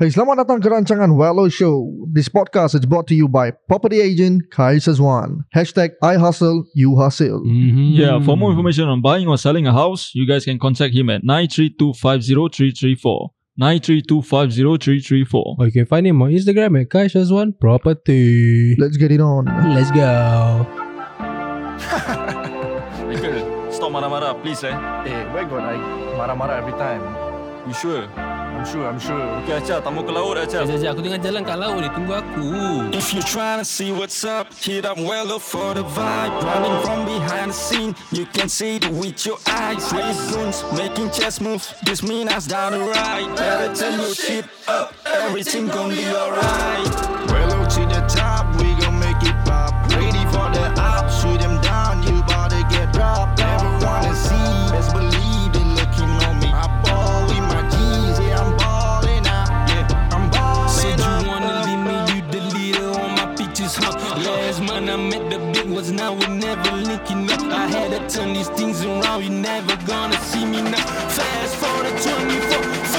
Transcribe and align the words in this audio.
Hey, 0.00 0.08
selamat 0.08 0.48
datang 0.48 0.64
ke 0.64 0.68
rancangan 0.72 1.12
Wello 1.12 1.44
Show. 1.52 1.84
This 2.08 2.32
podcast 2.32 2.72
is 2.72 2.88
brought 2.88 3.04
to 3.12 3.12
you 3.12 3.28
by 3.28 3.52
Property 3.68 4.00
Agent 4.00 4.48
Kaiser 4.48 4.96
One. 4.96 5.44
Hashtag 5.52 5.92
I 6.00 6.16
hustle, 6.16 6.64
you 6.72 6.96
hustle. 6.96 7.44
Mm-hmm. 7.44 8.00
Yeah, 8.00 8.16
for 8.24 8.32
more 8.32 8.48
information 8.48 8.88
on 8.88 9.04
buying 9.04 9.28
or 9.28 9.36
selling 9.36 9.68
a 9.68 9.76
house, 9.76 10.16
you 10.16 10.24
guys 10.24 10.48
can 10.48 10.56
contact 10.56 10.96
him 10.96 11.12
at 11.12 11.20
932503334. 11.28 13.28
932503334. 13.60 15.36
Or 15.36 15.68
you 15.68 15.74
can 15.76 15.84
find 15.84 16.08
him 16.08 16.24
on 16.24 16.32
Instagram 16.32 16.80
at 16.80 16.88
Kaishas 16.88 17.28
One 17.28 17.52
Property. 17.52 18.80
Let's 18.80 18.96
get 18.96 19.12
it 19.12 19.20
on. 19.20 19.52
Let's 19.76 19.92
go. 19.92 20.00
Michael, 23.04 23.36
stop 23.68 23.92
marah-marah, 23.92 24.40
please 24.40 24.64
eh. 24.64 24.72
Eh, 24.72 25.22
where 25.36 25.44
got 25.44 25.68
I 25.68 25.76
marah-marah 26.16 26.56
every 26.56 26.72
time? 26.80 27.04
You 27.68 27.76
sure? 27.76 28.08
I'm 28.60 28.66
sure, 28.66 28.86
I'm 28.86 29.00
sure. 29.00 29.22
Okay, 29.40 29.56
Acha, 29.56 29.80
tamu 29.80 30.04
ke 30.04 30.12
laut 30.12 30.36
Acha. 30.36 30.68
Sekejap, 30.68 30.68
sekejap. 30.68 30.92
Aku 30.92 31.00
tengah 31.00 31.20
jalan 31.24 31.42
kat 31.48 31.56
laut 31.56 31.80
ni. 31.80 31.88
Tunggu 31.88 32.12
aku. 32.12 32.44
If 32.92 33.16
you're 33.16 33.24
trying 33.24 33.56
to 33.56 33.64
see 33.64 33.88
what's 33.88 34.20
up, 34.20 34.52
hit 34.52 34.84
up 34.84 35.00
Wello 35.00 35.40
for 35.40 35.72
the 35.72 35.80
vibe. 35.80 36.28
Running 36.44 36.76
from 36.84 37.08
behind 37.08 37.56
the 37.56 37.56
scene, 37.56 37.96
you 38.12 38.28
can 38.28 38.52
see 38.52 38.76
it 38.76 38.84
with 38.92 39.24
your 39.24 39.40
eyes. 39.48 39.80
Three 39.88 40.12
goons 40.28 40.60
making 40.76 41.08
chess 41.08 41.40
moves, 41.40 41.72
this 41.88 42.04
mean 42.04 42.28
us 42.28 42.44
down 42.44 42.76
the 42.76 42.84
right. 42.84 43.24
Better 43.32 43.72
turn 43.72 43.96
your 43.96 44.12
shit 44.12 44.44
up, 44.68 44.92
everything 45.08 45.72
gon' 45.72 45.96
be 45.96 46.04
alright. 46.12 46.92
Wello 47.32 47.64
to 47.64 47.82
the 47.88 48.04
top, 48.12 48.44
we 48.60 48.69
met 65.10 65.28
the 65.28 65.38
big 65.52 65.68
ones, 65.68 65.90
now 65.90 66.12
we're 66.14 66.28
never 66.28 66.70
linking 66.76 67.30
up. 67.30 67.42
I 67.42 67.66
had 67.66 67.90
to 67.90 68.00
turn 68.16 68.32
these 68.32 68.48
things 68.50 68.84
around, 68.84 69.24
you 69.24 69.30
never 69.30 69.76
gonna 69.84 70.18
see 70.30 70.44
me 70.46 70.62
now. 70.62 70.86
Fast 71.16 71.56
forward 71.56 71.86
to 71.86 72.62
24 72.62 72.89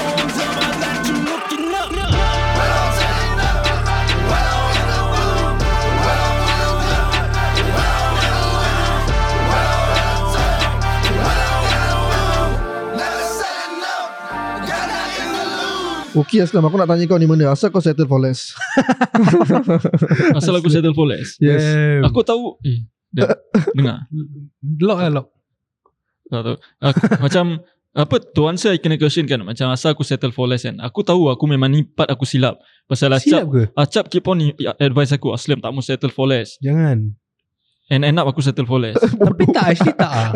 Okay, 16.11 16.43
Aslam. 16.43 16.67
Aku 16.67 16.75
nak 16.75 16.91
tanya 16.91 17.07
kau 17.07 17.15
ni 17.15 17.23
mana. 17.23 17.55
Asal 17.55 17.71
kau 17.71 17.79
settle 17.79 18.07
for 18.07 18.19
less? 18.19 18.51
Asal 20.37 20.59
aku 20.59 20.67
settle 20.67 20.91
for 20.91 21.07
less. 21.07 21.39
Yes. 21.39 21.63
Damn. 21.63 22.11
Aku 22.11 22.19
tahu. 22.27 22.59
Eh, 22.67 22.83
dah, 23.15 23.31
dengar. 23.71 24.11
Lock 24.59 24.99
lah, 24.99 25.11
lock. 25.11 25.27
Tak 26.27 26.41
tahu. 26.43 26.55
Aku, 26.83 26.99
macam 27.23 27.45
apa 27.91 28.23
to 28.23 28.47
answer 28.47 28.71
I 28.71 28.79
kena 28.79 28.95
question 28.95 29.27
kan 29.27 29.43
macam 29.43 29.67
asal 29.67 29.91
aku 29.91 30.07
settle 30.07 30.31
for 30.31 30.47
less 30.47 30.63
kan 30.63 30.79
aku 30.79 31.03
tahu 31.03 31.27
aku 31.27 31.43
memang 31.43 31.67
ni 31.67 31.83
part 31.83 32.07
aku 32.07 32.23
silap 32.23 32.55
pasal 32.87 33.11
Silap 33.19 33.43
Acap 33.43 33.51
ke? 33.51 33.63
Acap 33.75 34.05
keep 34.07 34.23
on 34.31 34.39
advise 34.79 35.11
aku 35.11 35.35
Aslam 35.35 35.59
tak 35.59 35.75
mau 35.75 35.83
settle 35.83 36.07
for 36.07 36.23
less 36.23 36.55
Jangan. 36.63 37.11
and 37.91 38.07
end 38.07 38.15
up 38.15 38.31
aku 38.31 38.39
settle 38.39 38.63
for 38.63 38.79
less 38.79 38.95
Tapi 39.27 39.43
tak, 39.51 39.75
actually 39.75 39.91
tak 39.99 40.07
ah. 40.07 40.31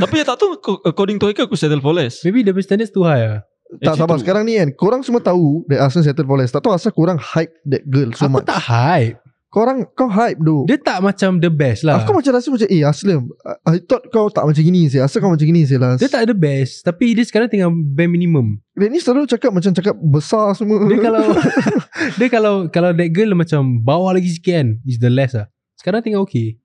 tapi 0.00 0.24
tak 0.24 0.40
tahu 0.40 0.56
according 0.88 1.20
to 1.20 1.28
Haikal 1.28 1.44
aku 1.44 1.60
settle 1.60 1.84
for 1.84 1.92
less 1.92 2.24
Maybe 2.24 2.40
the 2.40 2.56
standards 2.64 2.88
too 2.88 3.04
high 3.04 3.36
ah. 3.36 3.44
Tak 3.68 3.84
Actually 3.84 4.00
sabar. 4.00 4.16
tu. 4.16 4.22
Sekarang 4.24 4.44
ni 4.44 4.54
kan, 4.56 4.68
korang 4.72 5.02
semua 5.04 5.20
tahu 5.20 5.62
that 5.66 5.78
Aslam 5.78 6.00
settle 6.00 6.24
for 6.24 6.36
less. 6.36 6.48
Tak 6.48 6.60
tahu 6.60 6.72
asal 6.72 6.88
korang 6.88 7.16
hype 7.16 7.52
that 7.64 7.84
girl 7.84 8.08
so 8.12 8.24
Aku 8.24 8.40
much. 8.40 8.46
tak 8.46 8.60
hype. 8.64 9.20
Korang, 9.48 9.88
kau 9.92 10.08
hype 10.08 10.36
tu. 10.38 10.68
Dia 10.68 10.76
tak 10.76 11.00
macam 11.00 11.40
the 11.40 11.48
best 11.48 11.80
lah. 11.80 12.00
Aku 12.00 12.12
macam 12.12 12.36
rasa 12.36 12.48
macam, 12.48 12.68
eh 12.68 12.84
Aslam, 12.84 13.32
I, 13.64 13.76
I 13.76 13.80
thought 13.80 14.04
kau 14.08 14.28
tak 14.28 14.44
macam 14.44 14.60
gini 14.60 14.88
sih. 14.88 15.00
Asal 15.00 15.20
kau 15.20 15.32
macam 15.32 15.40
gini 15.42 15.64
sih 15.64 15.80
lah. 15.80 15.96
Dia 15.96 16.04
tak 16.04 16.28
the 16.28 16.36
best. 16.36 16.84
Tapi 16.84 17.16
dia 17.16 17.24
sekarang 17.24 17.48
tengah 17.48 17.68
bare 17.72 18.08
minimum. 18.08 18.60
Dia 18.72 18.92
ni 18.92 19.00
selalu 19.00 19.24
cakap 19.24 19.48
macam 19.48 19.72
cakap 19.72 19.96
besar 19.96 20.52
semua. 20.52 20.84
Dia 20.84 21.00
kalau 21.00 21.24
dia 22.20 22.28
kalau 22.28 22.54
kalau 22.68 22.90
that 22.92 23.08
girl 23.08 23.32
macam 23.32 23.80
bawah 23.80 24.12
lagi 24.12 24.28
sikit 24.28 24.52
kan 24.54 24.68
is 24.84 25.00
the 25.00 25.08
less 25.08 25.32
lah. 25.32 25.48
Sekarang 25.76 26.00
tengah 26.00 26.20
okay. 26.20 26.60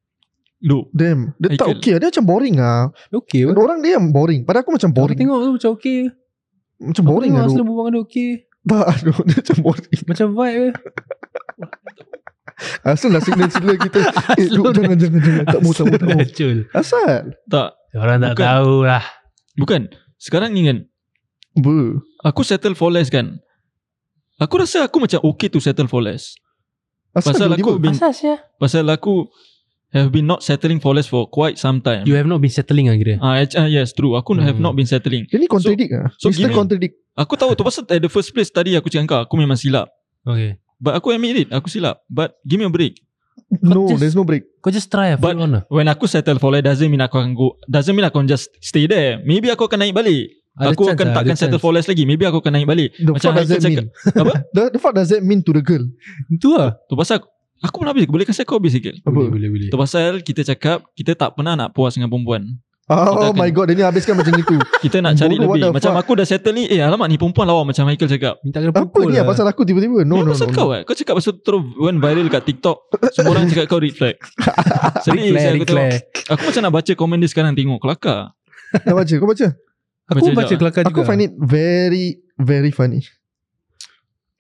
Look 0.59 0.91
Damn. 0.91 1.35
Dia 1.38 1.55
tak 1.55 1.67
Haikal. 1.67 1.75
okay. 1.75 1.94
Dia 1.99 2.07
macam 2.07 2.25
boring 2.25 2.55
ah. 2.59 2.88
Okay? 3.11 3.44
Orang 3.47 3.79
dia 3.79 3.95
yang 3.95 4.11
boring. 4.11 4.44
Pada 4.44 4.59
aku 4.59 4.72
macam 4.72 4.91
Aku 4.91 4.97
boring. 4.97 5.19
tengok 5.19 5.39
tu 5.39 5.51
macam 5.55 5.72
okay. 5.72 5.99
Macam 6.83 7.03
boring 7.05 7.31
Aku 7.31 7.39
lah. 7.39 7.44
tengok 7.44 7.47
tu. 7.47 7.53
Aslam 7.53 7.66
berbual 7.66 7.85
dengan 7.85 7.95
dia 7.95 8.03
okay. 8.03 8.31
Tak, 8.63 8.85
aduh, 8.89 9.17
dia 9.23 9.35
macam 9.39 9.57
boring. 9.59 10.01
Macam 10.05 10.27
vibe 10.33 10.55
je. 10.55 10.67
Asal 12.83 13.09
lah 13.11 13.19
signal-signal 13.19 13.75
kita. 13.77 13.99
eh, 14.38 14.47
Duk, 14.55 14.71
jangan, 14.71 14.95
jangan, 14.95 15.19
jangan. 15.19 15.45
Tak 15.49 15.59
mau, 15.59 15.72
tak 15.73 15.83
mau, 15.83 15.97
tak 15.97 16.07
mau. 16.07 16.19
Asal? 16.72 17.11
tak 17.45 17.69
Orang 17.93 18.17
tak 18.19 18.33
Bukan. 18.33 18.47
tahu 18.47 18.73
lah. 18.83 19.03
bukan 19.53 19.81
sekarang 20.17 20.57
kan 20.57 20.77
Ber. 21.53 22.01
aku 22.25 22.41
settle 22.41 22.73
for 22.73 22.89
less 22.89 23.13
kan 23.13 23.38
aku 24.41 24.57
rasa 24.57 24.89
aku 24.89 24.97
macam 24.97 25.22
okay 25.22 25.45
to 25.45 25.61
settle 25.61 25.85
for 25.85 26.01
less 26.01 26.33
Asal 27.13 27.38
pasal 27.38 27.53
aku 27.53 27.77
been, 27.77 27.93
Asal 27.93 28.09
sia? 28.09 28.41
pasal 28.57 28.89
aku 28.89 29.29
have 29.93 30.09
been 30.09 30.25
not 30.25 30.41
settling 30.41 30.81
for 30.81 30.91
less 30.91 31.05
for 31.05 31.29
quite 31.29 31.55
some 31.55 31.77
time 31.79 32.03
You 32.03 32.17
have 32.17 32.25
not 32.25 32.41
been 32.41 32.51
settling 32.51 32.89
lah 32.89 32.97
kira. 32.97 33.21
Ah, 33.21 33.39
uh, 33.39 33.69
yes, 33.69 33.93
true. 33.93 34.17
Aku 34.17 34.33
have 34.35 34.57
Hmm. 34.57 34.65
not 34.65 34.73
been 34.73 34.89
settling. 34.89 35.29
Dia 35.29 35.37
ni 35.37 35.45
contradict 35.45 35.91
ah. 35.93 36.09
so 36.17 36.33
Mr. 36.33 36.49
gini- 36.49 36.57
contradict. 36.57 36.93
Aku 37.13 37.37
tahu 37.37 37.53
tu 37.53 37.61
pasal 37.61 37.85
at 37.85 38.01
the 38.01 38.09
first 38.09 38.33
place 38.33 38.49
tadi 38.49 38.73
aku 38.73 38.89
cakap 38.89 39.05
kau, 39.05 39.19
aku 39.29 39.35
memang 39.37 39.53
silap. 39.55 39.87
Okay. 40.25 40.57
But 40.81 40.97
aku 40.97 41.13
admit 41.13 41.45
it, 41.45 41.49
aku 41.53 41.69
silap. 41.69 42.01
But 42.09 42.33
give 42.43 42.57
me 42.57 42.65
a 42.65 42.73
break. 42.73 42.97
No, 43.61 43.85
just- 43.85 44.01
there's 44.01 44.17
no 44.17 44.25
break. 44.25 44.49
Kau 44.65 44.73
just 44.73 44.89
try 44.89 45.13
lah. 45.13 45.19
But- 45.21 45.37
on 45.37 45.61
lah. 45.61 45.63
When 45.69 45.85
aku 45.85 46.09
settle 46.09 46.41
for 46.41 46.49
less 46.49 46.65
doesn't 46.65 46.89
mean 46.89 47.05
aku 47.05 47.21
akan 47.21 47.37
go. 47.37 47.61
Doesn't 47.69 47.93
mean 47.93 48.03
aku 48.03 48.17
akan 48.17 48.27
just 48.27 48.49
stay 48.59 48.89
there. 48.89 49.21
Maybe 49.21 49.53
aku 49.53 49.69
akan 49.69 49.85
naik 49.85 49.93
balik. 49.93 50.41
Ada 50.53 50.77
aku 50.77 50.85
akan 50.85 51.07
lah, 51.09 51.15
takkan 51.17 51.33
settle 51.33 51.57
chance. 51.57 51.65
for 51.65 51.73
less 51.73 51.89
lagi. 51.89 52.05
Maybe 52.05 52.29
aku 52.29 52.37
akan 52.37 52.53
naik 52.53 52.69
balik. 52.69 52.93
The 53.01 53.09
Macam 53.09 53.29
fuck 53.33 53.37
does 53.41 53.49
that 53.49 53.61
mean? 53.65 53.89
Apa? 54.13 54.33
The, 54.55 54.63
the 54.77 54.79
fuck 54.81 54.93
does 54.93 55.09
that 55.09 55.25
mean 55.25 55.41
to 55.41 55.49
the 55.49 55.65
girl? 55.65 55.81
Itu 56.29 56.53
lah. 56.53 56.77
Tu 56.85 56.93
pasal 56.93 57.25
aku, 57.63 57.66
aku 57.66 57.75
pernah 57.79 57.91
habis. 57.91 58.06
Boleh 58.06 58.25
kasih 58.28 58.44
kau 58.44 58.59
habis 58.59 58.75
sikit? 58.75 59.00
Apa? 59.00 59.09
Boleh, 59.09 59.31
boleh, 59.31 59.50
boleh. 59.50 59.68
Tu 59.72 59.78
pasal 59.78 60.19
kita 60.19 60.44
cakap 60.44 60.84
kita 60.91 61.16
tak 61.16 61.34
pernah 61.34 61.56
nak 61.56 61.72
puas 61.72 61.96
dengan 61.96 62.07
perempuan. 62.07 62.59
Oh, 62.84 63.31
Kita 63.31 63.40
my 63.40 63.47
god, 63.50 63.72
dia 63.72 63.79
ni 63.79 63.84
habiskan 63.88 64.12
macam 64.12 64.35
itu. 64.35 64.59
Kita 64.84 65.00
nak 65.00 65.16
cari 65.16 65.40
Bodoh, 65.40 65.47
what 65.47 65.56
lebih. 65.56 65.72
Macam 65.72 65.96
fuck? 65.96 66.03
aku 66.03 66.12
dah 66.19 66.28
settle 66.28 66.52
ni. 66.52 66.68
Eh 66.68 66.84
alamak 66.84 67.07
ni 67.07 67.16
perempuan 67.16 67.47
lawa 67.47 67.63
macam 67.63 67.88
Michael 67.88 68.12
cakap. 68.12 68.44
Minta 68.44 68.59
kena 68.59 68.75
Apa 68.75 68.84
pukul 68.84 69.07
ni 69.07 69.16
lah. 69.16 69.23
lah 69.23 69.31
pasal 69.31 69.46
aku 69.47 69.63
tiba-tiba? 69.63 70.03
No, 70.03 70.19
No, 70.19 70.28
no, 70.28 70.31
pasal 70.35 70.52
no. 70.52 70.53
kau 70.53 70.68
no. 70.68 70.75
eh. 70.75 70.81
Kau 70.84 70.91
cakap 70.91 71.16
pasal 71.16 71.40
terus 71.40 71.63
went 71.79 72.03
viral 72.03 72.28
kat 72.28 72.44
TikTok. 72.44 72.78
Semua 73.16 73.31
orang 73.31 73.47
cakap 73.47 73.66
kau 73.72 73.79
flag. 73.79 74.19
Serius 75.00 75.31
Declare, 75.31 75.56
aku 75.56 75.63
tengok. 75.63 75.63
declare. 75.63 75.96
Aku 76.28 76.41
macam 76.44 76.62
nak 76.62 76.73
baca 76.75 76.91
komen 76.94 77.18
dia 77.18 77.29
sekarang 77.31 77.52
tengok 77.56 77.79
kelakar. 77.79 78.19
Dah 78.75 78.94
baca, 78.94 79.13
kau 79.16 79.28
baca? 79.31 79.47
Aku 80.03 80.16
Baca 80.19 80.29
baca 80.29 80.44
sekejap. 80.44 80.59
kelakar 80.59 80.81
juga. 80.84 80.91
Aku 80.91 81.02
find 81.07 81.22
it 81.23 81.31
very, 81.40 82.06
very 82.35 82.69
funny. 82.69 83.00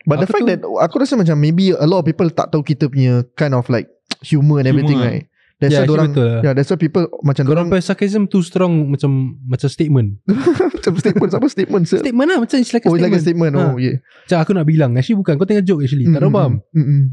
But 0.03 0.19
the 0.19 0.27
Apa 0.27 0.33
fact 0.33 0.43
tu? 0.43 0.49
that 0.51 0.59
aku 0.63 0.95
rasa 0.99 1.15
macam 1.15 1.35
maybe 1.35 1.71
a 1.71 1.87
lot 1.87 2.01
of 2.01 2.05
people 2.05 2.27
tak 2.27 2.51
tahu 2.51 2.59
kita 2.59 2.87
punya 2.87 3.23
kind 3.33 3.51
of 3.51 3.63
like 3.67 3.87
humor 4.19 4.59
and 4.59 4.67
everything 4.67 4.99
Humor. 4.99 5.11
right. 5.15 5.25
That's 5.57 5.71
why 5.71 5.87
actually 5.87 5.95
orang 5.95 6.09
betul 6.11 6.25
lah. 6.27 6.39
Yeah, 6.43 6.53
that's 6.53 6.67
why 6.67 6.75
people 6.75 7.03
macam 7.23 7.43
Korang 7.47 7.55
orang 7.55 7.65
punya 7.71 7.83
sarcasm 7.85 8.27
too 8.27 8.43
strong 8.43 8.91
macam 8.91 9.39
macam 9.47 9.67
statement. 9.71 10.19
macam 10.75 10.91
statement 10.99 11.31
apa 11.31 11.47
statement 11.47 11.83
sir? 11.87 12.03
Statement 12.03 12.27
lah 12.27 12.39
macam 12.43 12.55
it's 12.59 12.73
like 12.75 12.83
a 12.83 12.89
Oh, 12.91 12.99
it's 12.99 12.99
like 12.99 13.15
a 13.15 13.21
statement. 13.23 13.55
statement. 13.55 13.71
Oh, 13.71 13.79
yeah. 13.79 14.03
Macam 14.27 14.37
aku 14.43 14.51
nak 14.51 14.65
bilang 14.67 14.91
Actually 14.93 15.23
bukan 15.23 15.39
Kau 15.39 15.47
tengah 15.47 15.63
joke 15.63 15.87
actually 15.87 16.03
Tak 16.05 16.19
ada 16.19 16.27
Mm, 16.27 16.35
faham 16.35 16.53
mm, 16.67 16.83
mm. 16.83 17.03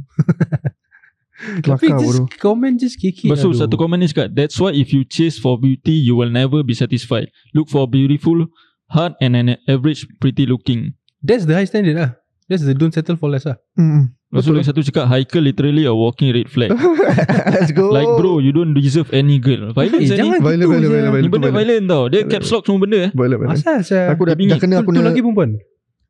Tapi 1.65 1.87
just 1.89 2.05
bodoh. 2.05 2.27
Comment 2.37 2.75
just 2.75 2.97
kiki 2.99 3.25
Lepas 3.25 3.41
tu 3.41 3.55
satu 3.55 3.73
komen 3.75 3.97
ni 3.97 4.11
cakap 4.11 4.29
That's 4.35 4.61
why 4.61 4.77
if 4.77 4.93
you 4.93 5.09
chase 5.09 5.41
for 5.41 5.57
beauty 5.57 5.97
You 5.97 6.13
will 6.13 6.29
never 6.29 6.61
be 6.61 6.77
satisfied 6.77 7.33
Look 7.57 7.73
for 7.73 7.89
beautiful 7.89 8.45
Heart 8.91 9.17
and 9.23 9.33
an 9.33 9.49
average 9.65 10.05
pretty 10.21 10.45
looking 10.45 10.93
That's 11.23 11.49
the 11.49 11.57
high 11.57 11.65
standard 11.65 11.97
lah 11.97 12.20
That's 12.51 12.67
the 12.67 12.75
don't 12.75 12.91
settle 12.91 13.15
for 13.15 13.31
less 13.31 13.47
lah 13.47 13.55
Mm, 13.79 14.11
Lepas 14.11 14.43
tu 14.43 14.51
Betul. 14.51 14.55
lagi 14.59 14.67
satu 14.67 14.81
cakap 14.83 15.05
Haikal 15.07 15.43
literally 15.43 15.87
a 15.87 15.95
walking 15.95 16.31
red 16.31 16.47
flag 16.47 16.75
Let's 17.55 17.71
go. 17.71 17.91
Like 17.91 18.11
bro 18.11 18.39
You 18.39 18.51
don't 18.51 18.75
deserve 18.75 19.07
any 19.15 19.39
girl 19.39 19.71
Violence 19.71 20.03
Eh 20.03 20.11
eh, 20.11 20.19
jangan 20.19 20.35
ni 20.35 20.43
Violent, 20.43 20.59
gitu 20.61 20.71
violent, 20.71 20.83
je. 20.83 20.91
violent, 20.91 21.07
Ni 21.07 21.15
violent. 21.15 21.31
benda 21.31 21.47
tu 21.47 21.55
violent 21.55 21.85
tau 21.87 22.03
Dia 22.07 22.21
caps 22.27 22.51
lock 22.51 22.63
semua 22.67 22.81
benda 22.83 22.99
eh 23.01 23.11
Boleh, 23.15 23.37
boleh. 23.39 23.55
Asal 23.55 23.79
saya 23.83 24.11
Aku 24.11 24.23
dah, 24.27 24.35
dah 24.35 24.59
kena 24.59 24.75
tu, 24.77 24.83
aku 24.83 24.91
tu 24.91 24.99
kena 24.99 25.07
lagi 25.07 25.21
perempuan 25.23 25.51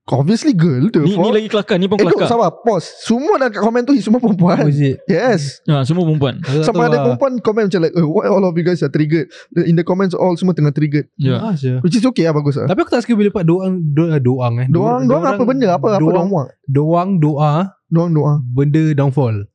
Obviously 0.09 0.57
girl 0.57 0.91
tu 0.91 1.07
Ni, 1.07 1.15
ni 1.15 1.31
lagi 1.31 1.47
kelakar 1.47 1.79
Ni 1.79 1.87
pun 1.87 2.01
Eh 2.01 2.09
kelakar. 2.09 2.27
sabar 2.27 2.51
Pause. 2.67 2.89
Semua 3.07 3.39
dah 3.39 3.47
kat 3.47 3.63
komen 3.63 3.87
tu 3.87 3.95
Semua 4.03 4.19
Oh 4.19 4.27
perempuan 4.27 4.67
it? 4.67 4.99
Yes. 5.07 5.63
Ha, 5.71 5.87
Semua 5.87 6.03
perempuan. 6.03 6.43
Sampai 6.67 6.91
ada 6.91 6.99
lah. 6.99 7.03
perempuan 7.07 7.39
komen 7.39 7.71
macam 7.71 7.81
like 7.85 7.95
oh, 7.95 8.11
Why 8.19 8.27
all 8.27 8.43
of 8.43 8.57
you 8.59 8.67
guys 8.67 8.83
are 8.83 8.91
triggered? 8.91 9.31
In 9.55 9.79
the 9.79 9.87
comments 9.87 10.17
all 10.17 10.35
Semua 10.35 10.51
tengah 10.51 10.75
triggered. 10.75 11.07
Ya. 11.15 11.39
Ah, 11.39 11.55
sia. 11.55 11.79
Which 11.85 11.95
is 11.95 12.03
okay 12.03 12.27
lah 12.27 12.35
Bagus 12.35 12.59
lah. 12.59 12.67
Tapi 12.67 12.81
aku 12.83 12.91
tak 12.91 13.07
suka 13.07 13.15
bila 13.15 13.31
part 13.31 13.47
doang 13.47 13.79
doa, 13.95 14.19
doang 14.19 14.55
eh. 14.59 14.67
Doang 14.67 15.07
Doang 15.07 15.23
apa 15.23 15.43
benda? 15.47 15.67
Apa 15.79 15.95
apa 15.95 16.03
doang, 16.03 16.27
doang 16.27 16.49
doang 16.67 17.11
doa. 17.23 17.53
Doang 17.91 18.11
doang 18.11 18.39
benda 18.51 18.83
downfall. 18.95 19.47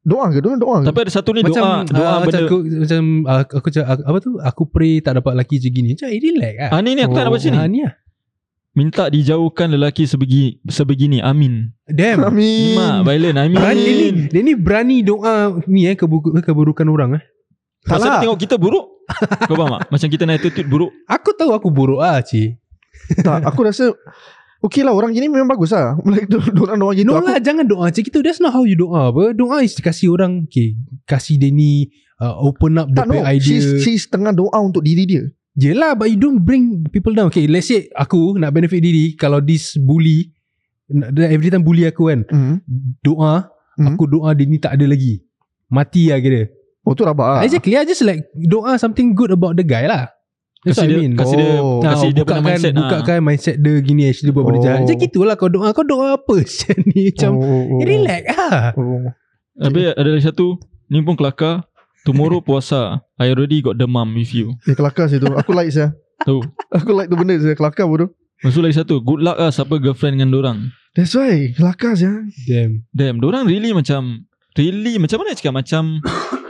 Doang 0.00 0.32
ke? 0.32 0.40
Doang 0.40 0.56
doang. 0.60 0.82
Tapi 0.84 1.08
ada 1.08 1.12
satu 1.12 1.32
ni 1.32 1.40
macam 1.40 1.60
doa. 1.60 1.88
Doa 1.88 2.04
ah, 2.04 2.18
macam 2.20 2.28
benda 2.28 2.48
aku 2.48 2.56
macam 2.64 3.02
ah, 3.28 3.38
aku, 3.44 3.56
aku, 3.68 4.02
apa 4.04 4.18
tu? 4.20 4.30
Aku 4.40 4.62
pray 4.68 5.00
tak 5.00 5.20
dapat 5.20 5.32
lelaki 5.40 5.56
macam 5.60 5.72
gini. 5.72 5.88
Macam 5.96 6.08
eh 6.08 6.20
relax 6.20 6.54
ah. 6.60 6.70
Ah 6.76 6.80
ni 6.80 6.90
ni 6.96 7.00
aku 7.00 7.14
tak 7.16 7.24
nak 7.24 7.32
baca 7.32 7.48
ni 7.48 7.56
Ah, 7.56 7.68
ni 7.68 7.80
lah. 7.84 7.92
Minta 8.74 9.10
dijauhkan 9.10 9.70
lelaki 9.70 10.06
sebegi, 10.06 10.62
sebegini. 10.70 11.18
Amin. 11.18 11.74
Damn. 11.86 12.26
Amin. 12.26 12.78
Mak, 12.78 12.96
violent. 13.06 13.36
Amin. 13.38 13.56
Berani 13.58 13.82
dia 13.82 13.94
ni, 13.94 14.08
dia 14.30 14.40
ni 14.42 14.52
berani 14.54 14.96
doa 15.02 15.58
ni 15.66 15.90
eh 15.90 15.96
kebu- 15.98 16.38
keburukan 16.42 16.86
orang 16.86 17.18
eh. 17.18 17.24
Tak 17.80 17.96
Pasal 17.96 18.10
lah. 18.12 18.20
tengok 18.20 18.38
kita 18.38 18.56
buruk. 18.60 18.86
Kau 19.48 19.56
faham 19.56 19.80
tak? 19.80 19.88
Macam 19.88 20.08
kita 20.12 20.22
nak 20.28 20.36
attitude 20.38 20.68
buruk. 20.68 20.92
Aku 21.08 21.32
tahu 21.32 21.50
aku 21.56 21.68
buruk 21.72 22.00
ah, 22.04 22.20
cik. 22.20 22.60
Tak, 23.24 23.42
aku 23.42 23.66
rasa 23.66 23.90
Okay 24.60 24.84
lah 24.84 24.92
orang 24.92 25.16
gini 25.16 25.26
memang 25.26 25.48
bagus 25.48 25.72
lah 25.72 25.96
Like 26.04 26.28
orang 26.36 26.84
orang 26.84 26.94
gitu 27.00 27.08
No 27.08 27.16
aku, 27.16 27.32
lah 27.32 27.36
jangan 27.40 27.64
doa 27.64 27.88
Cik 27.88 28.12
kita 28.12 28.20
That's 28.20 28.44
not 28.44 28.52
how 28.52 28.68
you 28.68 28.76
doa 28.76 29.08
apa 29.08 29.32
Doa 29.32 29.64
is 29.64 29.72
kasih 29.80 30.12
orang 30.12 30.44
Okay 30.46 30.76
Kasih 31.08 31.40
dia 31.40 31.48
ni 31.48 31.88
uh, 32.20 32.36
Open 32.44 32.76
up 32.76 32.92
Tak 32.92 33.08
the 33.08 33.18
no 33.18 33.24
idea 33.24 33.40
she's, 33.40 33.66
she's 33.80 34.04
tengah 34.04 34.36
doa 34.36 34.52
untuk 34.60 34.84
diri 34.84 35.08
dia 35.08 35.24
Yelah 35.60 35.92
but 35.92 36.08
you 36.08 36.16
don't 36.16 36.40
bring 36.40 36.88
people 36.88 37.12
down 37.12 37.28
Okay 37.28 37.44
let's 37.44 37.68
say 37.68 37.84
Aku 37.92 38.32
nak 38.34 38.50
benefit 38.50 38.80
diri 38.80 39.12
Kalau 39.12 39.38
this 39.38 39.76
bully 39.76 40.32
Every 41.20 41.52
time 41.52 41.60
bully 41.60 41.84
aku 41.84 42.08
kan 42.08 42.20
hmm. 42.26 42.56
Doa 43.00 43.52
Hmm. 43.76 43.96
Aku 43.96 44.04
doa 44.04 44.36
dia 44.36 44.44
ni 44.44 44.56
tak 44.56 44.76
ada 44.76 44.84
lagi 44.84 45.24
Mati 45.68 46.12
lah 46.12 46.20
kira 46.20 46.52
Oh 46.84 46.92
tu 46.92 47.00
rabak 47.00 47.24
lah 47.24 47.40
Exactly 47.40 47.72
I 47.72 47.84
just 47.84 48.04
like 48.04 48.24
Doa 48.34 48.76
something 48.76 49.12
good 49.12 49.30
about 49.30 49.56
the 49.56 49.64
guy 49.64 49.84
lah 49.84 50.10
That's 50.60 50.76
Kasih 50.76 50.80
what 50.80 50.84
I 50.84 50.92
dia, 50.92 51.00
mean 51.00 51.12
kasih 51.16 51.36
dia, 51.38 51.50
Oh. 51.56 51.80
kasih 51.80 52.08
dia 52.10 52.20
punya 52.20 52.24
bukakan, 52.28 52.42
mindset. 52.44 52.72
lah. 52.72 52.80
Bukakan 52.84 53.16
mindset 53.24 53.56
dia 53.56 53.74
gini 53.80 54.02
Actually 54.04 54.26
dia 54.26 54.34
buat 54.34 54.44
benda 54.44 54.58
Oh. 54.58 54.64
jahat 54.64 54.78
Macam 54.84 54.96
gitulah 55.00 55.34
kau 55.36 55.48
doa 55.48 55.68
Kau 55.72 55.86
doa 55.86 56.08
apa 56.18 56.34
Macam 56.44 56.76
ni 56.88 57.02
Macam 57.08 57.30
oh, 57.32 57.40
oh, 57.40 57.62
oh. 57.72 57.80
Relax 57.80 58.22
lah 58.28 58.58
oh. 58.76 59.00
Habis 59.60 59.84
ada 59.92 60.08
lagi 60.08 60.24
satu. 60.24 60.46
Ni 60.88 61.00
pun 61.00 61.14
kelakar. 61.14 61.68
Tomorrow 62.08 62.40
puasa. 62.40 63.04
I 63.20 63.28
already 63.28 63.60
got 63.60 63.76
demam 63.76 64.16
with 64.16 64.32
you. 64.32 64.56
Eh 64.64 64.72
kelakar 64.72 65.12
sih 65.12 65.20
tu 65.20 65.28
Aku 65.28 65.52
like 65.52 65.68
saya 65.68 65.92
Tahu. 66.24 66.40
Aku 66.80 66.96
like 66.96 67.12
tu 67.12 67.16
benda 67.16 67.36
saya 67.36 67.52
Kelakar 67.52 67.84
bodoh 67.84 68.08
Lepas 68.40 68.56
tu 68.56 68.64
lagi 68.64 68.72
satu. 68.72 69.04
Good 69.04 69.20
luck 69.20 69.36
lah 69.36 69.52
siapa 69.52 69.76
girlfriend 69.76 70.16
dengan 70.16 70.32
dorang. 70.32 70.58
That's 70.96 71.12
why 71.12 71.52
Kelakar 71.52 71.92
saya 71.92 72.24
Damn 72.48 72.88
Damn, 72.96 73.20
dorang 73.20 73.44
really 73.44 73.76
macam 73.76 74.24
really 74.56 74.96
macam 74.96 75.20
mana 75.20 75.32
nak 75.32 75.38
cakap 75.44 75.54
macam 75.54 75.82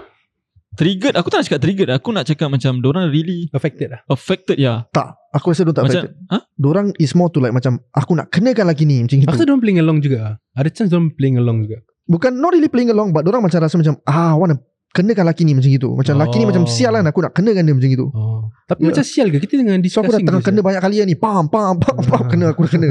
triggered. 0.78 1.18
Aku 1.18 1.28
tak 1.34 1.42
nak 1.42 1.46
cakap 1.50 1.60
triggered. 1.66 1.90
Aku 1.90 2.08
nak 2.14 2.24
cakap 2.30 2.48
macam 2.48 2.72
dorang 2.78 3.10
really 3.10 3.50
Affected 3.50 3.90
lah 3.90 4.00
affected 4.06 4.56
ya. 4.62 4.86
Tak 4.94 5.18
Aku 5.34 5.50
rasa 5.50 5.66
dia 5.66 5.74
tak 5.74 5.90
Macam 5.90 6.02
affected 6.06 6.30
ha? 6.30 6.38
Dorang 6.54 6.94
is 7.02 7.10
more 7.18 7.30
to 7.34 7.42
like 7.42 7.50
macam 7.50 7.82
Aku 7.90 8.14
nak 8.14 8.30
kenakan 8.30 8.70
lagi 8.70 8.86
ni 8.86 9.02
Macam 9.02 9.18
Aku 9.18 9.22
gitu 9.26 9.34
rasa 9.34 9.42
diorang 9.50 9.62
playing 9.66 9.82
along 9.82 9.98
juga. 9.98 10.38
Ada 10.54 10.68
chance 10.70 10.94
diorang 10.94 11.10
playing 11.10 11.42
along 11.42 11.66
juga 11.66 11.82
Bukan 12.06 12.38
not 12.38 12.54
really 12.54 12.70
playing 12.70 12.94
along 12.94 13.10
But 13.10 13.26
dorang 13.26 13.42
macam 13.42 13.58
rasa 13.58 13.74
macam 13.74 13.98
Ah 14.06 14.34
I 14.34 14.38
wanna 14.38 14.62
Kenakan 14.90 15.22
laki 15.22 15.42
ni 15.42 15.54
macam 15.54 15.70
gitu 15.70 15.88
Macam 15.94 16.14
laki 16.18 16.36
ni 16.36 16.44
Oh. 16.44 16.50
macam 16.50 16.62
Sial 16.66 16.90
lah 16.90 17.06
Aku 17.06 17.22
nak 17.22 17.30
kenakan 17.30 17.62
dia 17.62 17.74
macam 17.74 17.90
gitu 17.90 18.06
oh. 18.10 18.50
Tapi 18.66 18.82
Yeah. 18.82 18.90
macam 18.90 19.04
sial 19.06 19.26
ke 19.28 19.38
Kita 19.38 19.54
dengan 19.54 19.78
So 19.86 20.02
aku 20.02 20.10
dah 20.10 20.18
discussing 20.18 20.26
tengah 20.26 20.42
kena 20.42 20.60
banyak 20.60 20.82
kali 20.82 20.96
lah 20.98 21.06
ni 21.06 21.14
Pam 21.14 21.46
pam 21.46 21.78
pam 21.78 21.96
pam 22.00 22.22
Ah. 22.22 22.28
Kena 22.30 22.44
aku 22.50 22.66
dah 22.66 22.72
kena 22.74 22.90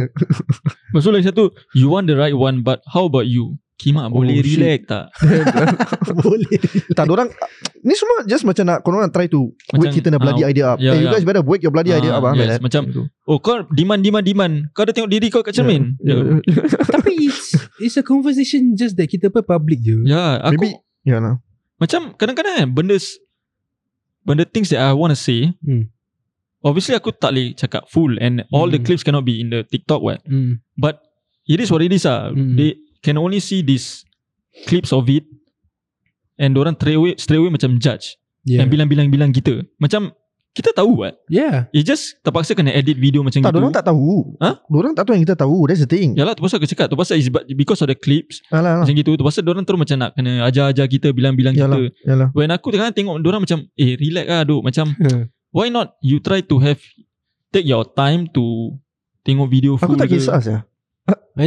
tu 1.04 1.10
lagi 1.10 1.26
satu, 1.26 1.44
you 1.72 1.88
want 1.88 2.08
the 2.08 2.16
right 2.16 2.34
one 2.34 2.60
but 2.60 2.80
how 2.88 3.04
about 3.04 3.28
you? 3.28 3.60
Kimak 3.76 4.12
Oh, 4.12 4.20
boleh 4.20 4.44
shit. 4.44 4.60
relax 4.60 4.80
tak? 4.86 5.06
Boleh 6.20 6.52
Tak 6.92 7.08
dorang 7.08 7.32
Ni 7.80 7.96
semua 7.96 8.28
just 8.28 8.44
macam 8.44 8.64
nak 8.66 8.84
Korang 8.84 9.00
nak 9.02 9.12
try 9.12 9.28
to 9.28 9.56
Macam, 9.72 9.80
Wake 9.82 9.96
kita 9.96 10.12
nak 10.12 10.20
bloody 10.20 10.44
ah, 10.44 10.52
idea 10.52 10.66
up 10.70 10.78
ya, 10.78 10.92
Eh 10.92 11.00
you 11.00 11.08
ya. 11.08 11.16
guys 11.16 11.24
better 11.24 11.40
wake 11.40 11.64
your 11.64 11.72
bloody 11.72 11.92
Ah, 11.92 12.00
idea 12.00 12.12
up 12.12 12.24
ah, 12.24 12.36
yes, 12.36 12.48
that. 12.50 12.60
macam-. 12.60 12.92
Oh 13.24 13.40
kau 13.40 13.64
demand 13.70 14.00
demand 14.00 14.26
demand. 14.26 14.54
Kau 14.72 14.84
dah 14.84 14.92
tengok 14.92 15.08
diri 15.08 15.28
kau 15.28 15.40
kat 15.40 15.52
cermin. 15.54 15.96
Ya. 16.00 16.20
Tapi 16.92 17.28
it's 17.28 17.56
It's 17.80 17.96
a 17.96 18.04
conversation 18.04 18.76
Just 18.76 18.96
that 18.96 19.08
kita 19.08 19.28
pun 19.28 19.44
public 19.44 19.80
je 19.80 20.04
Ya, 20.04 20.44
aku 20.44 20.60
Maybe 20.60 20.70
Ya 21.04 21.24
lah 21.24 21.40
macam 21.80 22.14
kadang-kadang 22.16 22.54
kan 22.60 22.68
benda 22.76 22.96
benda 24.28 24.44
things 24.46 24.70
that 24.70 24.84
I 24.84 24.92
want 24.94 25.16
to 25.16 25.20
say. 25.20 25.56
Hmm. 25.64 25.90
Obviously 26.60 26.92
aku 26.92 27.16
tak 27.16 27.32
boleh 27.32 27.56
cakap 27.56 27.88
full 27.88 28.20
and 28.20 28.44
all 28.52 28.68
the 28.68 28.78
Hmm. 28.78 28.86
clips 28.86 29.04
cannot 29.04 29.24
be 29.24 29.40
in 29.40 29.50
the 29.50 29.64
TikTok 29.64 30.04
what. 30.04 30.20
hmm. 30.28 30.60
But 30.76 31.00
it 31.48 31.64
is 31.64 31.72
what 31.72 31.80
it 31.80 31.96
is 31.96 32.04
ah. 32.04 32.30
Hmm. 32.36 32.60
They 32.60 32.76
can 33.00 33.16
only 33.16 33.40
see 33.40 33.64
these 33.64 34.04
clips 34.68 34.92
of 34.92 35.08
it 35.08 35.24
and 36.36 36.52
orang 36.60 36.76
straight 36.76 37.00
away 37.00 37.16
straight 37.16 37.40
away 37.40 37.52
macam 37.52 37.80
judge 37.80 38.20
Yeah 38.44 38.64
and 38.64 38.72
bilang-bilang-bilang 38.72 39.32
kita. 39.32 39.64
Macam 39.80 40.16
kita 40.50 40.74
tahu 40.74 41.06
what. 41.06 41.16
Yeah. 41.30 41.70
It 41.70 41.86
just 41.86 42.18
terpaksa 42.20 42.58
kena 42.58 42.74
edit 42.74 42.98
video 42.98 43.22
macam 43.22 43.40
Tak 43.40 43.54
gitu. 43.54 43.58
dorang 43.62 43.72
tak 43.72 43.86
tahu. 43.86 44.34
Ha? 44.42 44.60
Dorang 44.66 44.94
tak 44.98 45.06
tahu 45.06 45.14
yang 45.16 45.24
kita 45.24 45.38
tahu. 45.38 45.70
That's 45.70 45.80
the 45.80 45.90
thing. 45.90 46.18
Yalah 46.18 46.34
tu 46.34 46.42
pasal 46.42 46.58
aku 46.58 46.68
cakap. 46.68 46.90
Tu 46.90 46.98
pasal 46.98 47.16
is 47.16 47.30
because 47.54 47.80
of 47.80 47.88
the 47.88 47.96
clips 47.96 48.42
Alah 48.50 48.82
alah 48.82 48.84
Macam 48.84 48.94
gitu. 48.98 49.14
Tu 49.14 49.24
pasal 49.24 49.42
dorang 49.46 49.64
terus 49.64 49.78
macam 49.78 49.98
nak 50.00 50.12
Kena 50.18 50.44
ajar-ajar 50.50 50.90
kita 50.90 51.14
Bilang-bilang 51.14 51.54
Yalah. 51.54 51.78
kita. 51.78 51.82
Yalah 52.04 52.28
When 52.34 52.50
aku 52.50 52.74
tengah 52.74 52.90
tengok 52.92 53.16
Dorang 53.22 53.46
macam 53.46 53.70
Eh 53.78 53.94
relax 53.96 54.26
lah 54.26 54.42
duk. 54.44 54.62
Macam 54.66 54.86
Why 55.56 55.70
not 55.70 55.96
You 56.02 56.18
try 56.20 56.42
to 56.42 56.56
have 56.60 56.82
Take 57.50 57.70
your 57.70 57.86
time 57.86 58.28
to 58.34 58.76
Tengok 59.22 59.48
video 59.48 59.78
full 59.78 59.86
Aku 59.86 59.96
tak 59.96 60.10
kisah 60.10 60.42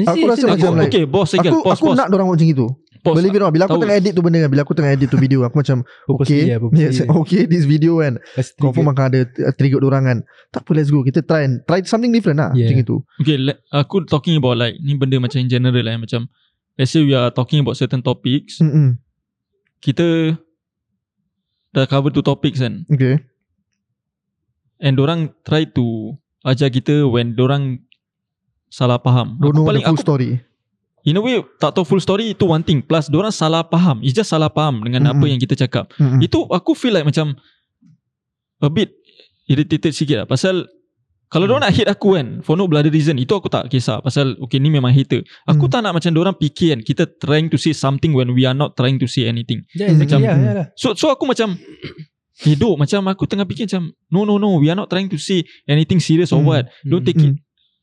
Aku 0.08 0.24
rasa 0.24 0.46
macam 0.48 0.70
like- 0.78 0.88
Okay 0.88 1.04
boss 1.04 1.34
Aku 1.36 1.60
Pause 1.60 1.78
aku 1.78 1.84
pause, 1.92 1.98
nak 1.98 2.08
dorang 2.08 2.30
macam 2.32 2.46
itu 2.46 2.66
pause. 3.02 3.18
Believe 3.18 3.34
it 3.34 3.42
or 3.42 3.50
not 3.50 3.52
Bila 3.52 3.64
aku 3.66 3.74
Tahu. 3.76 3.82
tengah 3.82 3.96
edit 3.98 4.12
tu 4.14 4.22
benda 4.22 4.38
kan 4.40 4.50
Bila 4.54 4.62
aku 4.62 4.74
tengah 4.78 4.92
edit 4.94 5.08
tu 5.10 5.18
video 5.18 5.38
Aku 5.42 5.58
macam 5.58 5.82
Okay 6.06 6.54
yes, 6.78 7.02
lah. 7.02 7.18
Okay 7.26 7.50
this 7.50 7.66
video 7.66 7.98
kan 7.98 8.16
Confirm 8.56 8.86
trigger. 8.86 8.94
akan 8.94 9.04
ada 9.10 9.20
uh, 9.42 9.52
Trigger 9.58 9.80
dorang 9.82 10.04
kan 10.06 10.18
Tak 10.54 10.62
apa 10.62 10.70
let's 10.72 10.88
go 10.88 11.02
Kita 11.02 11.20
try 11.20 11.42
and 11.42 11.66
Try 11.66 11.82
something 11.82 12.14
different 12.14 12.38
lah 12.38 12.54
Yeah. 12.54 12.70
Macam 12.70 12.78
itu 12.78 12.96
Okay 13.18 13.36
Aku 13.74 14.06
talking 14.06 14.38
about 14.38 14.54
like 14.54 14.78
Ni 14.78 14.94
benda 14.94 15.18
macam 15.18 15.42
in 15.42 15.50
general 15.50 15.82
lah 15.82 15.98
Macam 15.98 16.30
Let's 16.78 16.94
say 16.94 17.02
we 17.02 17.12
are 17.12 17.28
talking 17.28 17.60
about 17.60 17.74
certain 17.74 18.00
topics 18.00 18.62
Mm-mm. 18.62 18.96
Kita 19.82 20.38
Dah 21.74 21.84
cover 21.90 22.14
two 22.14 22.22
topics 22.22 22.62
kan 22.62 22.86
Okay 22.86 23.18
And 24.78 24.94
dorang 24.94 25.34
try 25.42 25.66
to 25.66 26.14
Ajar 26.46 26.70
kita 26.70 27.02
When 27.06 27.34
dorang 27.34 27.82
Salah 28.70 29.02
faham 29.02 29.36
Don't 29.42 29.52
know 29.52 29.66
Aku 29.66 29.74
the 29.74 29.80
paling 29.80 29.84
full 29.84 29.98
aku 29.98 30.04
story 30.06 30.30
In 31.02 31.14
a 31.14 31.20
way 31.20 31.38
Tak 31.56 31.72
tahu 31.72 31.82
full 31.84 31.98
story 31.98 32.30
Itu 32.30 32.46
one 32.46 32.60
thing 32.60 32.78
Plus 32.78 33.06
dorang 33.06 33.30
salah 33.30 33.64
faham 33.64 33.98
It's 34.00 34.12
just 34.12 34.28
salah 34.28 34.46
faham 34.48 34.80
Dengan 34.80 35.02
Mm-mm. 35.04 35.14
apa 35.14 35.24
yang 35.26 35.36
kita 35.36 35.54
cakap 35.56 35.90
Mm-mm. 35.92 36.20
Itu 36.20 36.46
aku 36.46 36.72
feel 36.72 36.92
like 36.92 37.02
macam 37.02 37.34
A 38.58 38.68
bit 38.68 38.94
Irritated 39.44 39.90
sikit 39.90 40.16
lah 40.16 40.26
Pasal 40.26 40.70
Kalau 41.26 41.44
Hmm. 41.44 41.56
dorang 41.56 41.64
nak 41.64 41.72
hate 41.72 41.88
aku 41.88 42.14
kan 42.14 42.38
For 42.40 42.54
no 42.54 42.64
bloody 42.64 42.86
reason 42.88 43.16
Itu 43.16 43.34
aku 43.34 43.48
tak 43.48 43.66
kisah 43.66 43.98
Pasal 43.98 44.38
okay 44.38 44.56
ni 44.56 44.68
memang 44.68 44.90
hater 44.90 45.24
Aku 45.44 45.64
Hmm. 45.64 45.72
tak 45.72 45.80
nak 45.82 45.96
macam 45.96 46.12
dorang 46.12 46.36
fikir 46.36 46.70
kan 46.70 46.80
Kita 46.80 47.02
trying 47.16 47.48
to 47.48 47.56
say 47.56 47.72
something 47.72 48.12
When 48.12 48.30
we 48.30 48.44
are 48.44 48.54
not 48.54 48.72
trying 48.72 48.96
to 48.96 49.06
say 49.06 49.26
anything 49.26 49.66
Yeah, 49.72 49.90
exactly. 49.90 49.98
Macam- 49.98 50.22
yeah, 50.22 50.36
yeah 50.38 50.54
lah. 50.54 50.66
So 50.74 50.94
so 50.94 51.08
aku 51.08 51.24
macam 51.24 51.58
dok 52.62 52.74
macam 52.76 53.00
aku 53.06 53.24
tengah 53.24 53.44
fikir 53.44 53.66
macam 53.66 53.90
No 54.08 54.22
no 54.22 54.36
no 54.36 54.58
We 54.58 54.66
are 54.66 54.76
not 54.76 54.86
trying 54.86 55.08
to 55.08 55.18
say 55.18 55.42
Anything 55.64 55.98
serious 55.98 56.30
or 56.30 56.38
Hmm. 56.38 56.48
what 56.48 56.64
Don't 56.82 57.02
take 57.02 57.18
it 57.18 57.34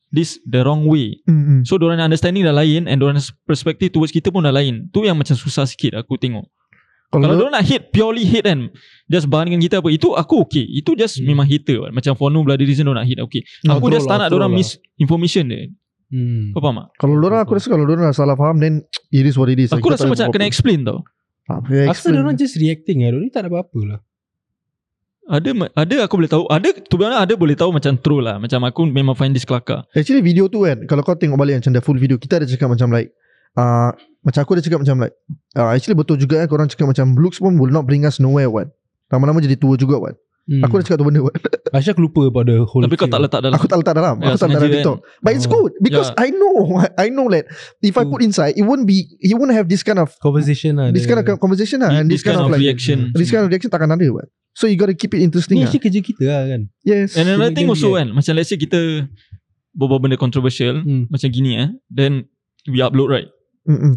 This 0.10 0.42
the 0.42 0.62
wrong 0.62 0.84
way 0.84 1.22
Mm-mm. 1.24 1.62
So 1.62 1.76
dorang 1.76 1.98
understanding 1.98 2.42
dah 2.42 2.52
lain 2.52 2.86
And 2.86 2.98
dorang 2.98 3.16
perspective 3.44 3.90
towards 3.92 4.10
kita 4.10 4.28
pun 4.28 4.42
dah 4.42 4.50
lain 4.50 4.90
Tu 4.90 5.02
yang 5.02 5.14
macam 5.14 5.34
susah 5.34 5.64
sikit 5.64 5.94
aku 5.96 6.16
tengok 6.16 6.50
Kalau 7.08 7.22
Kalau 7.24 7.36
dorang 7.38 7.54
nak 7.54 7.62
hate 7.62 7.90
Purely 7.90 8.24
hate 8.24 8.42
kan 8.44 8.74
Just 9.06 9.26
bandingkan 9.26 9.60
kita 9.60 9.76
apa 9.78 9.90
Itu 9.90 10.14
aku 10.14 10.42
okay 10.42 10.66
Itu 10.66 10.94
just 10.94 11.18
Hmm. 11.18 11.30
memang 11.30 11.46
hater 11.46 11.78
what. 11.80 11.92
Macam 11.92 12.14
for 12.14 12.28
no 12.28 12.42
bloody 12.42 12.64
reason 12.64 12.84
Dorang 12.84 12.98
nak 12.98 13.08
hate 13.08 13.20
okay 13.20 13.46
No, 13.62 13.78
Aku 13.78 13.88
just 13.88 14.04
lah, 14.04 14.18
tak 14.18 14.18
nak 14.20 14.30
dorang 14.32 14.50
lah. 14.50 14.58
misinformation 14.58 15.46
dia 15.46 15.70
Hmm. 16.10 16.50
Kau 16.52 16.60
faham 16.60 16.82
tak? 16.82 16.88
Kalau 16.98 17.16
dorang 17.16 17.38
aku 17.38 17.54
rasa 17.54 17.70
Kalau 17.70 17.86
dorang 17.86 18.02
dah 18.02 18.10
salah 18.12 18.34
faham 18.34 18.58
Then 18.58 18.82
It 19.14 19.30
is 19.30 19.38
what 19.38 19.46
it 19.48 19.62
is 19.62 19.70
Aku 19.70 19.86
Kita 19.86 19.94
rasa 19.94 20.10
macam 20.10 20.34
kena 20.34 20.50
explain 20.50 20.82
tau 20.82 21.06
apa. 21.46 21.66
Aku 21.86 21.98
rasa 21.98 22.10
orang 22.12 22.34
just 22.34 22.58
reacting 22.58 23.02
lah. 23.02 23.14
Ni 23.16 23.30
tak 23.30 23.42
ada 23.42 23.50
apa-apa 23.50 23.80
lah. 23.82 24.00
Ada 25.30 25.54
ada 25.78 25.96
aku 26.10 26.18
boleh 26.18 26.28
tahu. 26.28 26.50
Ada 26.50 26.74
tu 26.82 26.98
biar 26.98 27.14
ada 27.14 27.34
boleh 27.38 27.54
tahu 27.54 27.70
macam 27.70 27.94
troll 28.02 28.26
lah. 28.26 28.42
Macam 28.42 28.66
aku 28.66 28.90
memang 28.90 29.14
find 29.14 29.30
this 29.32 29.46
kelakar. 29.46 29.86
Actually 29.94 30.26
video 30.26 30.50
tu 30.50 30.66
kan 30.66 30.90
Kalau 30.90 31.06
kau 31.06 31.14
tengok 31.14 31.38
balik 31.38 31.62
Macam 31.62 31.70
the 31.70 31.82
full 31.82 31.96
video 31.96 32.18
Kita 32.18 32.42
ada 32.42 32.50
cakap 32.50 32.66
macam 32.68 32.90
like 32.90 33.14
uh, 33.54 33.94
Macam 34.26 34.40
aku 34.42 34.58
ada 34.58 34.66
cakap 34.66 34.82
macam 34.82 34.98
like 35.00 35.14
uh, 35.54 35.70
Actually 35.70 35.94
betul 35.94 36.18
juga 36.18 36.42
kan 36.42 36.48
Korang 36.50 36.68
cakap 36.68 36.90
macam 36.90 37.14
Looks 37.14 37.38
pun 37.38 37.62
will 37.62 37.70
not 37.70 37.86
bring 37.86 38.04
us 38.04 38.18
nowhere 38.18 38.50
what? 38.50 38.74
Lama-lama 39.14 39.38
jadi 39.38 39.54
tua 39.54 39.78
juga 39.78 40.02
what? 40.02 40.16
Hmm. 40.50 40.66
Aku 40.66 40.82
dah 40.82 40.86
cakap 40.86 40.98
tu 40.98 41.06
benda 41.06 41.22
what? 41.22 41.38
Actually 41.78 41.94
aku 41.94 42.04
lupa 42.10 42.22
about 42.26 42.46
the 42.50 42.58
whole 42.66 42.82
Tapi 42.82 42.96
kau 42.98 43.06
tak 43.06 43.22
letak 43.22 43.40
dalam 43.46 43.54
Aku 43.54 43.66
tak 43.70 43.78
letak 43.78 43.94
dalam. 43.94 44.16
Ya, 44.18 44.34
Aku 44.34 44.38
tak 44.42 44.48
letak 44.50 44.62
dalam 44.66 44.74
TikTok. 44.74 44.98
But 45.22 45.32
it's 45.38 45.46
Oh. 45.46 45.52
good 45.54 45.72
Because 45.78 46.10
Ya. 46.10 46.26
I 46.26 46.28
know 46.34 46.56
I 46.98 47.08
know 47.14 47.30
that 47.30 47.46
If 47.86 47.94
I 47.94 48.06
Oh. 48.06 48.10
put 48.10 48.26
inside 48.26 48.58
It 48.58 48.66
won't 48.66 48.90
be 48.90 49.06
He 49.22 49.38
won't 49.38 49.54
have 49.54 49.70
this 49.70 49.86
kind 49.86 50.02
of 50.02 50.10
Conversation 50.18 50.82
lah. 50.82 50.90
This 50.90 51.06
kind 51.06 51.22
of 51.22 51.38
conversation 51.38 51.86
lah 51.86 51.94
And 51.94 52.10
This 52.10 52.26
this 52.26 52.26
kind 52.26 52.42
of 52.42 52.50
like 52.50 52.62
reaction. 52.66 53.14
This 53.14 53.30
kind 53.30 53.46
of 53.46 53.54
reaction 53.54 53.70
takkan 53.70 53.94
ada 53.94 54.10
what 54.10 54.26
So 54.60 54.68
you 54.68 54.76
gotta 54.76 54.92
keep 54.92 55.16
it 55.16 55.24
Ni 55.24 55.32
interesting 55.32 55.56
lah. 55.64 55.72
actually 55.72 55.88
kerja 55.88 56.04
kita 56.04 56.24
lah 56.28 56.44
kan. 56.52 56.62
Yes. 56.84 57.16
And 57.16 57.32
another 57.32 57.48
To 57.48 57.56
thing 57.56 57.72
also 57.72 57.96
kan? 57.96 58.12
Macam 58.12 58.36
let's 58.36 58.52
say 58.52 58.60
kita 58.60 59.08
Berbual 59.72 60.04
benda 60.04 60.20
controversial 60.20 60.84
Hmm. 60.84 61.08
Macam 61.08 61.32
gini 61.32 61.56
eh 61.56 61.70
Then 61.88 62.28
We 62.68 62.84
upload 62.84 63.08
right? 63.08 63.30
Mm-mm. 63.64 63.96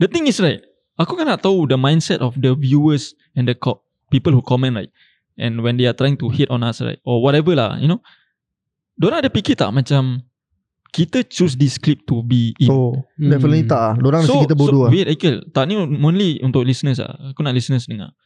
The 0.00 0.08
thing 0.08 0.24
is 0.24 0.40
right 0.40 0.64
Aku 0.96 1.20
kan 1.20 1.28
nak 1.28 1.44
tahu 1.44 1.68
The 1.68 1.76
mindset 1.76 2.24
of 2.24 2.32
the 2.40 2.56
viewers 2.56 3.12
And 3.36 3.44
the 3.44 3.52
co- 3.52 3.84
people 4.08 4.32
who 4.32 4.40
comment 4.40 4.72
right? 4.72 4.88
And 5.36 5.60
when 5.60 5.76
they 5.76 5.84
are 5.84 5.92
trying 5.92 6.16
to 6.24 6.32
hate 6.32 6.48
on 6.48 6.64
us 6.64 6.80
right? 6.80 7.02
Or 7.04 7.20
whatever 7.20 7.52
lah 7.52 7.76
You 7.76 7.92
know? 7.92 8.00
Diorang 8.96 9.20
ada 9.20 9.28
fikir 9.28 9.60
tak 9.60 9.68
macam 9.68 10.24
Kita 10.94 11.26
choose 11.28 11.60
this 11.60 11.76
clip 11.76 12.06
to 12.08 12.24
be 12.24 12.56
in? 12.56 12.72
Oh 12.72 13.04
Hmm. 13.20 13.28
Definitely 13.28 13.68
tak 13.68 13.76
lah. 13.76 13.94
Diorang 14.00 14.24
rasa 14.24 14.48
kita 14.48 14.56
bodoh 14.56 14.80
so, 14.80 14.84
lah. 14.88 14.90
Wait 14.94 15.12
Aikil 15.12 15.44
Tak 15.52 15.68
ni 15.68 15.76
only 15.76 16.40
untuk 16.40 16.64
listeners 16.64 17.02
lah. 17.04 17.12
Aku 17.36 17.44
nak 17.44 17.52
listeners 17.52 17.84
dengar 17.84 18.16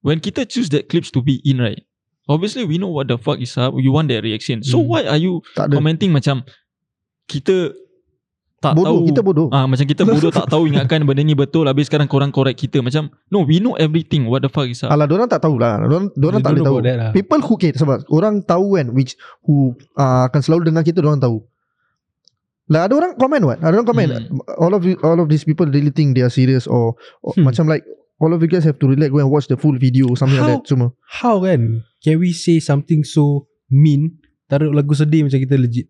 When 0.00 0.18
kita 0.18 0.46
choose 0.46 0.70
that 0.70 0.86
clips 0.86 1.10
to 1.10 1.20
be 1.20 1.42
in 1.42 1.58
right 1.58 1.82
obviously 2.28 2.62
we 2.62 2.76
know 2.76 2.88
what 2.88 3.08
the 3.08 3.16
fuck 3.16 3.40
is 3.40 3.56
up. 3.56 3.72
You 3.74 3.90
want 3.90 4.06
their 4.06 4.20
reaction. 4.20 4.60
So 4.62 4.78
Hmm. 4.78 4.86
why 4.86 5.00
are 5.06 5.16
you 5.16 5.40
Tak 5.56 5.72
ada. 5.72 5.74
commenting 5.74 6.12
macam 6.12 6.44
kita 7.24 7.72
tak 8.58 8.74
Bodoh, 8.74 8.90
tahu 8.90 8.98
kita 9.06 9.20
bodoh. 9.22 9.48
Ah 9.48 9.64
macam 9.64 9.86
kita 9.86 10.02
bodoh 10.02 10.28
tak 10.28 10.50
tahu 10.50 10.66
ingatkan 10.70 11.06
benda 11.06 11.22
ni 11.22 11.32
betul 11.32 11.64
habis 11.64 11.86
sekarang 11.86 12.04
korang 12.04 12.28
correct 12.28 12.58
kita 12.58 12.82
macam 12.82 13.06
no 13.30 13.46
we 13.46 13.58
know 13.58 13.78
everything 13.78 14.26
what 14.26 14.42
the 14.42 14.50
fuck 14.50 14.66
is 14.66 14.82
up. 14.82 14.90
Alah, 14.90 15.06
orang 15.06 15.30
tak 15.30 15.40
tahu 15.40 15.56
lah. 15.56 15.78
Orang, 15.78 16.10
tak 16.10 16.50
boleh 16.52 16.66
tahu. 16.66 16.78
that 16.82 16.96
lah. 16.98 17.10
People 17.14 17.38
who 17.38 17.54
okay, 17.54 17.70
sebab 17.70 18.02
orang 18.10 18.42
tahu 18.42 18.74
kan 18.74 18.90
which 18.92 19.14
who 19.46 19.72
uh, 19.94 20.26
akan 20.26 20.40
selalu 20.42 20.68
dengar 20.68 20.82
kita 20.82 20.98
orang 21.00 21.22
tahu. 21.22 21.38
Lah 22.68 22.84
ada 22.84 22.98
orang 22.98 23.14
komen 23.14 23.40
what? 23.46 23.62
Ada 23.62 23.78
orang 23.78 23.88
komen 23.88 24.06
Hmm. 24.10 24.42
all 24.58 24.74
of 24.74 24.82
you- 24.82 24.98
all 25.00 25.16
of 25.16 25.30
these 25.30 25.46
people 25.46 25.64
really 25.64 25.88
think 25.88 26.12
they 26.12 26.20
are 26.20 26.32
serious 26.32 26.66
or, 26.66 26.98
or 27.22 27.32
Hmm. 27.38 27.46
macam 27.46 27.64
like 27.64 27.86
all 28.18 28.30
of 28.30 28.38
you 28.38 28.46
guys 28.46 28.62
have 28.62 28.76
to 28.76 28.86
relax 28.86 29.08
go 29.08 29.18
and 29.18 29.30
watch 29.30 29.46
the 29.46 29.54
full 29.54 29.74
video 29.74 30.10
something 30.14 30.38
How? 30.38 30.46
like 30.50 30.62
that 30.62 30.66
semua. 30.66 30.90
How 31.06 31.42
kan 31.42 31.82
Can 31.98 32.18
we 32.18 32.30
say 32.30 32.58
something 32.58 33.02
so 33.02 33.46
Mean 33.66 34.18
Taruh 34.46 34.70
lagu 34.70 34.94
sedih 34.94 35.26
Macam 35.26 35.38
kita 35.38 35.54
legit 35.54 35.86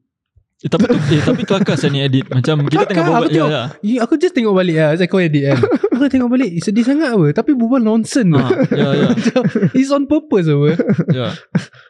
Eh, 0.58 0.66
tapi 0.66 0.90
tu 0.90 0.98
eh, 1.14 1.22
tapi 1.22 1.46
kelakar 1.46 1.78
saya 1.78 1.94
ni 1.94 2.02
edit 2.02 2.26
macam 2.34 2.66
kita 2.66 2.82
Kelakar, 2.82 2.90
tengah 2.90 3.04
aku 3.06 3.12
berbual 3.14 3.30
ya, 3.30 3.34
tengok. 3.38 3.50
ya. 3.54 3.62
Ya, 3.86 3.98
Aku 4.02 4.14
just 4.18 4.34
tengok 4.34 4.50
balik 4.52 4.74
lah 4.74 4.90
Saya 4.98 5.06
kau 5.06 5.22
edit 5.22 5.42
kan 5.46 5.58
Aku 5.94 6.04
tengok 6.10 6.26
balik 6.28 6.50
Sedih 6.58 6.82
sangat 6.82 7.14
apa 7.14 7.26
Tapi 7.30 7.54
berbual 7.54 7.78
nonsense 7.78 8.34
Ah, 8.34 8.50
ya 8.74 8.88
ya 8.90 9.06
Macam 9.14 9.42
It's 9.70 9.94
on 9.94 10.10
purpose 10.10 10.50
apa 10.50 10.74
ya. 11.14 11.30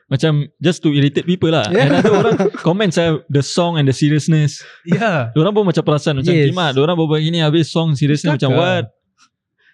Macam 0.07 0.52
just 0.61 0.85
to 0.85 0.92
irritate 0.92 1.25
people 1.25 1.49
lah. 1.49 1.64
Yeah. 1.73 1.88
And 1.88 1.92
ada 1.97 2.11
orang 2.12 2.35
comment 2.61 2.92
saya 2.92 3.25
the 3.28 3.40
song 3.40 3.80
and 3.80 3.88
the 3.88 3.97
seriousness. 3.97 4.61
Ya 4.85 5.33
Diorang 5.33 5.57
pun 5.57 5.64
macam 5.64 5.80
perasan 5.80 6.21
macam 6.21 6.28
Yes. 6.28 6.52
Kimak 6.52 6.76
Diorang 6.76 6.97
berbual 6.97 7.25
gini 7.25 7.40
Habis 7.40 7.73
song 7.73 7.97
seriousness 7.97 8.37
macam 8.37 8.52
Kelakar. 8.52 8.85
what 8.85 8.85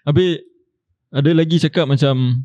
Habis 0.06 0.38
Ada 1.14 1.30
lagi 1.30 1.62
cakap 1.62 1.86
macam 1.86 2.42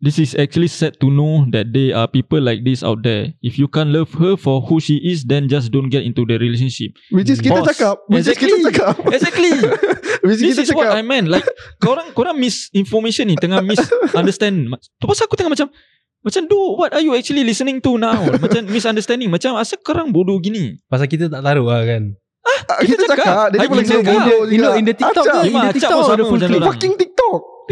This 0.00 0.18
is 0.18 0.34
actually 0.34 0.66
sad 0.66 0.98
to 0.98 1.06
know 1.06 1.46
That 1.46 1.70
there 1.70 1.94
are 1.94 2.08
people 2.08 2.40
like 2.40 2.64
this 2.64 2.82
out 2.82 3.04
there 3.04 3.36
If 3.38 3.54
you 3.54 3.68
can't 3.68 3.92
love 3.92 4.10
her 4.16 4.34
For 4.34 4.58
who 4.58 4.80
she 4.80 4.98
is 4.98 5.22
Then 5.22 5.46
just 5.46 5.70
don't 5.70 5.92
get 5.92 6.02
into 6.02 6.24
the 6.24 6.40
relationship 6.40 6.96
Which 7.12 7.28
is 7.28 7.38
kita 7.38 7.60
Boss. 7.60 7.70
cakap. 7.70 8.02
Which 8.08 8.26
is 8.26 8.34
kita 8.34 8.50
Exactly. 8.50 8.72
cakap. 8.72 8.94
Exactly 9.14 9.52
Which 10.26 10.40
is 10.40 10.42
This 10.42 10.56
kita 10.58 10.62
is 10.64 10.70
what 10.72 10.90
cakap. 10.90 10.98
I 10.98 11.02
meant 11.04 11.28
Like 11.28 11.46
Korang 11.78 12.10
korang 12.12 12.34
misinformation 12.34 13.28
ni 13.28 13.36
Tengah 13.36 13.62
misunderstand 13.62 14.72
Tu 14.98 15.04
pasal 15.06 15.28
aku 15.28 15.38
tengah 15.38 15.52
macam 15.52 15.68
Macam 16.18 16.42
do 16.48 16.58
What 16.74 16.96
are 16.96 17.04
you 17.04 17.14
actually 17.14 17.44
listening 17.44 17.78
to 17.78 17.94
now 17.94 18.26
Macam 18.40 18.66
misunderstanding 18.66 19.30
Macam 19.30 19.54
asal 19.54 19.78
korang 19.84 20.10
bodoh 20.10 20.40
gini 20.40 20.80
Pasal 20.88 21.06
kita 21.06 21.28
tak 21.28 21.44
taruh 21.44 21.68
lah 21.68 21.84
kan 21.84 22.16
Ah, 22.42 22.82
kita 22.82 22.98
Kita 22.98 23.14
cakap. 23.14 23.22
cakap. 23.22 23.46
Dia 23.54 23.58
pun 23.70 23.76
lagi 23.78 23.86
kita 23.86 23.94
cakap. 24.02 24.14
bodoh 24.18 24.40
In 24.42 24.50
juga. 24.50 24.66
the- 24.66 24.74
in 24.74 24.84
the 24.84 24.94
TikTok 24.98 25.24
Acap. 25.24 25.42
Kimak 25.42 25.46
In 25.46 25.62
the 25.62 25.74
TikTok 25.78 25.98
the 26.10 26.24
full 26.26 26.40
clip? 26.42 26.62
Fucking 26.62 26.94
TikTok. 26.98 27.11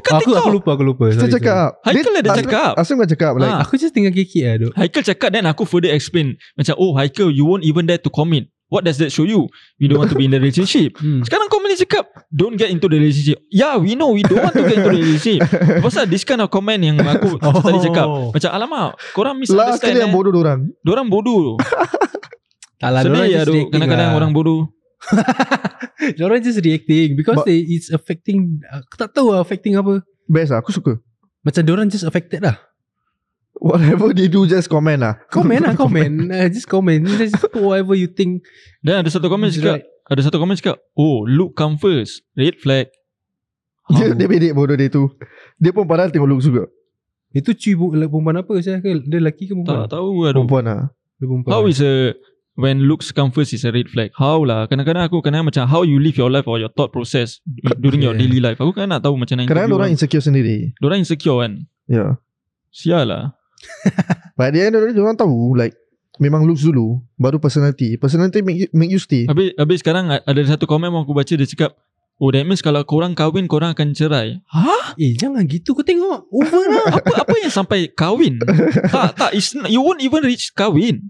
Dekat 0.01 0.13
aku, 0.17 0.21
TikTok 0.25 0.41
aku 0.41 0.51
lupa 0.51 0.71
Aku 0.73 0.85
lupa 0.89 1.05
Kita 1.07 1.21
Sorry, 1.21 1.35
cakap. 1.37 1.69
Haikal 1.85 2.13
ada 2.17 2.31
cakap. 2.35 2.73
Aslam 2.75 2.97
kan 3.05 3.09
cakap. 3.13 3.33
Like, 3.37 3.53
Ah. 3.53 3.61
Aku 3.61 3.77
just 3.77 3.93
tinggal 3.93 4.11
kekek 4.11 4.45
lah 4.49 4.57
duk 4.57 4.73
Haikal 4.73 5.03
cakap 5.05 5.29
Then 5.31 5.45
aku 5.45 5.69
further 5.69 5.93
explain 5.93 6.41
Macam 6.57 6.75
oh 6.75 6.97
Haikal 6.97 7.29
You 7.29 7.45
won't 7.45 7.63
even 7.63 7.85
dare 7.85 8.01
to 8.01 8.09
commit 8.09 8.49
What 8.71 8.87
does 8.87 9.03
that 9.03 9.11
show 9.11 9.27
you 9.27 9.51
We 9.83 9.91
don't 9.91 9.99
want 9.99 10.09
to 10.11 10.17
be 10.17 10.25
in 10.25 10.33
the 10.33 10.39
relationship 10.39 10.95
hmm. 11.03 11.27
Sekarang 11.27 11.51
kau 11.51 11.59
ni 11.61 11.75
cakap 11.77 12.07
Don't 12.31 12.55
get 12.55 12.71
into 12.71 12.87
the 12.87 12.97
relationship 12.97 13.43
Yeah 13.51 13.77
we 13.77 13.99
know 13.99 14.15
We 14.15 14.23
don't 14.23 14.41
want 14.41 14.55
to 14.55 14.63
get 14.65 14.79
into 14.81 14.95
the 14.95 15.03
relationship 15.03 15.43
Pasal 15.85 16.07
this 16.07 16.23
kind 16.23 16.41
of 16.41 16.49
comment 16.49 16.81
Yang 16.81 17.03
aku 17.05 17.37
Oh. 17.45 17.61
tadi 17.61 17.79
cakap 17.85 18.07
Macam 18.33 18.51
alamak 18.55 18.89
Korang 19.13 19.37
last 19.37 19.43
misunderstand 19.43 19.91
kali 19.91 19.99
yang 20.01 20.11
eh. 20.11 20.17
bodoh 20.17 20.33
dorang. 20.33 20.61
Dorang 20.81 21.07
bodoh 21.11 21.59
Tak 22.79 22.91
lah 22.95 23.03
Sedih 23.05 23.27
ya 23.29 23.43
Kadang-kadang 23.45 24.15
lah. 24.15 24.19
orang 24.19 24.33
bodoh 24.33 24.71
Diorang 26.17 26.41
just 26.41 26.61
reacting 26.61 27.15
Because 27.15 27.41
But- 27.41 27.49
they 27.49 27.65
it's 27.67 27.89
affecting 27.89 28.61
Aku 28.65 28.95
tak 28.97 29.11
tahu 29.11 29.33
lah 29.33 29.41
affecting 29.41 29.75
apa 29.75 30.05
Best 30.25 30.53
lah. 30.53 30.61
Aku 30.61 30.71
suka. 30.71 31.01
Macam 31.41 31.63
diorang 31.63 31.89
just 31.89 32.05
affected 32.05 32.41
lah 32.41 32.57
Whatever 33.53 34.13
they 34.13 34.25
do 34.25 34.45
just 34.45 34.69
comment 34.69 34.97
lah. 34.97 35.21
Comment 35.29 35.61
lah 35.61 35.75
comment 35.81 36.31
uh, 36.31 36.49
Just 36.49 36.65
comment 36.65 37.01
Just 37.11 37.37
put 37.37 37.53
whatever 37.55 37.93
you 37.93 38.09
think 38.09 38.45
Dan 38.81 39.01
ada 39.01 39.09
satu 39.09 39.27
komen 39.27 39.49
is 39.49 39.57
cakap 39.57 39.81
right. 39.81 39.87
Ada 40.07 40.21
satu 40.27 40.37
komen 40.37 40.55
cakap 40.55 40.81
Oh 40.95 41.25
look 41.25 41.53
come 41.55 41.77
first 41.77 42.25
Red 42.33 42.57
flag 42.57 42.89
Dia, 43.91 44.07
How? 44.07 44.15
dia 44.15 44.31
bedek 44.31 44.55
bodoh 44.55 44.79
dia 44.79 44.87
tu. 44.87 45.11
Dia 45.59 45.75
pun 45.75 45.83
padahal 45.83 46.15
tengok 46.15 46.31
look 46.31 46.39
juga. 46.39 46.71
Itu 47.31 47.51
cuy 47.51 47.75
bu- 47.75 47.91
perempuan 47.91 48.39
apa 48.39 48.53
saya 48.59 48.79
ke 48.79 49.03
Dia 49.03 49.19
lelaki 49.19 49.47
ke 49.47 49.53
perempuan 49.53 49.83
Tak 49.83 49.91
tahu 49.93 50.09
aduh 50.25 50.35
Perempuan 50.41 50.63
lah. 50.63 50.81
Dia 51.19 51.27
perempuan 51.27 51.51
How 51.51 51.63
is 51.67 51.83
a 51.83 52.15
When 52.61 52.85
looks 52.85 53.09
come 53.11 53.33
first 53.33 53.57
is 53.57 53.65
a 53.65 53.73
red 53.73 53.89
flag 53.89 54.13
How 54.13 54.45
lah 54.45 54.69
Kadang-kadang 54.69 55.09
aku 55.09 55.25
kadang 55.25 55.49
macam 55.49 55.65
How 55.65 55.81
you 55.83 55.97
live 55.97 56.15
your 56.15 56.29
life 56.29 56.45
Or 56.45 56.61
your 56.61 56.69
thought 56.69 56.93
process 56.93 57.41
During 57.83 58.05
your 58.05 58.13
Yeah. 58.13 58.21
daily 58.21 58.41
life 58.45 58.61
Aku 58.61 58.77
kan 58.77 58.93
nak 58.93 59.01
tahu 59.01 59.17
macam 59.17 59.41
mana 59.41 59.49
Kadang-kadang 59.49 59.73
orang 59.73 59.89
orang, 59.89 59.97
insecure 59.97 60.21
sendiri. 60.21 60.77
orang 60.85 61.01
insecure 61.01 61.41
kan 61.41 61.53
Ya. 61.89 61.97
Yeah. 61.97 62.11
Sial 62.71 63.09
lah 63.09 63.33
But 64.37 64.53
at 64.53 64.53
the 64.53 64.61
end 64.61 64.75
of 64.77 64.85
orang 64.85 65.17
tahu 65.17 65.57
like 65.57 65.73
memang 66.21 66.45
looks 66.45 66.61
dulu, 66.61 67.01
baru 67.17 67.41
personality. 67.41 67.97
Personality 67.97 68.45
make 68.45 68.59
you, 68.61 68.69
make 68.77 68.93
you 68.93 69.01
stay. 69.01 69.25
Habis, 69.25 69.57
habis 69.57 69.81
sekarang 69.81 70.13
Ada 70.13 70.41
satu 70.57 70.69
komen 70.69 70.93
yang 70.93 71.01
aku 71.03 71.17
baca 71.17 71.33
Dia 71.33 71.49
cakap 71.49 71.73
Oh 72.21 72.29
that 72.29 72.45
means 72.45 72.61
Kalau 72.61 72.85
korang 72.85 73.17
kahwin 73.17 73.49
Korang 73.49 73.73
akan 73.73 73.97
cerai 73.97 74.37
Hah? 74.53 74.93
Eh 75.01 75.17
jangan 75.17 75.49
gitu 75.49 75.73
Kau 75.73 75.81
tengok 75.81 76.29
Over 76.29 76.65
lah 76.69 76.85
Apa 77.01 77.25
apa 77.25 77.35
yang 77.41 77.49
sampai 77.49 77.89
kahwin 77.89 78.37
Tak 78.93 79.17
tak 79.17 79.31
it's, 79.33 79.57
You 79.73 79.81
won't 79.81 80.05
even 80.05 80.21
reach 80.21 80.53
kahwin 80.53 81.09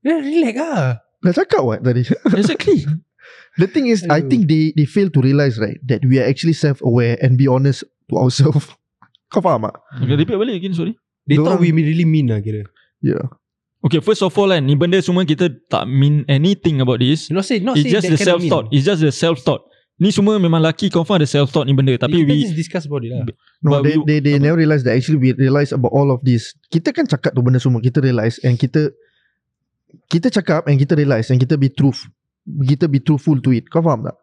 Dah 0.00 0.18
relax 0.18 0.54
lah 0.56 0.84
Dah 1.20 1.32
cakap 1.36 1.62
what 1.62 1.80
tadi? 1.84 2.04
Exactly 2.40 2.84
The 3.58 3.66
thing 3.66 3.90
is, 3.90 4.06
I 4.06 4.22
Aduh. 4.22 4.30
think 4.30 4.46
they 4.46 4.70
they 4.78 4.86
fail 4.86 5.10
to 5.10 5.20
realize 5.20 5.58
right 5.58 5.76
that 5.90 6.06
we 6.06 6.16
are 6.22 6.24
actually 6.24 6.54
self-aware 6.54 7.18
and 7.18 7.34
be 7.34 7.50
honest 7.50 7.82
to 8.08 8.14
ourselves. 8.16 8.70
Kau 9.34 9.42
faham 9.42 9.66
tak? 9.66 9.74
Okay, 10.00 10.16
repeat 10.16 10.38
balik 10.38 10.54
again 10.56 10.72
sorry 10.72 10.94
They 11.26 11.34
Diorang- 11.36 11.58
thought 11.58 11.62
we 11.62 11.74
really 11.74 12.06
mean 12.06 12.30
lah 12.30 12.38
kira 12.40 12.64
Yeah. 13.02 13.26
Okay 13.80 13.98
first 14.04 14.20
of 14.20 14.32
all 14.36 14.52
kan 14.52 14.60
Ni 14.64 14.76
benda 14.76 15.00
semua 15.00 15.24
kita 15.24 15.48
Tak 15.72 15.88
mean 15.88 16.20
anything 16.28 16.84
about 16.84 17.00
this 17.00 17.32
Not 17.32 17.48
say 17.48 17.58
Not 17.64 17.80
It's 17.80 17.88
say 17.88 17.96
just 17.96 18.06
the 18.12 18.16
kind 18.16 18.20
of 18.20 18.28
self 18.28 18.40
thought 18.46 18.66
mean. 18.68 18.74
It's 18.76 18.84
just 18.84 19.00
the 19.00 19.08
self 19.14 19.38
thought 19.40 19.62
Ni 19.96 20.12
semua 20.12 20.36
memang 20.36 20.60
laki 20.60 20.92
confirm 20.92 21.16
ada 21.20 21.28
self 21.28 21.48
thought 21.48 21.64
ni 21.64 21.72
benda 21.72 21.96
Tapi 21.96 22.20
Kita 22.20 22.28
we 22.28 22.44
just 22.44 22.56
discuss 22.56 22.84
about 22.84 23.04
it 23.04 23.12
lah 23.12 23.24
No, 23.60 23.76
But 23.76 23.88
they, 23.88 23.96
we- 23.96 24.04
they 24.04 24.18
they 24.20 24.34
never 24.36 24.56
realize 24.56 24.84
that 24.84 24.92
actually 24.96 25.16
we 25.20 25.32
realize 25.32 25.72
about 25.72 25.92
all 25.92 26.08
of 26.12 26.20
this. 26.24 26.52
Kita 26.68 26.92
kan 26.92 27.04
cakap 27.04 27.32
tu 27.32 27.40
benda 27.44 27.60
semua, 27.60 27.80
kita 27.84 28.00
realize 28.00 28.40
and 28.40 28.56
kita 28.56 28.88
kita 30.10 30.30
cakap 30.30 30.66
and 30.66 30.76
kita 30.78 30.94
realize 30.94 31.30
and 31.30 31.38
kita 31.38 31.58
be 31.58 31.70
truth. 31.70 32.06
Kita 32.44 32.90
be 32.90 32.98
truthful 33.02 33.38
to 33.42 33.50
it. 33.54 33.68
Kau 33.68 33.84
faham 33.84 34.06
tak? 34.06 34.16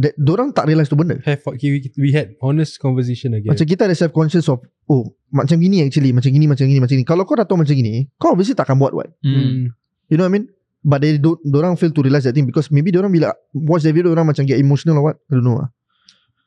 That 0.00 0.14
dorang 0.16 0.54
tak 0.54 0.70
realize 0.70 0.88
tu 0.88 0.96
benda. 0.96 1.18
Have 1.26 1.42
we, 1.60 1.90
we 1.98 2.10
had 2.14 2.38
honest 2.40 2.78
conversation 2.78 3.34
again 3.34 3.50
Macam 3.50 3.66
kita 3.66 3.90
ada 3.90 3.94
self 3.98 4.14
conscious 4.14 4.46
of 4.46 4.62
oh 4.86 5.12
macam 5.34 5.58
gini 5.58 5.82
actually 5.82 6.14
macam 6.14 6.30
gini 6.30 6.46
macam 6.46 6.64
gini 6.64 6.78
macam 6.78 6.94
gini. 6.94 7.06
Kalau 7.06 7.26
kau 7.26 7.34
dah 7.34 7.44
tahu 7.44 7.60
macam 7.60 7.74
gini, 7.74 8.06
kau 8.16 8.32
obviously 8.32 8.54
takkan 8.54 8.78
buat 8.78 8.94
what. 8.94 9.10
hmm. 9.22 9.34
hmm. 9.34 9.66
You 10.10 10.18
know 10.18 10.26
what 10.26 10.34
I 10.34 10.36
mean? 10.42 10.46
But 10.80 11.04
they 11.04 11.20
don't 11.20 11.38
Dorang 11.44 11.76
fail 11.76 11.92
to 11.92 12.00
realize 12.00 12.24
that 12.24 12.32
thing 12.32 12.48
Because 12.48 12.72
maybe 12.72 12.88
dorang 12.88 13.12
bila 13.12 13.36
Watch 13.52 13.84
the 13.84 13.92
video 13.92 14.16
Dorang 14.16 14.26
macam 14.26 14.48
get 14.48 14.56
emotional 14.56 14.96
or 14.98 15.12
what 15.12 15.16
I 15.28 15.36
don't 15.36 15.44
know 15.44 15.60
lah 15.60 15.68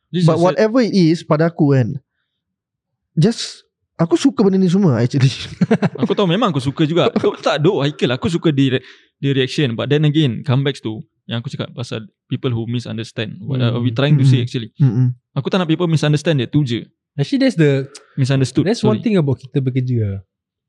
This 0.10 0.26
But 0.26 0.42
whatever 0.42 0.82
it 0.82 0.94
is 0.94 1.22
Pada 1.22 1.54
aku 1.54 1.78
kan 1.78 2.02
Just 3.14 3.64
Aku 3.94 4.18
suka 4.18 4.42
benda 4.42 4.58
ni 4.58 4.66
semua 4.66 4.98
actually 4.98 5.30
Aku 6.02 6.18
tahu 6.18 6.26
memang 6.26 6.50
aku 6.50 6.58
suka 6.58 6.82
juga 6.84 7.14
Duk, 7.22 7.38
Tak 7.40 7.62
duk 7.62 7.86
Haikal 7.86 8.18
Aku 8.18 8.26
suka 8.26 8.50
di, 8.50 8.74
di 9.16 9.30
reaction 9.30 9.78
But 9.78 9.88
then 9.88 10.02
again 10.04 10.42
Come 10.42 10.66
back 10.66 10.82
to 10.82 11.06
Yang 11.30 11.38
aku 11.40 11.50
cakap 11.54 11.70
pasal 11.72 12.10
People 12.26 12.50
who 12.52 12.66
misunderstand 12.66 13.38
What 13.40 13.62
are 13.62 13.78
we 13.78 13.94
trying 13.94 14.18
to 14.18 14.26
say 14.26 14.42
Mm. 14.42 14.46
actually 14.46 14.70
Mm-mm. 14.82 15.14
Aku 15.38 15.46
tak 15.48 15.62
nak 15.62 15.70
people 15.70 15.86
misunderstand 15.86 16.42
dia 16.42 16.50
Tu 16.50 16.66
je 16.66 16.80
Actually 17.14 17.46
that's 17.46 17.54
the 17.54 17.86
Misunderstood 18.18 18.66
That's 18.66 18.82
sorry. 18.82 18.98
one 18.98 19.02
thing 19.06 19.14
about 19.14 19.38
kita 19.38 19.62
bekerja. 19.62 20.26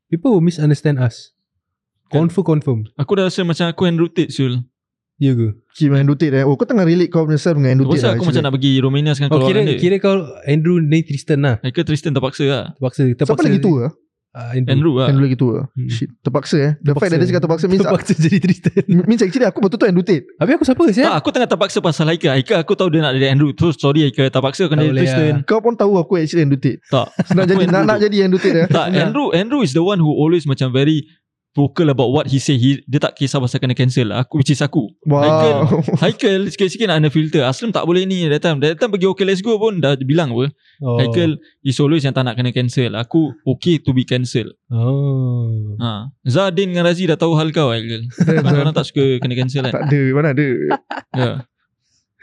People 0.06 0.36
will 0.36 0.44
misunderstand 0.44 1.00
us 1.00 1.32
Kan? 2.12 2.28
Confirm 2.28 2.44
confirm 2.60 2.78
Aku 2.94 3.16
dah 3.16 3.32
rasa 3.32 3.40
macam 3.40 3.72
Aku 3.72 3.88
and 3.88 3.96
rotate 3.96 4.28
Syul 4.28 4.60
Ya 5.22 5.30
ke? 5.30 5.54
Cik 5.78 5.94
dengan 5.94 6.10
Endutit 6.10 6.30
eh. 6.34 6.42
Oh 6.42 6.58
kau 6.58 6.66
tengah 6.66 6.82
relate 6.82 7.06
kau 7.06 7.22
punya 7.22 7.38
self 7.38 7.54
dengan 7.54 7.78
Tu 7.78 7.86
Endutit 7.86 8.02
pasal 8.02 8.18
aku 8.18 8.24
macam 8.26 8.42
nak 8.42 8.52
pergi 8.58 8.72
Romania 8.82 9.12
sekarang 9.14 9.30
Oh 9.30 9.36
Kalau 9.38 9.46
kira, 9.46 9.58
orang 9.62 9.70
dia 9.70 9.78
kira 9.78 9.96
kau 10.02 10.14
Andrew 10.42 10.76
ni 10.82 11.00
Tristan 11.06 11.38
lah. 11.46 11.54
Haikal 11.62 11.86
Tristan 11.86 12.10
terpaksa 12.10 12.44
lah? 12.50 12.64
Terpaksa 12.74 13.02
terpaksa 13.14 13.30
Siapa 13.30 13.46
lagi 13.46 13.60
tua 13.62 13.84
uh, 14.34 14.50
Andrew, 14.58 14.70
Andrew 14.74 14.94
lah. 14.98 15.06
Andrew 15.06 15.24
lagi 15.30 15.38
tua. 15.38 15.58
Hmm. 15.70 15.86
Shit 15.86 16.10
Terpaksa 16.18 16.56
eh. 16.58 16.72
The 16.82 16.92
fact 16.98 17.10
that 17.14 17.18
dia 17.22 17.28
cakap 17.30 17.42
terpaksa 17.46 17.64
Means, 17.70 17.86
Terpaksa 17.86 18.12
jadi 18.18 18.38
Tristan. 18.42 18.82
means 19.08 19.22
actually 19.22 19.46
aku 19.46 19.58
betul-betul 19.62 19.88
Endutit 19.94 20.22
Habis 20.42 20.52
aku 20.58 20.64
siapa 20.66 20.82
Tak 20.82 20.94
siap? 20.98 21.12
aku 21.14 21.28
tengah 21.30 21.48
terpaksa 21.48 21.78
pasal 21.78 22.04
Haikal. 22.10 22.32
Haikal 22.34 22.58
aku 22.58 22.72
tahu 22.74 22.88
dia 22.90 23.00
nak 23.06 23.12
jadi 23.14 23.26
Andrew. 23.30 23.50
So 23.54 23.70
sorry 23.70 24.10
Haikal 24.10 24.34
Terpaksa 24.34 24.66
Tak 24.66 24.70
kena 24.74 24.82
jadi 24.82 24.90
boleh 24.90 25.02
Tristan. 25.06 25.22
Lah. 25.30 25.38
Kau 25.46 25.62
pun 25.62 25.74
tahu 25.78 25.94
aku 25.94 26.18
actually 26.18 26.42
Endutit 26.42 26.82
Tak. 26.90 27.06
Nak 27.38 27.46
jadi 27.46 27.64
nak, 27.70 27.70
Andrew 27.70 27.86
nak 27.86 27.96
tu. 27.96 28.04
jadi 28.10 28.16
Endutit 28.26 28.52
eh. 28.58 28.66
Tak 28.66 28.86
Andrew 28.90 29.30
Andrew 29.30 29.62
is 29.62 29.70
the 29.70 29.84
one 29.86 30.02
who 30.02 30.10
always 30.10 30.42
macam 30.42 30.74
very 30.74 31.06
vocal 31.54 31.88
about 31.88 32.10
what 32.10 32.26
he 32.26 32.42
say 32.42 32.58
he, 32.58 32.82
Dia 32.84 32.98
tak 32.98 33.14
kisah 33.14 33.38
pasal 33.38 33.62
kena 33.62 33.78
cancel 33.78 34.10
lah 34.10 34.26
aku, 34.26 34.42
Which 34.42 34.50
is 34.50 34.60
aku. 34.60 34.90
Wow. 35.06 35.70
Haikal 36.02 36.50
sikit-sikit 36.50 36.90
nak 36.90 37.00
ada 37.00 37.08
filter. 37.08 37.46
Aslam 37.46 37.70
tak 37.70 37.86
boleh 37.86 38.04
ni 38.04 38.26
That 38.26 38.42
time. 38.42 38.58
That 38.58 38.76
time 38.76 38.90
pergi 38.90 39.06
okay 39.06 39.24
let's 39.24 39.40
go 39.40 39.56
pun 39.56 39.78
Dah 39.78 39.94
bilang 40.02 40.34
apa. 40.34 40.50
Oh. 40.82 40.98
Haikal 40.98 41.38
is 41.62 41.78
always 41.78 42.02
yang 42.02 42.12
tak 42.12 42.26
nak 42.26 42.34
kena 42.34 42.50
cancel. 42.50 42.98
Aku 42.98 43.32
okay 43.46 43.78
to 43.78 43.94
be 43.94 44.02
cancel. 44.02 44.50
Oh. 44.68 45.78
ha. 45.78 46.10
Zadin 46.26 46.74
dengan 46.74 46.90
Razi 46.90 47.06
dah 47.06 47.16
tahu 47.16 47.38
hal 47.38 47.54
kau 47.54 47.70
Haikal 47.70 48.04
Orang 48.60 48.74
tak 48.74 48.90
suka 48.90 49.22
kena 49.22 49.38
cancel 49.38 49.64
kan. 49.70 49.72
Tak 49.72 49.86
ada 49.88 50.02
Mana 50.12 50.28
ada. 50.34 50.48
Ya 51.14 51.30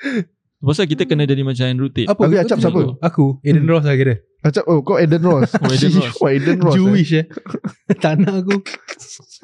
Pasal 0.61 0.85
kita 0.85 1.03
kena 1.03 1.25
jadi 1.25 1.41
macam 1.41 1.65
Andrew 1.65 1.89
Tate. 1.89 2.05
Apa? 2.05 2.21
Habis 2.21 2.37
kau 2.37 2.45
Acap 2.45 2.57
siapa? 2.59 2.81
Aku, 3.01 3.25
Eden 3.41 3.65
Hmm. 3.65 3.71
Ross 3.71 3.83
lah 3.83 3.95
kira. 3.95 4.15
Macam 4.41 4.63
oh 4.65 4.79
kau 4.81 4.95
Eden 4.95 5.21
Ross. 5.21 5.49
Oh, 5.57 5.69
Eden 5.69 5.91
Ross. 5.97 6.15
oh, 6.15 6.29
Eden 6.29 6.57
Ross. 6.59 6.71
eh. 6.71 6.77
Jewish 6.77 7.11
eh. 7.13 7.25
tak 8.03 8.13
nak 8.17 8.33
aku. 8.39 8.55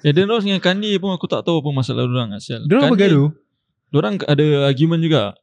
Eden 0.02 0.28
Ross 0.28 0.44
dengan 0.44 0.60
Kanye 0.60 0.98
pun 0.98 1.10
aku 1.10 1.26
tak 1.26 1.42
tahu 1.42 1.60
apa 1.60 1.70
masalah 1.72 2.04
orang 2.04 2.34
asal. 2.34 2.62
Dia 2.64 2.78
orang 2.78 2.92
apa 2.92 2.98
gaduh? 2.98 3.30
Diorang 3.88 4.16
ada 4.22 4.46
argument 4.66 5.02
juga. 5.02 5.34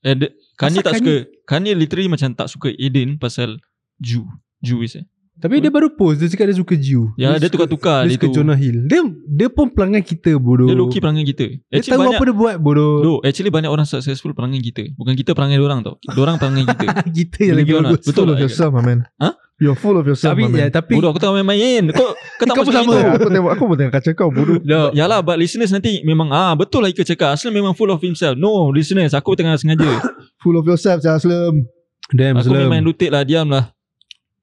Ed, 0.00 0.32
Kanye 0.54 0.78
Asal 0.78 0.86
tak 0.86 0.92
Kanye- 0.96 1.24
suka. 1.26 1.44
Kanye 1.44 1.72
literally 1.74 2.08
macam 2.08 2.30
tak 2.32 2.48
suka 2.48 2.68
Eden 2.70 3.16
pasal 3.16 3.58
Jew. 3.98 4.24
Jewish 4.58 4.96
eh. 4.96 5.04
Tapi 5.38 5.62
dia 5.62 5.70
baru 5.70 5.88
post 5.88 6.18
Dia 6.18 6.26
cakap 6.26 6.50
dia 6.50 6.58
suka 6.58 6.74
Jew 6.74 7.14
Ya, 7.14 7.34
dia 7.34 7.46
suka- 7.46 7.64
tukar-tukar 7.64 8.02
Dia 8.02 8.10
dia 8.10 8.16
suka 8.18 8.26
tu. 8.26 8.34
Jonah 8.34 8.58
Hill 8.58 8.84
Dia 8.84 9.00
dia 9.24 9.48
pun 9.48 9.70
pelanggan 9.70 10.02
kita 10.02 10.34
bodoh 10.34 10.66
Dia 10.66 10.74
low-key 10.74 10.98
pelanggan 10.98 11.22
kita. 11.24 11.46
Dia 11.64 11.78
tahu 11.80 12.02
banyak, 12.02 12.18
apa 12.18 12.24
dia 12.26 12.34
buat 12.34 12.56
bodoh 12.58 12.94
Do, 12.98 13.12
actually 13.22 13.48
banyak 13.48 13.70
orang 13.70 13.86
successful 13.86 14.34
pelanggan 14.34 14.58
kita. 14.58 14.90
Bukan 14.94 15.14
kita 15.14 15.32
pelanggan 15.32 15.62
orang 15.62 15.80
tau. 15.80 15.94
Diorang 16.02 16.36
pelanggan 16.36 16.66
kita. 16.66 16.86
Kita 17.18 17.38
yang 17.44 17.56
lagi 17.56 17.70
bagus 17.70 18.02
Betul 18.02 18.14
Full 18.14 18.28
lah. 18.28 18.34
of 18.34 18.42
yourself, 18.42 18.70
my 18.72 18.82
man. 18.82 18.98
Huh? 19.16 19.34
You're 19.58 19.74
full 19.74 19.94
of 19.94 20.06
yourself, 20.06 20.34
Tapi 20.34 20.46
my 20.46 20.54
ya, 20.54 20.66
tapi 20.68 20.94
Bodoh 20.94 21.10
aku 21.10 21.18
tengah 21.18 21.38
main-main. 21.38 21.90
Kau 21.90 22.14
kau 22.14 22.46
tak 22.50 22.54
pun 22.58 22.70
sama. 22.70 22.94
itu. 22.94 23.10
aku 23.12 23.28
tengok 23.28 23.50
aku 23.50 23.62
pun 23.64 23.76
tengok 23.76 23.92
kacau 23.94 24.12
kau 24.14 24.30
bodoh. 24.30 24.58
Dah. 24.60 24.90
Yalah 24.90 25.18
but 25.20 25.34
listeners 25.34 25.70
nanti 25.70 26.02
memang 26.02 26.30
ah 26.30 26.54
betul 26.54 26.82
lah 26.82 26.90
Ika 26.90 27.02
cakap 27.04 27.34
Aslam 27.34 27.54
memang 27.54 27.74
full 27.74 27.90
of 27.90 27.98
himself. 27.98 28.34
No 28.34 28.70
listeners 28.70 29.14
aku 29.14 29.34
tengah 29.34 29.54
sengaja. 29.54 29.86
Full 30.42 30.54
of 30.54 30.64
yourself, 30.64 31.02
Aslam. 31.02 31.66
Damn 32.08 32.38
aku 32.38 32.50
memang 32.50 32.80
lutik 32.80 33.10
lah 33.10 33.22
diam 33.22 33.46
lah. 33.46 33.74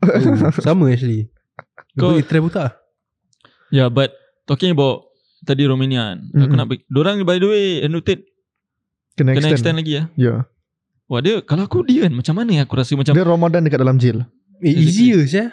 Oh, 0.05 0.51
Sama 0.65 0.89
actually 0.89 1.27
Kau- 1.93 2.13
Kau 2.13 2.21
try 2.21 2.39
buta 2.39 2.75
Yeah 3.67 3.89
but 3.89 4.13
talking 4.45 4.71
about 4.71 5.09
tadi 5.41 5.65
Romania 5.65 6.13
kan. 6.13 6.17
Aku 6.31 6.41
Mm-mm. 6.43 6.55
nak 6.55 6.67
bagi, 6.67 6.81
Dorang 6.87 7.21
by 7.21 7.37
the 7.37 7.45
way 7.45 7.65
Annotate 7.81 8.25
Kena 9.13 9.31
kena 9.31 9.47
extend. 9.47 9.55
extend 9.55 9.77
lagi 9.77 9.91
ya. 9.93 10.03
Ya. 10.15 10.33
Wah 11.05 11.19
dia 11.19 11.39
kalau 11.39 11.63
aku 11.63 11.81
dia 11.81 12.03
kan 12.03 12.13
macam 12.13 12.35
mana 12.35 12.61
aku 12.61 12.73
rasa 12.73 12.93
macam 12.93 13.13
Dia 13.13 13.23
Ramadan 13.23 13.61
dekat 13.61 13.77
dalam 13.77 13.95
jail. 13.95 14.25
Eh 14.57 14.69
Exactly. 14.69 14.81
easier 14.81 15.21
saya 15.25 15.47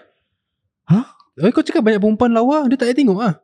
Hah? 0.84 1.06
Eh 1.36 1.50
kau 1.50 1.60
cakap 1.60 1.82
banyak 1.82 1.98
perempuan 1.98 2.30
lawa 2.30 2.64
Dia 2.66 2.74
tak 2.74 2.88
payah 2.88 2.96
tengok 2.96 3.18
ah. 3.18 3.34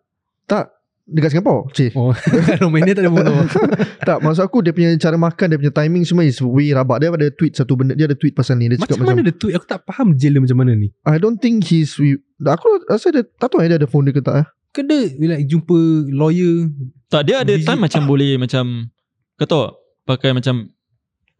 Tak. 0.44 0.72
Dekat 1.08 1.32
Singapore. 1.32 1.72
Cik. 1.72 1.96
Oh 1.96 2.12
Romania 2.62 2.92
tak 2.92 3.08
ada 3.08 3.10
lawa 3.10 3.48
Tak, 4.08 4.20
maksud 4.20 4.44
aku 4.44 4.60
dia 4.60 4.76
punya 4.76 4.92
cara 5.00 5.16
makan, 5.16 5.46
dia 5.48 5.56
punya 5.56 5.72
timing 5.72 6.04
semua 6.04 6.28
is 6.28 6.36
way 6.44 6.68
rabak. 6.76 7.00
Dia 7.00 7.08
ada 7.08 7.32
tweet 7.32 7.56
satu 7.56 7.80
benda, 7.80 7.96
dia 7.96 8.04
ada 8.04 8.12
tweet 8.12 8.36
pasal 8.36 8.60
ni. 8.60 8.68
Dia 8.68 8.76
cakap 8.76 9.00
Macam 9.00 9.08
macam, 9.08 9.16
mana 9.16 9.28
dia 9.32 9.34
tweet 9.40 9.54
Aku 9.56 9.64
tak 9.64 9.80
faham 9.88 10.12
jail 10.12 10.36
dia 10.36 10.42
macam 10.44 10.58
mana 10.60 10.76
ni 10.76 10.92
I 11.08 11.16
don't 11.16 11.40
think 11.40 11.64
he's, 11.64 11.96
we, 11.96 12.20
aku 12.44 12.84
rasa 12.92 13.08
dia, 13.08 13.24
tak 13.24 13.48
tahu 13.48 13.64
eh, 13.64 13.72
dia 13.72 13.80
ada 13.80 13.88
phone 13.88 14.04
dia 14.04 14.12
ke 14.12 14.20
tak 14.20 14.44
eh. 14.44 14.46
Kan 14.76 14.84
dia 14.84 15.08
like, 15.16 15.48
jumpa 15.48 15.76
lawyer 16.12 16.68
tak 17.08 17.24
dia 17.24 17.40
ada 17.40 17.56
time 17.56 17.80
macam 17.80 18.02
boleh 18.12 18.36
macam 18.36 18.92
kau 19.40 19.48
tahu 19.48 19.60
tak, 19.64 19.72
pakai 20.04 20.30
macam 20.36 20.68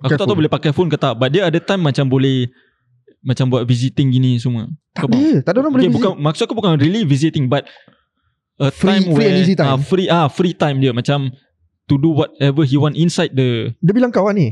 aku 0.01 0.17
tak 0.17 0.25
tahu 0.25 0.39
boleh 0.41 0.53
pakai 0.53 0.71
phone 0.73 0.89
ke 0.89 0.97
tak 0.97 1.13
but 1.21 1.29
dia 1.29 1.45
ada 1.45 1.61
time 1.61 1.85
macam 1.85 2.09
boleh 2.09 2.49
macam 3.21 3.51
buat 3.51 3.67
visiting 3.67 4.15
gini 4.15 4.39
semua. 4.39 4.71
Tak 4.95 5.11
ada. 5.11 5.43
Tak 5.43 5.51
ada 5.53 5.59
orang 5.61 5.73
boleh 5.75 5.91
Okay, 5.91 5.93
visit. 5.93 6.07
bukan 6.07 6.13
maksud 6.23 6.43
aku 6.49 6.55
bukan 6.57 6.73
really 6.79 7.03
visiting 7.05 7.51
but 7.51 7.67
a 8.59 8.69
Free- 8.69 8.91
time 8.91 9.03
free 9.05 9.15
where 9.15 9.31
and 9.31 9.39
easy 9.39 9.55
time. 9.55 9.71
Ah, 9.71 9.79
free 9.79 10.09
ah 10.09 10.27
free 10.27 10.53
time 10.53 10.79
dia 10.79 10.91
macam 10.91 11.31
to 11.87 11.95
do 11.97 12.11
whatever 12.11 12.63
he 12.63 12.75
want 12.75 12.95
inside 12.95 13.33
the 13.33 13.73
Dia 13.79 13.93
bilang 13.93 14.11
kawan 14.11 14.35
ni. 14.35 14.49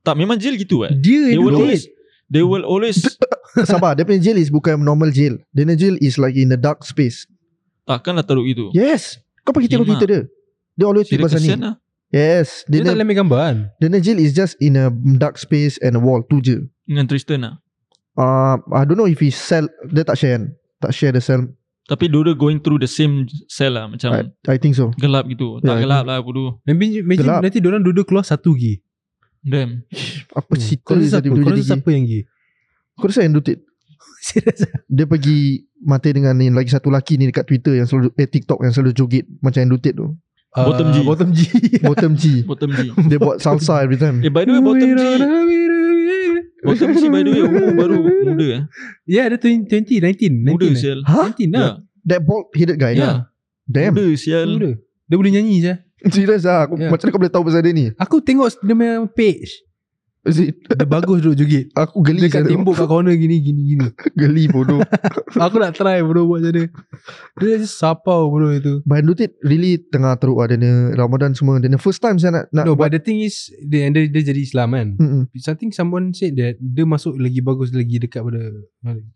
tak 0.00 0.16
memang 0.16 0.40
jail 0.40 0.56
gitu 0.56 0.82
eh. 0.82 0.92
Dia 0.92 1.30
They 1.30 1.38
will 1.38 1.54
always 1.54 1.84
they 2.26 2.40
will 2.40 2.64
always 2.64 2.98
Sabar, 3.66 3.92
dia 3.92 4.06
punya 4.06 4.22
jail 4.22 4.38
is 4.38 4.46
bukan 4.46 4.78
normal 4.78 5.10
jail. 5.10 5.34
Dia 5.50 5.66
punya 5.66 5.74
jail 5.74 5.96
is 5.98 6.14
like 6.16 6.34
in 6.34 6.50
a 6.50 6.58
dark 6.58 6.82
space. 6.82 7.26
takkanlah 7.82 8.22
taruh 8.22 8.46
itu. 8.46 8.70
Yes. 8.70 9.18
Kau 9.42 9.50
pergi 9.50 9.66
tengok. 9.66 9.90
Twitter 9.90 10.06
dia. 10.06 10.22
Dia 10.72 10.86
always 10.86 11.10
Kira 11.10 11.26
pasal 11.26 11.42
ni. 11.42 11.50
lah. 11.52 11.74
Yes. 12.08 12.62
Dia 12.64 12.78
Dia, 12.78 12.78
tak 12.78 12.84
dia, 12.86 12.92
boleh 12.94 13.04
ambil 13.04 13.18
gambar 13.18 13.38
kan 13.42 13.56
dia 13.76 13.86
punya 13.90 14.00
jail 14.00 14.18
is 14.18 14.30
just 14.30 14.54
in 14.58 14.74
a 14.74 14.86
dark 15.18 15.34
space 15.34 15.82
and 15.82 15.98
a 15.98 16.00
wall. 16.00 16.22
Tu 16.22 16.38
je. 16.40 16.56
Dengan 16.86 17.04
Tristan 17.04 17.42
lah. 17.42 17.54
Uh, 18.14 18.56
I 18.70 18.86
don't 18.86 18.94
know 18.94 19.10
if 19.10 19.18
he 19.18 19.28
sell, 19.28 19.66
dia 19.86 20.02
tak 20.02 20.14
share 20.14 20.38
kan. 20.38 20.44
Tak 20.78 20.94
share 20.94 21.10
the 21.10 21.20
cell. 21.20 21.50
Tapi 21.84 22.06
dua 22.06 22.32
going 22.32 22.58
through 22.58 22.78
the 22.78 22.86
same 22.86 23.24
cell 23.46 23.74
lah 23.74 23.86
macam 23.86 24.10
I, 24.10 24.22
I 24.46 24.58
think 24.58 24.74
so. 24.74 24.94
gelap 24.94 25.26
gitu. 25.26 25.58
Tak 25.58 25.74
Yeah, 25.74 25.82
gelap 25.82 26.04
lah 26.04 26.18
bodoh. 26.20 26.62
Imagine, 26.62 27.02
imagine 27.02 27.26
Gelap. 27.26 27.42
nanti 27.42 27.58
diorang 27.58 27.82
duduk 27.82 28.04
keluar 28.04 28.22
satu 28.22 28.52
gigi 28.52 28.78
Damn. 29.40 29.82
Apa 30.30 30.52
Hmm. 30.52 30.60
cerita 30.60 30.84
Kau 30.84 30.94
rasa 30.94 31.00
dia 31.00 31.08
siapa? 31.10 31.24
tiba-tiba 31.24 31.40
Kau 31.40 31.50
jadi 31.50 31.62
rasa 31.62 31.70
siapa 31.72 31.88
yang 31.90 32.04
gigi 32.04 32.22
Kau 32.94 33.06
rasa 33.08 33.20
yang 33.24 33.34
dutit 33.38 33.58
Serius 34.20 34.60
ah? 34.62 34.72
Dia 34.84 35.04
pergi 35.04 35.38
Mati 35.80 36.08
dengan 36.10 36.34
ni 36.34 36.46
Lagi 36.46 36.68
satu 36.68 36.88
lelaki 36.88 37.16
ni 37.16 37.24
Dekat 37.26 37.44
Twitter 37.44 37.72
yang 37.74 37.88
selalu 37.88 38.12
Eh 38.14 38.28
TikTok 38.28 38.60
yang 38.60 38.70
selalu 38.70 38.92
joget 38.92 39.24
Macam 39.40 39.58
yang 39.58 39.72
dutit 39.72 39.96
tu 39.96 40.12
Bottom 40.50 40.88
G. 40.90 40.96
Bottom 41.00 41.30
G 41.32 41.48
Bottom 41.80 42.12
G 42.12 42.24
Bottom 42.44 42.70
G. 42.70 42.80
Dia 43.08 43.16
buat 43.16 43.38
salsa 43.38 43.80
every 43.80 43.96
time 43.96 44.20
Eh 44.20 44.28
by 44.28 44.44
the 44.44 44.52
way 44.52 44.60
bottom 44.60 44.92
G. 44.92 45.79
Bottom 46.60 46.90
G 46.92 47.02
by 47.08 47.20
the 47.24 47.30
way 47.32 47.42
umur 47.44 47.72
baru 47.72 47.96
muda 48.04 48.46
eh. 48.52 48.62
Ya 49.08 49.28
dia 49.28 49.38
20, 49.40 49.64
20 49.66 50.00
19 50.20 50.44
Muda 50.44 50.66
19 50.66 50.72
eh. 50.72 50.76
sial. 50.76 50.98
Huh? 51.04 51.28
19 51.32 51.50
Ya. 51.50 51.60
lah 51.60 51.74
That 52.04 52.20
bald 52.24 52.52
headed 52.52 52.76
guy 52.76 52.96
Ya. 52.96 53.28
Damn 53.64 53.96
Muda 53.96 54.12
sial. 54.16 54.48
Muda 54.48 54.70
Dia 55.08 55.16
boleh 55.16 55.32
nyanyi 55.32 55.56
je 55.60 55.74
Serius 56.14 56.44
lah 56.44 56.64
aku, 56.68 56.80
Ya. 56.80 56.88
Macam 56.88 57.04
mana 57.08 57.12
kau 57.12 57.20
boleh 57.20 57.32
tahu 57.32 57.44
pasal 57.48 57.60
dia 57.64 57.72
ni 57.72 57.84
Aku 57.96 58.20
tengok 58.20 58.48
dia 58.60 58.74
punya 58.76 58.94
page 59.12 59.52
Dia 60.20 60.84
bagus 60.84 61.24
duduk 61.24 61.32
joget 61.40 61.72
Aku 61.72 62.04
geli 62.04 62.28
Dia 62.28 62.28
kat 62.28 62.44
saya 62.44 62.52
tembok 62.52 62.76
kat 62.76 62.92
corner 62.92 63.16
gini 63.16 63.40
gini 63.40 63.72
gini. 63.72 63.86
Geli 64.20 64.52
bodoh. 64.52 64.84
Aku 65.48 65.56
nak 65.56 65.72
try 65.72 66.04
bro 66.04 66.28
buat 66.28 66.44
macam 66.44 66.52
dia 66.52 66.66
Dia 67.40 67.56
just 67.56 67.80
sapau 67.80 68.28
bro 68.28 68.52
itu. 68.52 68.84
But 68.84 69.08
Dutit 69.08 69.40
really 69.40 69.80
Tengah 69.80 70.20
teruk 70.20 70.44
lah 70.44 70.52
Dia 70.52 70.60
ni 70.60 70.68
Ramadan 70.92 71.32
semua. 71.32 71.56
Dia 71.56 71.72
ni 71.72 71.80
first 71.80 72.04
time 72.04 72.20
saya 72.20 72.36
nak, 72.36 72.44
nak 72.52 72.68
No 72.68 72.76
but 72.76 72.92
the 72.92 73.00
thing 73.00 73.24
is 73.24 73.48
Dia, 73.64 73.88
dia, 73.88 74.12
dia 74.12 74.22
jadi 74.28 74.44
Islam 74.44 74.68
kan? 74.76 74.88
Mm-mm. 75.00 75.22
Something 75.40 75.72
someone 75.72 76.12
said 76.12 76.36
that 76.36 76.60
Dia 76.60 76.84
masuk 76.84 77.16
lagi 77.16 77.40
bagus 77.40 77.72
Lagi 77.72 77.96
dekat 77.96 78.20
pada 78.20 78.44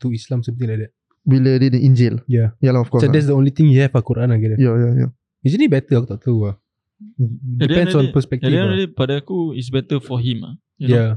To 0.00 0.08
Islam 0.08 0.40
something 0.40 0.64
like 0.64 0.88
that. 0.88 0.92
Bila 1.24 1.56
dia 1.56 1.72
di 1.72 1.84
Injil. 1.84 2.20
Yeah. 2.28 2.52
Yalah 2.60 2.84
of 2.84 2.92
course 2.92 3.04
So 3.04 3.08
lah. 3.08 3.16
that's 3.16 3.28
the 3.28 3.36
only 3.36 3.48
thing 3.52 3.68
you 3.68 3.80
have 3.80 3.92
Al-Quran 3.92 4.28
lah 4.28 4.36
kira. 4.36 4.56
Ya 4.60 4.72
ya 4.76 4.88
ya. 5.04 5.08
Usually 5.40 5.68
better? 5.68 6.00
Aku 6.00 6.08
tak 6.08 6.20
tahu 6.24 6.52
lah. 6.52 6.56
End 7.20 7.60
Depends 7.60 7.92
of 7.92 8.00
on 8.00 8.12
perspective 8.12 8.48
At 8.48 8.52
the 8.52 8.60
end 8.60 8.72
of 8.72 8.80
lah. 8.80 8.88
pada 8.92 9.12
aku 9.20 9.52
is 9.52 9.68
better 9.68 10.00
for 10.00 10.20
him 10.20 10.44
ah. 10.44 10.54
You 10.76 10.88
know? 10.88 10.94
Yeah 10.94 11.10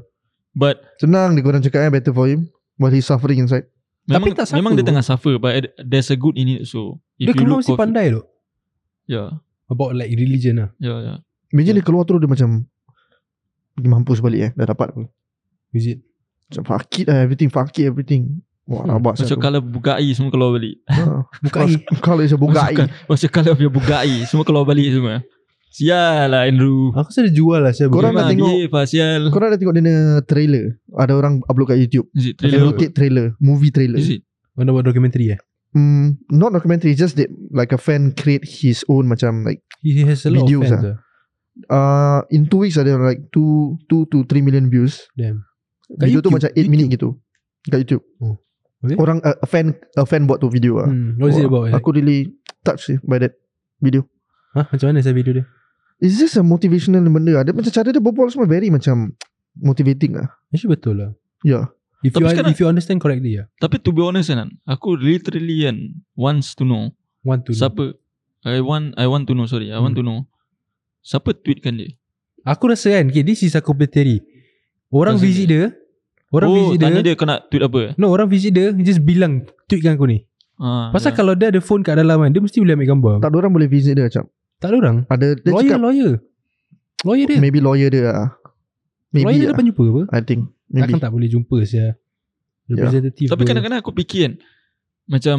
But 0.53 0.81
Senang 0.97 1.37
dia 1.37 1.41
korang 1.41 1.61
cakap 1.61 1.85
eh 1.85 1.91
Better 1.93 2.11
for 2.11 2.25
him 2.25 2.49
But 2.75 2.93
he's 2.93 3.05
suffering 3.05 3.41
inside 3.41 3.69
memang 4.07 4.31
tak 4.33 4.47
suffer 4.47 4.57
memang 4.57 4.71
dia 4.79 4.87
tengah 4.87 5.03
suffer 5.03 5.35
but 5.35 5.51
there's 5.83 6.07
a 6.07 6.15
good 6.15 6.39
in 6.39 6.47
it 6.47 6.63
so. 6.63 6.95
Dia 7.19 7.35
keluar 7.35 7.59
mesti 7.59 7.75
pandai 7.75 8.09
tu 8.09 8.23
Yeah. 9.03 9.39
About 9.67 9.95
like 9.95 10.11
religion 10.15 10.63
lah 10.63 10.69
Yeah, 10.79 10.99
yeah. 10.99 11.17
Imagine 11.51 11.79
dia 11.79 11.85
keluar 11.85 12.07
terus 12.07 12.23
dia 12.23 12.27
macam 12.27 12.63
Pergi 13.71 13.87
mampus 13.87 14.19
balik 14.19 14.41
eh 14.41 14.51
Dah 14.55 14.67
dapat 14.67 14.91
pun 14.91 15.11
Is 15.71 15.91
it 15.91 15.99
Macam 16.47 16.63
fakit 16.67 17.07
lah 17.07 17.23
Everything 17.23 17.51
fakit 17.51 17.87
everything 17.87 18.39
Wah 18.67 18.83
Hmm. 18.83 18.99
rabak 18.99 19.15
Macam 19.15 19.39
kalau 19.39 19.59
bugai 19.63 20.07
semua 20.11 20.27
keluar 20.27 20.51
balik. 20.55 20.75
Buka 21.39 21.63
air 21.63 21.79
Kalau 22.03 22.19
dia 22.19 22.35
bugai 22.35 22.73
Macam 23.07 23.29
kalau 23.31 23.55
punya 23.55 23.71
bugai 23.71 24.11
semua 24.27 24.43
keluar 24.43 24.63
balik 24.67 24.87
semua. 24.91 25.23
Sial 25.77 26.33
lah 26.33 26.49
Andrew. 26.49 26.89
Aku 26.97 27.13
rasa 27.13 27.21
dia 27.29 27.37
jual 27.37 27.61
lah 27.61 27.69
saya 27.69 27.85
Korang 27.93 28.17
nak 28.17 28.25
Memang 28.25 28.33
tengok- 28.33 28.49
dia, 28.57 28.69
Fasial. 28.73 29.21
Korang 29.29 29.53
dah 29.53 29.59
tengok 29.61 29.73
dia 29.77 29.83
punya 29.85 29.97
trailer 30.25 30.65
Ada 30.89 31.13
orang 31.13 31.33
upload 31.45 31.69
kat 31.69 31.77
YouTube 31.77 32.09
Is 32.17 32.33
it 32.33 32.41
Trailer? 32.41 32.65
Rotate 32.65 32.93
trailer 32.97 33.37
Movie 33.37 33.69
trailer 33.69 34.01
Is 34.01 34.17
it? 34.17 34.25
Mana 34.57 34.73
buat 34.73 34.89
documentary 34.89 35.37
eh 35.37 35.39
mm, 35.77 36.33
Not 36.33 36.57
documentary 36.57 36.97
Just 36.97 37.13
that 37.21 37.29
Like 37.53 37.69
a 37.69 37.77
fan 37.77 38.09
create 38.17 38.41
his 38.41 38.81
own 38.89 39.05
Macam 39.05 39.45
like 39.45 39.61
He 39.85 40.01
has 40.01 40.25
a 40.25 40.33
lot 40.33 40.49
Videos 40.49 40.65
of 40.65 40.73
fans 40.73 40.81
ah. 40.81 40.81
lah 40.81 40.97
uh, 41.69 42.19
In 42.33 42.49
two 42.49 42.65
weeks 42.65 42.81
ada 42.81 42.97
like 42.97 43.29
2 43.29 43.85
2 43.85 44.09
to 44.09 44.25
3 44.25 44.41
million 44.41 44.73
views 44.73 45.05
Damn 45.13 45.45
Kat 45.93 46.09
Video 46.09 46.25
tu 46.25 46.33
YouTube? 46.33 46.41
macam 46.41 46.49
8 46.57 46.73
minit 46.73 46.87
gitu 46.89 47.21
Kat 47.69 47.85
YouTube 47.85 48.01
Oh. 48.17 48.41
Okay. 48.81 48.97
Orang 48.97 49.21
uh, 49.21 49.37
a 49.37 49.45
fan 49.45 49.77
A 49.93 50.09
fan 50.09 50.25
buat 50.25 50.41
tu 50.41 50.49
video 50.49 50.81
lah 50.81 50.89
hmm. 50.89 51.21
What 51.21 51.33
is 51.33 51.37
it 51.37 51.45
about 51.45 51.69
eh? 51.69 51.73
Aku 51.77 51.93
really 51.93 52.33
touched 52.65 52.89
sih 52.89 52.97
By 53.05 53.21
that 53.21 53.37
video 53.77 54.09
Hah? 54.57 54.65
Macam 54.69 54.89
mana 54.89 55.05
saya 55.05 55.13
video 55.13 55.37
dia 55.37 55.45
It's 55.97 56.15
just 56.15 56.37
a 56.37 56.43
motivational 56.43 57.01
benda 57.03 57.31
lah. 57.33 57.43
Dia 57.43 57.51
macam 57.51 57.69
cara 57.69 57.89
dia 57.89 57.97
berbual 57.97 58.29
semua 58.29 58.45
very 58.45 58.69
macam 58.69 59.17
motivating 59.55 60.13
lah. 60.13 60.29
Actually 60.49 60.73
betul 60.73 60.95
lah 60.95 61.11
Ya. 61.41 61.69
If 61.99 62.13
Tapi 62.13 62.21
you 62.21 62.29
sekarang- 62.29 62.51
if 62.51 62.57
you 62.57 62.67
understand 62.67 63.01
correctly 63.01 63.35
ya 63.35 63.49
Tapi 63.57 63.81
to 63.81 63.89
be 63.89 64.01
honest 64.01 64.29
kan, 64.29 64.53
aku 64.63 64.93
literally 64.93 65.65
kan 65.65 65.77
wants 66.13 66.53
to 66.53 66.61
know 66.61 66.93
Want 67.21 67.41
to 67.43 67.51
know. 67.51 67.57
siapa 67.57 67.83
I 68.45 68.61
want 68.61 68.93
I 68.95 69.09
want 69.09 69.25
to 69.25 69.33
know 69.33 69.45
sorry, 69.45 69.69
I 69.69 69.77
want 69.77 69.97
Hmm. 69.97 70.05
to 70.05 70.07
know 70.07 70.19
siapa 71.01 71.33
tweetkan 71.33 71.73
dia. 71.75 71.89
Aku 72.43 72.69
rasa 72.69 72.93
kan 72.93 73.09
okay, 73.09 73.21
This 73.21 73.41
is 73.41 73.53
a 73.53 73.61
commentary 73.61 74.21
Orang 74.87 75.17
Pasal 75.17 75.25
visit 75.25 75.47
dia 75.47 75.65
Orang 76.29 76.47
oh, 76.47 76.55
visit 76.55 76.77
tanya 76.79 77.01
dia, 77.01 77.11
dia 77.11 77.19
kau 77.19 77.25
nak 77.25 77.49
tweet 77.49 77.59
apa? 77.59 77.91
No 77.97 78.07
orang 78.07 78.29
visit 78.29 78.53
dia 78.53 78.71
Just 78.71 79.01
bilang 79.01 79.43
Tweetkan 79.65 79.95
aku 79.95 80.05
ni 80.05 80.23
Ah, 80.55 80.89
Pasal 80.89 81.11
ya. 81.11 81.15
kalau 81.15 81.33
dia 81.33 81.49
ada 81.49 81.59
phone 81.59 81.83
kat 81.83 81.97
dalam 81.97 82.17
kan 82.17 82.29
Dia 82.29 82.39
mesti 82.39 82.57
boleh 82.57 82.73
ambil 82.73 82.87
gambar 82.87 83.13
Tak 83.19 83.29
ada 83.29 83.37
orang 83.37 83.51
boleh 83.51 83.67
visit 83.67 83.93
dia 83.93 84.05
macam. 84.05 84.25
Tak 84.57 84.67
ada 84.67 84.75
orang 84.75 84.97
Ada 85.05 85.27
dia 85.35 85.51
Lawyer 85.51 85.69
cakap 85.69 85.81
lawyer 85.81 86.11
Lawyer 87.03 87.25
dia 87.27 87.37
maybe 87.37 87.59
lawyer 87.59 87.89
dia 87.89 88.03
lah. 88.05 88.29
Maybe 89.09 89.23
Lawyer 89.23 89.37
dia 89.37 89.45
lah. 89.45 89.53
dapat 89.53 89.65
jumpa 89.65 89.83
apa 89.83 90.01
I 90.09 90.21
think. 90.21 90.41
Maybe. 90.67 90.81
Takkan 90.83 90.99
tak 90.99 91.11
boleh 91.11 91.27
jumpa 91.27 91.57
saya 91.63 91.95
Representative 92.65 93.27
Tapi 93.27 93.39
dia. 93.39 93.47
kadang-kadang 93.47 93.79
aku 93.79 93.91
fikir 93.93 94.21
kan 94.21 94.33
Macam 95.07 95.37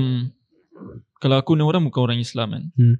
Kalau 1.18 1.36
aku 1.36 1.52
ni 1.52 1.62
orang 1.62 1.82
bukan 1.82 2.00
orang 2.02 2.18
Islam 2.18 2.48
kan 2.50 2.64
Hmm. 2.72 2.96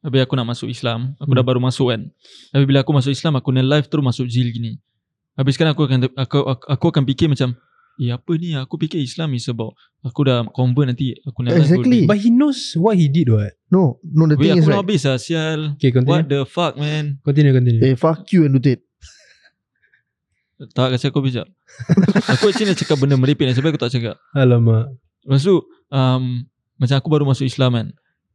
Habis 0.00 0.20
aku 0.22 0.34
nak 0.34 0.46
masuk 0.46 0.68
Islam 0.68 1.16
Aku 1.16 1.26
Hmm. 1.26 1.34
dah 1.34 1.44
baru 1.44 1.58
masuk 1.58 1.90
kan 1.90 2.00
Tapi 2.48 2.64
bila 2.64 2.80
aku 2.80 2.92
masuk 2.92 3.10
Islam 3.10 3.34
Aku 3.34 3.50
ni 3.50 3.60
live 3.60 3.86
terus 3.86 4.04
masuk 4.04 4.26
jil 4.26 4.48
gini 4.48 4.78
Habis 5.34 5.56
sekarang 5.56 5.72
aku 5.72 5.84
akan 5.84 5.98
aku, 6.14 6.38
aku, 6.44 6.64
aku 6.64 6.84
akan 6.86 7.02
fikir 7.06 7.26
macam 7.26 7.58
Eh 7.96 8.12
apa 8.12 8.32
ni? 8.36 8.52
Aku 8.52 8.76
fikir 8.76 9.00
Islam 9.00 9.32
is 9.32 9.48
about 9.48 9.72
Aku 10.04 10.28
dah 10.28 10.44
convert 10.52 10.92
nanti 10.92 11.16
Aku 11.24 11.40
nak 11.40 11.56
Exactly. 11.56 12.04
But 12.04 12.20
he 12.20 12.28
knows 12.28 12.76
what 12.76 13.00
he 13.00 13.08
did 13.08 13.32
what? 13.32 13.56
No, 13.72 13.96
no 14.04 14.28
the 14.28 14.36
Weh 14.36 14.52
thing 14.52 14.60
is 14.60 14.68
aku 14.68 14.70
dah 14.70 14.76
right. 14.76 14.84
habis 14.84 15.00
lah 15.08 15.16
Sial. 15.16 15.60
Okay 15.80 15.90
continue. 15.90 16.12
What 16.12 16.24
the 16.28 16.40
fuck 16.44 16.74
man? 16.76 17.18
Continue 17.24 17.52
continue. 17.56 17.82
Eh, 17.82 17.96
fuck 17.96 18.28
you 18.36 18.44
and 18.44 18.52
Dutit. 18.56 18.84
Tak 20.72 20.96
kasi 20.96 21.12
aku 21.12 21.20
sekejap 21.20 21.52
Aku 22.32 22.48
actually 22.48 22.72
nak 22.72 22.80
cakap 22.80 22.96
benda 22.96 23.12
merepek 23.20 23.52
Sebab 23.52 23.76
aku 23.76 23.80
tak 23.80 23.92
cakap. 23.92 24.16
Alamak. 24.32 24.88
Lepas 25.20 25.44
tu 25.44 25.60
um, 25.92 26.48
Macam 26.80 26.96
aku 26.96 27.08
baru 27.12 27.24
masuk 27.28 27.44
Islam 27.44 27.76
kan. 27.76 27.86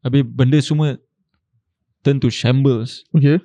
Habis 0.06 0.22
benda 0.26 0.58
semua 0.62 1.02
Turn 2.02 2.18
to 2.18 2.34
shambles. 2.34 3.06
Okay. 3.14 3.38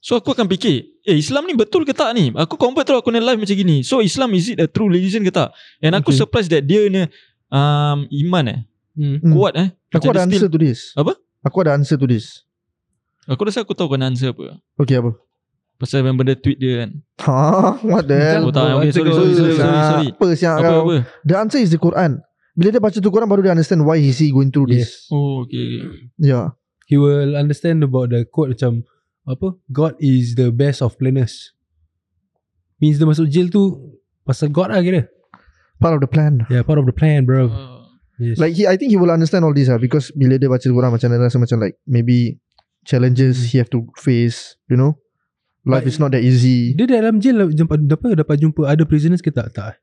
So 0.00 0.16
aku 0.16 0.32
akan 0.32 0.48
fikir 0.48 1.04
Eh 1.04 1.20
Islam 1.20 1.44
ni 1.44 1.52
betul 1.52 1.84
ke 1.84 1.92
tak 1.92 2.16
ni 2.16 2.32
Aku 2.32 2.56
convert 2.56 2.88
terus 2.88 3.04
aku 3.04 3.12
nak 3.12 3.20
live 3.20 3.40
macam 3.44 3.52
gini 3.52 3.84
So 3.84 4.00
Islam 4.00 4.32
is 4.32 4.48
it 4.48 4.56
a 4.56 4.64
true 4.64 4.88
religion 4.88 5.20
ke 5.20 5.28
tak 5.28 5.52
And 5.84 5.92
aku 5.92 6.08
Okay. 6.12 6.24
surprised 6.24 6.48
that 6.52 6.64
dia 6.64 6.88
ni 6.88 7.04
um, 7.52 8.08
Iman 8.08 8.44
eh 8.48 8.58
hmm. 8.96 9.16
Hmm. 9.20 9.32
Kuat 9.36 9.52
eh 9.60 9.68
Aku 9.92 10.08
ada 10.08 10.24
dia 10.24 10.24
answer 10.24 10.48
still, 10.48 10.52
to 10.54 10.58
this. 10.60 10.80
Apa? 10.96 11.12
Aku 11.44 11.56
ada 11.60 11.74
answer 11.76 11.98
to 11.98 12.06
this. 12.08 12.46
Aku 13.28 13.42
rasa 13.44 13.60
aku 13.60 13.76
tahu 13.76 13.92
kena 13.92 14.08
answer 14.08 14.32
apa 14.32 14.56
Okay, 14.80 14.96
apa? 14.96 15.12
Pasal 15.76 16.04
yang 16.04 16.16
benda 16.16 16.32
tweet 16.32 16.56
dia 16.56 16.84
kan 16.84 16.90
Ha, 17.24 17.36
what 17.84 18.04
the 18.08 18.16
hell? 18.16 18.48
Oh 18.48 18.52
tak 18.52 18.80
okay, 18.80 18.92
sorry, 18.92 19.12
sorry, 19.12 19.32
sorry, 19.36 19.54
sorry, 19.56 19.80
sorry. 19.84 20.08
Apa 20.16 20.26
siap 20.32 20.54
Apa 20.60 20.64
kau? 20.64 20.80
apa 20.88 20.96
The 21.28 21.34
answer 21.36 21.60
is 21.60 21.72
the 21.72 21.80
Quran. 21.80 22.20
Bila 22.56 22.68
dia 22.72 22.80
baca 22.80 22.96
tu 22.96 23.08
Quran 23.08 23.28
baru 23.28 23.40
dia 23.44 23.52
understand 23.52 23.84
why 23.84 24.00
is 24.00 24.16
he 24.16 24.32
going 24.32 24.48
through 24.48 24.68
this. 24.72 24.88
Yes 24.88 25.12
Oh 25.12 25.44
okay, 25.44 25.60
okay. 25.60 25.82
Yeah. 26.16 26.56
He 26.88 26.96
will 26.96 27.36
understand 27.36 27.84
about 27.84 28.10
the 28.12 28.24
quote 28.26 28.56
macam 28.56 28.84
Apa 29.30 29.54
God 29.70 29.94
is 30.02 30.34
the 30.34 30.50
best 30.50 30.82
of 30.82 30.98
planners 30.98 31.54
Means 32.82 32.98
dia 32.98 33.06
masuk 33.06 33.30
jail 33.30 33.46
tu 33.46 33.78
Pasal 34.26 34.50
God 34.50 34.74
lah 34.74 34.82
kira 34.82 35.06
Part 35.80 35.96
of 35.96 36.02
the 36.02 36.10
plan. 36.10 36.44
Yeah 36.50 36.66
part 36.66 36.76
of 36.76 36.84
the 36.84 36.92
plan 36.96 37.22
bro 37.24 37.46
Uh, 37.48 37.80
Yes 38.20 38.36
Like 38.36 38.52
he, 38.52 38.68
I 38.68 38.76
think 38.76 38.92
he 38.92 39.00
will 39.00 39.08
understand 39.08 39.48
all 39.48 39.56
this 39.56 39.72
ah 39.72 39.80
because 39.80 40.12
bila 40.12 40.36
dia 40.36 40.44
baca 40.52 40.60
Quran 40.60 40.92
macam 40.92 41.08
dia 41.08 41.16
rasa 41.16 41.40
macam 41.40 41.56
like 41.56 41.80
maybe 41.88 42.36
challenges 42.84 43.48
he 43.48 43.56
have 43.56 43.72
to 43.72 43.88
face, 43.96 44.60
you 44.68 44.76
know. 44.76 45.00
Life 45.64 45.88
But- 45.88 45.92
is 45.92 45.96
not 45.96 46.12
that 46.12 46.20
easy. 46.20 46.76
Dia 46.76 46.84
dalam 46.84 47.16
jail 47.20 47.48
jumpa, 47.48 47.80
apa, 47.80 48.12
dapat 48.12 48.36
jumpa 48.40 48.68
ada 48.68 48.84
prisoners 48.84 49.24
ke 49.24 49.32
tak? 49.32 49.56
Tak 49.56 49.80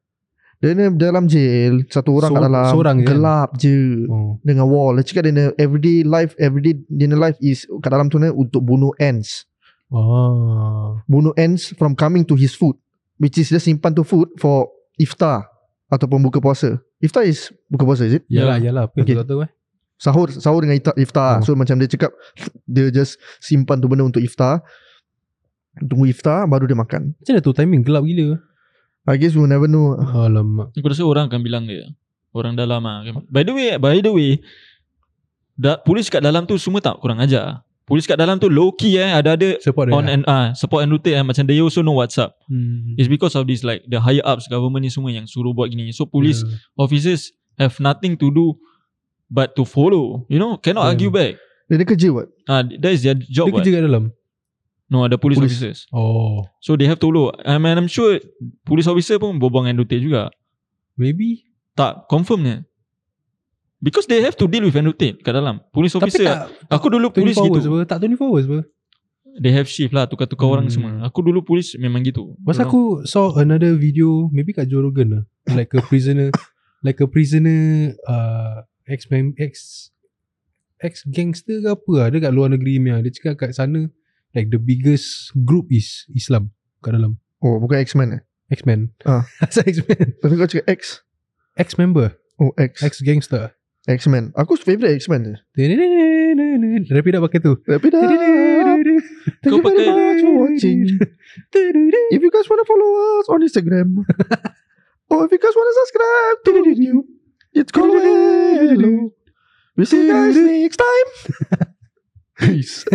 Dia 0.58 0.74
ni 0.74 0.90
dalam 0.96 1.26
jail 1.26 1.86
Satu 1.86 2.18
orang 2.18 2.30
kat 2.30 2.40
Seor- 2.40 2.48
dalam 2.50 2.66
seorang 2.68 2.96
je 2.96 3.04
kan? 3.04 3.10
Gelap 3.12 3.50
je 3.56 3.78
oh. 4.06 4.42
Dengan 4.42 4.66
wall 4.66 4.98
Dia 4.98 5.06
cakap 5.06 5.24
dia 5.24 5.34
ni 5.34 5.44
everyday 5.56 6.02
life 6.02 6.34
Everyday 6.36 6.82
dia 6.84 7.06
ni 7.06 7.14
life 7.14 7.38
is 7.38 7.62
Kat 7.78 7.90
dalam 7.90 8.10
tu 8.10 8.18
ni 8.18 8.26
Untuk 8.28 8.62
bunuh 8.62 8.90
ants 8.98 9.46
oh. 9.94 10.98
Bunuh 11.06 11.34
ants 11.36 11.72
From 11.72 11.94
coming 11.94 12.26
to 12.26 12.34
his 12.34 12.52
food 12.52 12.74
Which 13.16 13.38
is 13.38 13.50
dia 13.50 13.58
simpan 13.58 13.94
tu 13.94 14.02
food 14.02 14.34
For 14.36 14.66
iftar 14.98 15.46
Ataupun 15.88 16.20
buka 16.20 16.38
puasa 16.38 16.82
Iftar 16.98 17.24
is 17.24 17.54
Buka 17.66 17.86
puasa 17.86 18.04
is 18.04 18.18
it? 18.18 18.26
Yalah 18.26 18.58
yalah 18.58 18.90
Apa 18.90 18.98
Okay. 18.98 19.14
okay. 19.14 19.24
tahu 19.24 19.46
eh 19.46 19.52
Sahur 19.96 20.30
Sahur 20.30 20.62
dengan 20.62 20.74
iftar, 20.74 20.94
iftar. 20.96 21.32
Oh. 21.38 21.44
So 21.44 21.54
macam 21.54 21.78
dia 21.78 21.86
cakap 21.86 22.14
Dia 22.66 22.90
just 22.90 23.22
Simpan 23.38 23.78
tu 23.78 23.86
benda 23.86 24.02
untuk 24.02 24.22
iftar 24.22 24.66
Tunggu 25.78 26.06
iftar 26.08 26.46
Baru 26.46 26.66
dia 26.66 26.74
makan 26.74 27.14
Macam 27.14 27.30
mana 27.30 27.42
tu 27.42 27.54
timing 27.54 27.82
gelap 27.82 28.02
gila 28.02 28.42
I 29.08 29.16
guess 29.16 29.32
we 29.34 29.40
will 29.40 29.48
never 29.48 29.72
know. 29.72 29.96
Alamak. 29.96 30.76
Aku 30.76 30.88
rasa 30.92 31.08
orang 31.08 31.32
akan 31.32 31.40
bilang 31.40 31.64
dia. 31.64 31.88
Orang 32.36 32.54
dalam 32.60 32.84
lah 32.84 33.02
By 33.32 33.42
the 33.42 33.56
way 33.56 33.80
By 33.80 33.98
the 34.04 34.12
way 34.12 34.44
da, 35.58 35.80
Polis 35.80 36.12
kat 36.12 36.22
dalam 36.22 36.46
tu 36.46 36.60
Semua 36.60 36.84
tak 36.84 37.00
kurang 37.02 37.18
ajar. 37.24 37.66
Polis 37.88 38.04
kat 38.04 38.20
dalam 38.20 38.36
tu 38.36 38.52
low 38.52 38.76
key 38.76 39.00
eh 39.00 39.10
Ada-ada 39.16 39.64
Support 39.64 39.90
dia 39.90 39.96
On 39.96 40.06
and 40.06 40.28
ah 40.28 40.52
Support 40.54 40.86
and 40.86 40.92
rotate 40.92 41.16
eh. 41.18 41.24
Macam 41.24 41.48
they 41.48 41.58
also 41.64 41.80
know 41.80 41.98
what's 41.98 42.20
up 42.20 42.36
hmm. 42.52 43.00
It's 43.00 43.08
because 43.08 43.34
of 43.34 43.48
this 43.48 43.64
like 43.64 43.88
The 43.88 43.98
higher 44.04 44.22
ups 44.28 44.52
government 44.52 44.86
ni 44.86 44.92
semua 44.92 45.10
Yang 45.10 45.34
suruh 45.34 45.56
buat 45.56 45.72
gini. 45.72 45.90
So 45.96 46.04
police 46.06 46.44
yeah. 46.44 46.60
officers 46.78 47.32
Have 47.58 47.80
nothing 47.80 48.20
to 48.20 48.28
do 48.30 48.60
But 49.32 49.56
to 49.56 49.64
follow. 49.64 50.28
You 50.28 50.38
know 50.38 50.60
Cannot 50.60 50.84
Yeah. 50.84 50.92
argue 50.94 51.12
back. 51.16 51.40
Dia, 51.72 51.80
dia 51.80 51.88
kerja 51.88 52.08
what 52.12 52.28
Ah, 52.46 52.62
That 52.62 52.92
is 52.92 53.08
their 53.08 53.16
job 53.18 53.50
Dia 53.50 53.56
kerja 53.64 53.72
kat 53.80 53.84
dalam 53.88 54.12
No 54.88 55.04
ada 55.04 55.20
police, 55.20 55.36
Police. 55.36 55.52
officers 55.60 55.80
Oh 55.92 56.48
So 56.64 56.80
they 56.80 56.88
have 56.88 56.96
to 56.98 57.08
follow 57.08 57.36
I 57.44 57.60
mean 57.60 57.76
I'm 57.76 57.92
sure 57.92 58.24
Police 58.64 58.88
officer 58.88 59.20
pun 59.20 59.36
Berbual 59.36 59.68
dengan 59.68 59.84
rotate 59.84 60.00
juga 60.00 60.32
Maybe 60.96 61.44
Tak 61.76 62.08
confirm 62.08 62.40
ni 62.42 62.56
Because 63.78 64.08
they 64.08 64.24
have 64.24 64.34
to 64.36 64.48
deal 64.48 64.64
with 64.64 64.74
annotate 64.74 65.22
kat 65.22 65.36
dalam. 65.36 65.62
Police 65.70 65.94
Tapi 65.94 66.10
officer. 66.10 66.26
tak 66.26 66.50
aku 66.72 66.88
dulu 66.90 67.12
24 67.12 67.14
polis 67.14 67.36
gitu. 67.38 67.60
apa 67.70 67.80
Tak 67.86 67.98
24 68.02 68.26
hours 68.26 68.46
apa 68.48 68.60
They 69.38 69.54
have 69.54 69.70
shift 69.70 69.94
lah 69.94 70.10
tukar-tukar 70.10 70.50
Hmm. 70.50 70.56
orang 70.56 70.68
semua. 70.72 70.92
Aku 71.06 71.22
dulu 71.22 71.46
polis 71.46 71.78
memang 71.78 72.02
gitu. 72.02 72.34
Masa 72.42 72.66
aku 72.66 73.06
saw 73.06 73.38
another 73.38 73.76
video 73.76 74.32
Maybe 74.32 74.50
kat 74.50 74.66
Joe 74.66 74.82
Rogan 74.82 75.08
lah 75.12 75.24
Like 75.52 75.76
a 75.76 75.84
prisoner 75.84 76.34
Like 76.88 76.98
a 76.98 77.06
prisoner 77.06 77.92
uh, 78.08 78.64
Ex 78.88 79.06
ex 79.38 79.54
Ex 80.80 80.94
gangster 81.06 81.60
ke 81.60 81.70
apa 81.70 81.92
lah 81.92 82.08
Dia 82.10 82.24
kat 82.24 82.32
luar 82.32 82.50
negeri 82.50 82.80
punya 82.80 82.98
Dia 83.00 83.12
cakap 83.12 83.46
kat 83.46 83.52
sana 83.54 83.92
Like 84.38 84.54
the 84.54 84.62
biggest 84.62 85.34
group 85.34 85.74
is 85.74 86.06
Islam 86.14 86.54
Kat 86.86 86.94
dalam. 86.94 87.18
Oh 87.42 87.58
bukan 87.58 87.82
X-Men 87.82 88.22
eh? 88.22 88.22
X-Men. 88.54 88.94
Ah. 89.02 89.26
Asal 89.42 89.66
X-Men? 89.66 90.14
Tapi 90.22 90.34
kau 90.38 90.46
cakap 90.46 90.70
X. 90.70 91.02
Ex-member 91.58 92.14
Oh 92.38 92.54
X. 92.54 92.86
Ex-gangster 92.86 93.58
X-Men. 93.90 94.30
Aku 94.38 94.54
favourite 94.62 94.94
X-Men 94.94 95.34
je. 95.34 95.36
Rapid 96.94 97.18
up 97.18 97.26
pakai 97.26 97.40
tu. 97.42 97.58
Dah. 97.66 97.82
Thank 99.42 99.50
Kau 99.50 99.60
pakai- 99.66 100.22
watching. 100.38 100.86
If 102.14 102.20
you 102.22 102.30
guys 102.30 102.46
want 102.46 102.62
to 102.62 102.68
follow 102.70 102.90
us 103.18 103.26
on 103.34 103.42
Instagram. 103.42 104.06
Or 105.10 105.24
if 105.24 105.32
you 105.32 105.40
guys 105.40 105.56
want 105.56 105.68
to 105.72 105.76
subscribe 105.82 106.38
to 106.44 106.52
the 106.52 106.76
new 106.76 107.00
It's 107.56 107.72
called 107.72 107.96
Hello 107.96 109.16
We'll 109.80 109.86
see 109.88 110.04
you 110.04 110.12
guys 110.12 110.36
next 110.36 110.84
time 110.84 111.08
Peace 112.38 112.86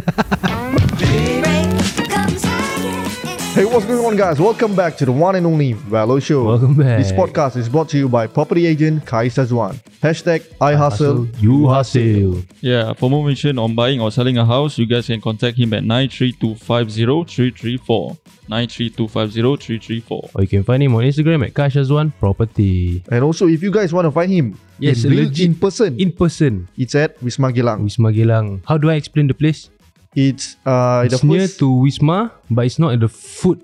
Hey 3.55 3.65
what's 3.67 3.85
going 3.85 4.03
on 4.05 4.17
guys 4.17 4.41
Welcome 4.41 4.75
back 4.75 4.97
to 4.97 5.05
the 5.05 5.13
one 5.13 5.35
and 5.37 5.45
only 5.47 5.75
Valo 5.75 6.21
Show 6.23 6.45
Welcome 6.45 6.75
back 6.75 6.99
This 6.99 7.13
podcast 7.13 7.57
is 7.57 7.69
brought 7.69 7.89
to 7.91 7.99
you 7.99 8.09
by 8.09 8.27
property 8.27 8.67
agent 8.67 9.05
Kai 9.07 9.27
Sazwan 9.29 9.75
Hashtag 10.01 10.43
I 10.61 10.75
hustle 10.75 11.27
You 11.39 11.69
hustle 11.69 12.43
Yeah, 12.63 12.95
for 12.95 13.11
more 13.11 13.21
information 13.29 13.59
on 13.59 13.75
buying 13.75 14.01
or 14.01 14.11
selling 14.11 14.39
a 14.39 14.45
house, 14.47 14.79
you 14.79 14.87
guys 14.87 15.07
can 15.07 15.21
contact 15.21 15.59
him 15.59 15.73
at 15.75 15.83
93250-334. 15.85 18.17
93250-334. 18.49 20.31
Or 20.35 20.43
you 20.43 20.49
can 20.49 20.65
find 20.65 20.83
him 20.83 20.95
on 20.95 21.05
Instagram 21.05 21.47
at 21.47 21.53
Kashazwan 21.55 22.13
Property. 22.19 23.05
And 23.11 23.23
also 23.23 23.47
if 23.49 23.63
you 23.63 23.71
guys 23.71 23.93
want 23.93 24.07
to 24.07 24.11
find 24.11 24.33
him 24.33 24.59
Yes, 24.79 25.05
in, 25.05 25.15
legit. 25.15 25.47
in 25.47 25.55
person 25.55 26.01
In 26.01 26.11
person, 26.13 26.69
It's 26.79 26.95
at 26.95 27.21
Wisma 27.21 27.53
Gilang 27.55 27.81
Wisma 27.85 28.15
Gilang. 28.17 28.63
How 28.67 28.79
do 28.79 28.89
I 28.91 28.95
explain 28.95 29.27
the 29.29 29.35
place? 29.35 29.69
It's 30.15 30.57
uh 30.67 31.03
It's 31.09 31.21
the 31.21 31.27
near 31.27 31.49
first 31.49 31.59
to 31.61 31.67
Wisma, 31.73 32.31
but 32.51 32.67
it's 32.69 32.79
not 32.79 32.93
at 32.93 33.01
the 33.01 33.09
foot 33.09 33.61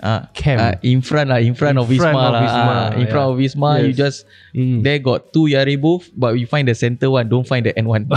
Ah, 0.00 0.32
camp. 0.32 0.60
ah, 0.64 0.72
in 0.80 1.04
front 1.04 1.28
lah, 1.28 1.44
in 1.44 1.52
front 1.52 1.76
In 1.76 1.84
of 1.84 1.92
Wisma 1.92 2.08
front 2.08 2.16
of 2.16 2.32
lah. 2.32 2.40
Wisma, 2.40 2.72
Ah, 2.72 2.88
in 2.96 3.04
front 3.12 3.26
yeah. 3.28 3.32
of 3.32 3.36
Wisma, 3.36 3.70
you 3.84 3.92
just 3.92 4.24
Mm. 4.56 4.80
there 4.80 4.96
got 4.96 5.28
two 5.36 5.44
Yari 5.44 5.76
booth, 5.76 6.08
but 6.16 6.32
we 6.32 6.48
find 6.48 6.64
the 6.64 6.72
center 6.72 7.12
one. 7.12 7.28
Don't 7.28 7.44
find 7.44 7.68
the 7.68 7.76
end 7.76 7.84
one. 7.84 8.08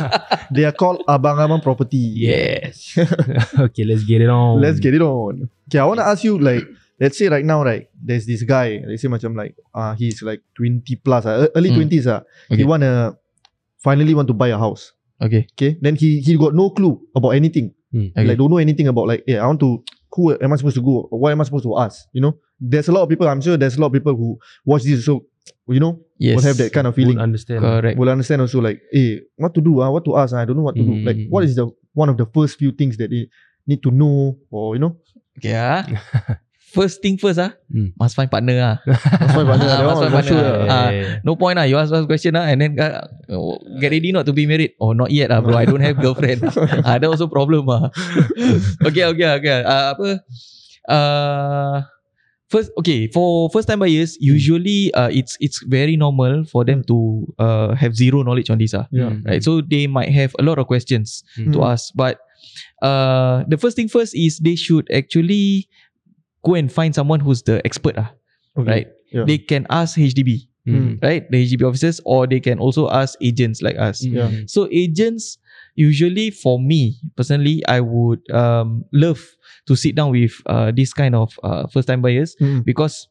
They 0.56 0.64
are 0.64 0.72
called 0.72 1.04
Abang 1.04 1.36
Abang 1.36 1.60
Property. 1.60 2.00
yes. 2.24 2.96
okay, 3.68 3.84
let's 3.84 4.08
get 4.08 4.24
it 4.24 4.32
on. 4.32 4.64
Let's 4.64 4.80
get 4.80 4.96
it 4.96 5.04
on. 5.04 5.52
Okay, 5.68 5.76
I 5.76 5.84
want 5.84 6.00
to 6.00 6.08
ask 6.08 6.24
you 6.24 6.40
like, 6.40 6.64
let's 6.96 7.20
say 7.20 7.28
right 7.28 7.44
now, 7.44 7.60
right, 7.60 7.84
there's 8.00 8.24
this 8.24 8.40
guy. 8.40 8.80
Let's 8.88 9.04
say 9.04 9.12
macam 9.12 9.36
like, 9.36 9.60
uh, 9.76 9.92
he's 9.92 10.24
like 10.24 10.40
20 10.56 10.88
plus, 11.04 11.28
uh, 11.28 11.52
early 11.52 11.68
Mm. 11.68 11.84
20s. 11.84 12.08
Uh, 12.08 12.24
He 12.48 12.64
wanna 12.64 13.12
finally 13.84 14.16
want 14.16 14.32
to 14.32 14.36
buy 14.38 14.48
a 14.48 14.56
house. 14.56 14.96
Okay. 15.22 15.46
Okay, 15.54 15.78
then 15.80 15.96
he 15.96 16.20
he 16.20 16.36
got 16.36 16.54
no 16.54 16.70
clue 16.70 17.00
about 17.14 17.30
anything. 17.30 17.72
Mm. 17.94 18.10
Okay. 18.12 18.24
Like 18.24 18.38
don't 18.38 18.50
know 18.50 18.58
anything 18.58 18.88
about 18.88 19.06
like, 19.08 19.24
yeah, 19.26 19.42
I 19.42 19.46
want 19.46 19.60
to. 19.60 19.82
Who 20.12 20.32
am 20.40 20.52
I 20.52 20.56
supposed 20.56 20.76
to 20.76 20.82
go? 20.82 21.08
What 21.10 21.32
am 21.32 21.40
I 21.40 21.44
supposed 21.44 21.64
to 21.64 21.76
ask? 21.78 22.08
You 22.12 22.22
know, 22.22 22.38
there's 22.58 22.88
a 22.88 22.92
lot 22.92 23.02
of 23.02 23.08
people. 23.08 23.28
I'm 23.28 23.40
sure 23.40 23.56
there's 23.56 23.76
a 23.76 23.80
lot 23.80 23.88
of 23.88 23.92
people 23.92 24.16
who 24.16 24.38
watch 24.64 24.82
this. 24.82 25.04
So 25.04 25.26
you 25.68 25.80
know, 25.80 26.00
Yes. 26.18 26.36
will 26.36 26.42
have 26.42 26.56
that 26.56 26.72
kind 26.72 26.86
of 26.86 26.94
feeling. 26.94 27.16
Won't 27.16 27.22
understand. 27.22 27.60
Correct. 27.60 27.98
will 27.98 28.08
understand 28.08 28.40
also 28.40 28.60
like, 28.60 28.80
eh, 28.94 29.18
what 29.36 29.52
to 29.54 29.60
do? 29.60 29.82
Uh, 29.82 29.90
what 29.90 30.04
to 30.06 30.16
ask? 30.16 30.32
ah? 30.34 30.40
I 30.40 30.44
don't 30.44 30.56
know 30.56 30.62
what 30.62 30.76
to 30.76 30.82
do. 30.82 30.90
Mm, 30.90 31.04
Like, 31.04 31.16
mm, 31.16 31.28
what 31.30 31.44
is 31.44 31.54
the 31.56 31.68
one 31.92 32.08
of 32.08 32.16
the 32.16 32.26
first 32.26 32.58
few 32.58 32.72
things 32.72 32.96
that 32.96 33.10
they 33.10 33.28
need 33.66 33.82
to 33.82 33.90
know, 33.90 34.38
or 34.50 34.74
you 34.74 34.80
know, 34.80 34.96
Okay 35.38 35.52
ah. 35.54 35.84
First 36.66 36.98
thing 37.00 37.14
first 37.14 37.38
ah, 37.38 37.54
Hmm. 37.70 37.94
must 37.94 38.18
find 38.18 38.26
partner 38.26 38.58
ah. 38.58 38.76
that's 38.90 39.32
why 39.38 39.46
partner. 39.46 39.70
Ah, 39.70 39.86
must 39.86 40.00
find 40.02 40.12
for 40.18 40.22
sure. 40.26 40.42
partner. 40.42 40.66
ah. 40.66 40.90
Ah, 40.90 40.90
no 41.22 41.38
point 41.38 41.54
lah. 41.54 41.62
You 41.62 41.78
ask 41.78 41.94
us 41.94 42.02
question 42.10 42.34
ah, 42.34 42.42
and 42.42 42.58
then 42.58 42.74
uh, 42.74 43.06
get 43.78 43.94
ready 43.94 44.10
not 44.10 44.26
to 44.26 44.34
be 44.34 44.50
married. 44.50 44.74
Oh, 44.82 44.90
not 44.90 45.14
yet 45.14 45.30
ah, 45.30 45.38
bro. 45.38 45.54
I 45.54 45.62
don't 45.64 45.80
have 45.80 45.96
girlfriend. 46.02 46.42
ah, 46.86 46.98
that 46.98 47.06
also 47.06 47.30
problem 47.30 47.70
ah. 47.70 47.86
okay, 48.90 49.06
okay, 49.14 49.28
okay. 49.38 49.58
Uh, 49.62 49.94
apa? 49.94 50.08
Uh, 50.90 51.76
first, 52.50 52.70
okay. 52.78 53.08
For 53.14 53.50
first 53.50 53.68
time 53.70 53.78
buyers, 53.78 54.18
usually 54.20 54.90
uh, 54.94 55.08
it's 55.10 55.38
it's 55.38 55.62
very 55.66 55.94
normal 55.96 56.44
for 56.50 56.66
them 56.66 56.82
to 56.90 57.26
uh 57.38 57.74
have 57.78 57.94
zero 57.94 58.22
knowledge 58.26 58.50
on 58.50 58.58
this 58.58 58.74
ah. 58.74 58.86
Yeah. 58.90 59.14
Right. 59.24 59.42
So 59.42 59.62
they 59.62 59.86
might 59.86 60.10
have 60.10 60.34
a 60.38 60.42
lot 60.42 60.58
of 60.58 60.66
questions 60.66 61.22
to 61.38 61.62
Mm. 61.62 61.66
ask, 61.66 61.94
but 61.94 62.18
uh, 62.82 63.42
the 63.48 63.58
first 63.58 63.76
thing 63.78 63.88
first 63.88 64.14
is 64.18 64.38
they 64.42 64.54
should 64.58 64.86
actually 64.90 65.70
go 66.46 66.54
and 66.54 66.70
find 66.70 66.94
someone 66.94 67.18
who's 67.20 67.42
the 67.42 67.58
expert 67.66 67.98
ah, 67.98 68.10
Okay. 68.58 68.70
right? 68.70 68.88
Yeah. 69.12 69.24
They 69.26 69.38
can 69.38 69.66
ask 69.70 69.98
HDB, 69.98 70.46
Mm. 70.66 70.98
right? 71.02 71.22
The 71.30 71.38
HDB 71.46 71.62
officers, 71.66 72.00
or 72.04 72.26
they 72.26 72.40
can 72.42 72.58
also 72.58 72.86
ask 72.90 73.14
agents 73.22 73.62
like 73.62 73.78
us. 73.78 74.02
Yeah. 74.04 74.30
So 74.46 74.66
agents 74.74 75.38
usually 75.78 76.30
for 76.34 76.58
me 76.58 76.98
personally, 77.14 77.62
I 77.70 77.78
would 77.82 78.22
um, 78.34 78.82
love 78.92 79.22
to 79.70 79.76
sit 79.78 79.94
down 79.94 80.10
with 80.10 80.34
uh, 80.46 80.70
this 80.74 80.90
kind 80.94 81.14
of 81.14 81.38
uh, 81.46 81.66
first 81.70 81.86
time 81.90 82.02
buyers 82.02 82.34
Mm. 82.42 82.64
because 82.66 83.06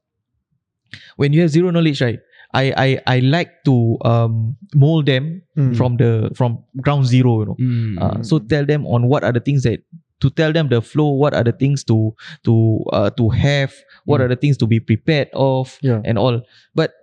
when 1.16 1.34
you 1.34 1.42
have 1.42 1.50
zero 1.52 1.72
knowledge, 1.72 2.02
right? 2.02 2.20
I 2.54 2.72
I 2.76 2.90
I 3.08 3.18
like 3.20 3.64
to 3.66 3.98
um, 4.06 4.56
mold 4.76 5.06
them 5.08 5.42
Mm. 5.58 5.76
from 5.80 5.96
the 5.96 6.32
from 6.36 6.60
ground 6.84 7.08
zero, 7.08 7.40
you 7.40 7.46
know. 7.48 7.58
Mm. 7.60 7.96
Uh, 8.04 8.20
so 8.24 8.40
tell 8.40 8.66
them 8.68 8.84
on 8.88 9.08
what 9.08 9.24
are 9.24 9.32
the 9.32 9.40
things 9.40 9.64
that 9.64 9.80
to 10.26 10.34
tell 10.34 10.50
them 10.50 10.74
the 10.74 10.82
flow, 10.82 11.14
what 11.14 11.38
are 11.38 11.46
the 11.46 11.54
things 11.54 11.86
to 11.86 12.18
to 12.50 12.82
uh, 12.90 13.14
to 13.14 13.30
have, 13.30 13.70
what 14.10 14.18
are 14.26 14.28
the 14.28 14.36
things 14.36 14.58
to 14.58 14.66
be 14.66 14.82
prepared 14.82 15.30
of, 15.38 15.78
Yeah. 15.86 16.02
and 16.02 16.18
all. 16.18 16.42
But 16.74 16.98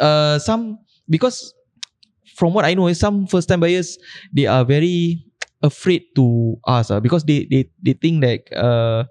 uh, 0.00 0.40
some 0.40 0.80
because 1.12 1.52
from 2.32 2.56
what 2.56 2.64
I 2.64 2.72
know, 2.72 2.88
some 2.96 3.28
first 3.28 3.52
time 3.52 3.60
buyers 3.60 4.00
they 4.32 4.48
are 4.48 4.64
very 4.64 5.20
afraid 5.60 6.08
to 6.16 6.56
ask 6.66 6.88
uh, 6.90 6.98
because 7.04 7.28
they 7.28 7.44
they 7.52 7.68
they 7.84 7.92
think 7.92 8.24
that 8.24 8.48
uh, 8.56 9.04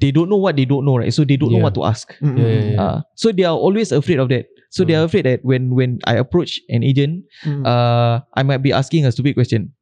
they 0.00 0.10
don't 0.10 0.28
know 0.32 0.40
what 0.40 0.56
they 0.56 0.64
don't 0.64 0.84
know, 0.88 0.96
right? 0.96 1.12
So 1.12 1.24
they 1.28 1.36
don't 1.36 1.52
know 1.52 1.60
what 1.60 1.76
to 1.76 1.84
ask. 1.84 2.08
Mm, 2.24 2.32
mm, 2.32 2.38
Yeah, 2.40 2.44
mm. 2.48 2.56
yeah, 2.56 2.70
yeah. 2.72 2.80
Uh, 2.82 2.98
so 3.20 3.32
they 3.32 3.44
are 3.44 3.56
always 3.56 3.92
afraid 3.92 4.18
of 4.18 4.28
that. 4.32 4.46
So 4.70 4.84
they 4.86 4.94
are 4.94 5.04
afraid 5.04 5.26
that 5.26 5.44
when 5.44 5.74
when 5.76 5.98
I 6.06 6.16
approach 6.16 6.60
an 6.72 6.80
agent, 6.86 7.26
Mm. 7.44 7.66
uh, 7.66 8.22
I 8.32 8.42
might 8.46 8.62
be 8.64 8.72
asking 8.72 9.04
a 9.04 9.12
stupid 9.12 9.34
question. 9.36 9.74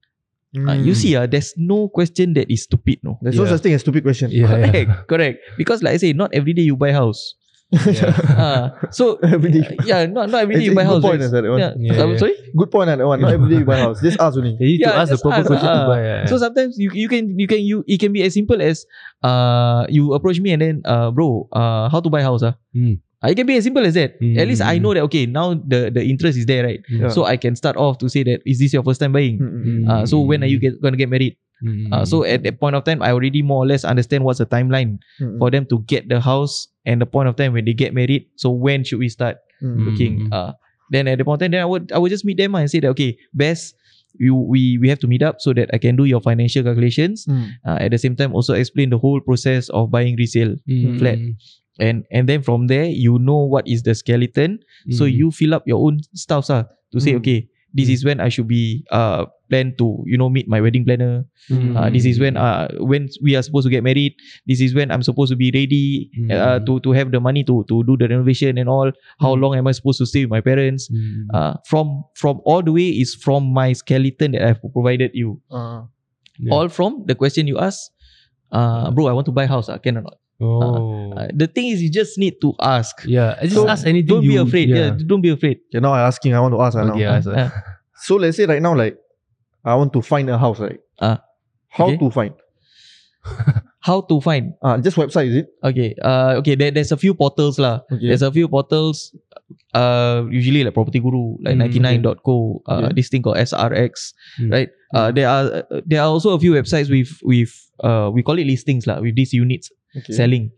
Uh, 0.56 0.72
you 0.80 0.92
Mm. 0.92 0.96
see, 0.96 1.12
uh, 1.16 1.26
there's 1.28 1.52
no 1.60 1.88
question 1.92 2.32
that 2.32 2.48
is 2.50 2.64
stupid, 2.64 2.98
no. 3.04 3.18
There's 3.20 3.36
no 3.36 3.44
Yeah. 3.44 3.50
such 3.52 3.62
thing 3.68 3.74
as 3.76 3.82
stupid 3.84 4.02
question. 4.02 4.30
Yeah, 4.32 4.48
yeah. 4.48 4.70
Correct, 4.72 4.90
correct. 5.08 5.36
Because 5.60 5.82
like 5.84 5.92
I 5.94 5.96
say, 6.00 6.12
not 6.16 6.32
every 6.32 6.54
day 6.56 6.62
you 6.64 6.72
buy 6.74 6.92
house. 6.92 7.36
Yeah. 7.68 8.16
Uh, 8.32 8.72
so 8.96 9.20
Every 9.20 9.52
day. 9.52 9.76
yeah, 9.84 10.08
not 10.08 10.32
not 10.32 10.40
every 10.48 10.56
day 10.56 10.64
you 10.64 10.74
buy 10.74 10.88
it's 10.88 10.90
house. 10.90 11.02
good 11.04 11.08
point, 11.12 11.20
right? 11.20 11.28
is 11.28 11.32
that 11.36 11.44
one. 11.44 11.60
Yeah. 11.60 11.72
Yeah, 11.76 11.92
Uh, 12.00 12.06
yeah. 12.08 12.16
Sorry. 12.16 12.34
Good 12.56 12.70
point, 12.72 12.88
that 12.88 12.96
one. 13.04 13.20
Not 13.20 13.32
every 13.36 13.48
day 13.52 13.58
you 13.60 13.68
buy 13.68 13.76
house. 13.84 14.00
Just 14.00 14.16
ask 14.24 14.40
only. 14.40 14.56
You 14.56 14.66
need 14.72 14.80
Yeah, 14.80 14.96
to 14.96 15.04
ask 15.04 15.12
the 15.12 15.20
proper 15.20 15.44
ask, 15.44 15.52
question 15.52 15.68
to 15.68 15.80
ah. 15.84 15.86
buy. 15.86 16.00
yeah. 16.00 16.24
So 16.32 16.40
sometimes 16.40 16.80
you 16.80 16.88
you 16.96 17.12
can 17.12 17.36
you 17.36 17.44
can 17.44 17.60
you 17.60 17.84
it 17.84 18.00
can 18.00 18.16
be 18.16 18.24
as 18.24 18.32
simple 18.32 18.56
as 18.64 18.88
uh 19.20 19.84
you 19.92 20.16
approach 20.16 20.40
me 20.40 20.56
and 20.56 20.62
then 20.64 20.80
uh 20.88 21.12
bro 21.12 21.44
uh 21.52 21.92
how 21.92 22.00
to 22.00 22.08
buy 22.08 22.24
house 22.24 22.40
ah. 22.40 22.56
Hmm. 22.72 22.96
Uh, 22.96 22.96
it 23.26 23.34
can 23.34 23.46
be 23.46 23.56
as 23.56 23.64
simple 23.64 23.84
as 23.84 23.94
that. 23.94 24.14
Hmm. 24.20 24.38
At 24.38 24.46
least 24.46 24.62
I 24.62 24.78
know 24.78 24.94
that 24.94 25.02
okay 25.10 25.26
now 25.26 25.54
the 25.54 25.90
the 25.90 26.02
interest 26.04 26.38
is 26.38 26.46
there 26.46 26.62
right. 26.64 26.80
Yeah. 26.88 27.08
So 27.08 27.24
I 27.24 27.36
can 27.36 27.56
start 27.56 27.76
off 27.76 27.98
to 27.98 28.08
say 28.08 28.22
that 28.22 28.42
is 28.46 28.58
this 28.60 28.72
your 28.72 28.82
first 28.84 29.00
time 29.00 29.12
buying? 29.12 29.38
Mm, 29.38 29.50
mm, 29.50 29.64
mm. 29.66 29.90
Uh, 29.90 30.06
so 30.06 30.20
when 30.20 30.42
are 30.42 30.46
you 30.46 30.58
get, 30.58 30.80
gonna 30.80 30.96
get 30.96 31.08
married? 31.10 31.36
Mm. 31.64 31.90
Uh, 31.90 32.04
so 32.06 32.22
at 32.22 32.44
that 32.46 32.60
point 32.62 32.76
of 32.78 32.84
time, 32.86 33.02
I 33.02 33.10
already 33.10 33.42
more 33.42 33.64
or 33.64 33.66
less 33.66 33.82
understand 33.82 34.22
what's 34.22 34.38
the 34.38 34.46
timeline 34.46 35.02
Mm, 35.18 35.34
mm. 35.34 35.38
for 35.42 35.50
them 35.50 35.66
to 35.66 35.82
get 35.90 36.06
the 36.08 36.20
house 36.22 36.68
and 36.86 37.02
the 37.02 37.06
point 37.06 37.26
of 37.26 37.34
time 37.34 37.52
when 37.52 37.64
they 37.66 37.74
get 37.74 37.90
married. 37.92 38.30
So 38.38 38.50
when 38.54 38.84
should 38.86 39.00
we 39.02 39.08
start 39.10 39.38
Mm. 39.58 39.82
looking? 39.90 40.14
Mm. 40.30 40.32
Uh, 40.32 40.52
then 40.94 41.08
at 41.10 41.18
the 41.18 41.24
point 41.26 41.42
of 41.42 41.46
time, 41.46 41.50
then 41.50 41.62
I 41.62 41.66
would 41.66 41.90
I 41.90 41.98
would 41.98 42.14
just 42.14 42.22
meet 42.24 42.38
them 42.38 42.54
and 42.54 42.70
say 42.70 42.78
that 42.80 42.94
okay, 42.94 43.18
best 43.34 43.74
you 44.14 44.34
we 44.38 44.78
we 44.78 44.88
have 44.88 45.02
to 45.02 45.10
meet 45.10 45.22
up 45.26 45.42
so 45.42 45.52
that 45.58 45.68
I 45.74 45.78
can 45.82 45.96
do 45.98 46.06
your 46.06 46.22
financial 46.22 46.62
calculations. 46.62 47.26
Mm. 47.26 47.50
Uh, 47.66 47.78
at 47.82 47.90
the 47.90 47.98
same 47.98 48.14
time, 48.14 48.30
also 48.32 48.54
explain 48.54 48.94
the 48.94 48.98
whole 49.02 49.18
process 49.20 49.66
of 49.74 49.90
buying 49.90 50.14
resale. 50.14 50.54
Mm. 50.70 51.02
flat. 51.02 51.18
And 51.78 52.04
and 52.10 52.28
then 52.28 52.42
from 52.42 52.66
there, 52.66 52.86
you 52.86 53.18
know 53.18 53.38
what 53.46 53.66
is 53.68 53.82
the 53.82 53.94
skeleton. 53.94 54.58
So 54.90 55.04
Mm. 55.06 55.12
you 55.14 55.26
fill 55.30 55.54
up 55.54 55.62
your 55.66 55.78
own 55.86 56.00
stuff 56.14 56.50
ah, 56.50 56.66
to 56.92 56.98
say 57.00 57.12
Mm. 57.14 57.20
okay, 57.22 57.38
this 57.74 57.88
is 57.88 58.02
when 58.04 58.18
I 58.18 58.28
should 58.28 58.48
be 58.48 58.82
uh 58.90 59.26
plan 59.48 59.72
to 59.80 60.02
you 60.04 60.18
know 60.18 60.28
meet 60.28 60.48
my 60.48 60.60
wedding 60.60 60.84
planner. 60.84 61.24
Mm. 61.48 61.76
Uh, 61.78 61.88
this 61.88 62.04
is 62.04 62.18
when 62.20 62.36
uh 62.36 62.68
when 62.82 63.06
we 63.22 63.36
are 63.38 63.42
supposed 63.46 63.64
to 63.64 63.72
get 63.72 63.84
married. 63.86 64.12
This 64.50 64.60
is 64.60 64.74
when 64.74 64.90
I'm 64.90 65.04
supposed 65.06 65.30
to 65.32 65.38
be 65.38 65.52
ready 65.54 66.10
uh, 66.34 66.58
Mm. 66.58 66.66
to 66.66 66.72
to 66.84 66.90
have 66.98 67.12
the 67.14 67.20
money 67.20 67.44
to 67.46 67.62
to 67.70 67.84
do 67.86 67.94
the 67.96 68.08
renovation 68.10 68.58
and 68.58 68.68
all. 68.68 68.90
How 69.22 69.32
long 69.38 69.54
am 69.54 69.70
I 69.70 69.72
supposed 69.72 70.02
to 70.02 70.06
stay 70.10 70.24
with 70.26 70.34
my 70.34 70.42
parents? 70.42 70.90
Mm. 70.90 71.30
Uh, 71.32 71.54
from 71.70 72.02
from 72.18 72.40
all 72.44 72.60
the 72.60 72.72
way 72.74 72.88
is 72.90 73.14
from 73.14 73.52
my 73.54 73.70
skeleton 73.72 74.32
that 74.34 74.42
I've 74.50 74.60
provided 74.74 75.14
you. 75.14 75.38
Uh, 75.52 75.86
Yeah. 76.38 76.54
All 76.54 76.68
from 76.70 77.02
the 77.06 77.14
question 77.18 77.48
you 77.50 77.58
ask. 77.58 77.90
Uh, 78.54 78.90
bro, 78.94 79.06
I 79.10 79.12
want 79.12 79.26
to 79.26 79.32
buy 79.34 79.46
house. 79.46 79.68
Uh, 79.68 79.76
can 79.78 79.98
or 79.98 80.02
not? 80.06 80.18
Oh. 80.40 81.12
Uh, 81.18 81.26
the 81.34 81.46
thing 81.46 81.66
is, 81.68 81.82
you 81.82 81.90
just 81.90 82.16
need 82.18 82.38
to 82.40 82.54
ask. 82.62 83.02
yeah. 83.06 83.34
I 83.40 83.44
just 83.50 83.54
So, 83.58 83.68
ask 83.68 83.86
anything. 83.86 84.06
Don't 84.06 84.22
be 84.26 84.36
afraid. 84.36 84.68
Yeah. 84.70 84.94
don't 84.94 85.20
be 85.20 85.30
afraid. 85.30 85.58
okay, 85.70 85.80
now 85.82 85.92
I 85.92 86.06
asking, 86.06 86.34
I 86.34 86.40
want 86.40 86.54
to 86.54 86.60
ask. 86.62 86.76
Okay. 86.78 87.02
now. 87.02 87.14
ask, 87.18 87.26
Uh, 87.26 87.50
So 88.06 88.14
let's 88.14 88.36
say 88.38 88.46
right 88.46 88.62
now, 88.62 88.74
like, 88.78 88.94
I 89.64 89.74
want 89.74 89.92
to 89.94 90.02
find 90.02 90.30
a 90.30 90.38
house, 90.38 90.60
right? 90.62 90.78
Ah, 91.02 91.18
How 91.68 91.86
okay. 91.90 91.98
to 91.98 92.10
find? 92.14 92.34
how 93.80 94.00
to 94.06 94.20
find? 94.20 94.54
Ah, 94.62 94.78
just 94.78 94.96
website, 94.96 95.28
is 95.28 95.36
it? 95.42 95.46
Okay. 95.64 95.94
Uh, 96.02 96.34
okay. 96.38 96.54
There, 96.54 96.70
there's 96.70 96.92
a 96.92 96.96
few 96.96 97.14
portals 97.14 97.58
lah. 97.58 97.80
Okay. 97.90 98.06
There's 98.08 98.22
a 98.22 98.30
few 98.30 98.46
portals. 98.48 99.14
Uh, 99.74 100.24
usually 100.30 100.62
like 100.64 100.74
Property 100.74 101.00
Guru, 101.00 101.36
like 101.42 101.56
Mm, 101.56 101.74
99.co. 102.06 102.62
Uh, 102.66 102.86
Okay. 102.86 102.92
this 102.94 103.08
thing 103.08 103.22
called 103.22 103.36
SRX, 103.36 104.12
Mm. 104.40 104.52
right? 104.52 104.68
Uh, 104.94 105.10
there 105.12 105.28
are 105.28 105.44
uh, 105.66 105.80
there 105.84 106.00
are 106.00 106.08
also 106.08 106.30
a 106.32 106.38
few 106.40 106.52
websites 106.54 106.88
with 106.88 107.10
with 107.26 107.50
uh 107.84 108.08
we 108.12 108.22
call 108.22 108.38
it 108.38 108.46
listings 108.48 108.86
lah 108.88 108.98
with 109.04 109.12
these 109.14 109.32
units 109.36 109.68
okay. 109.96 110.12
selling. 110.12 110.50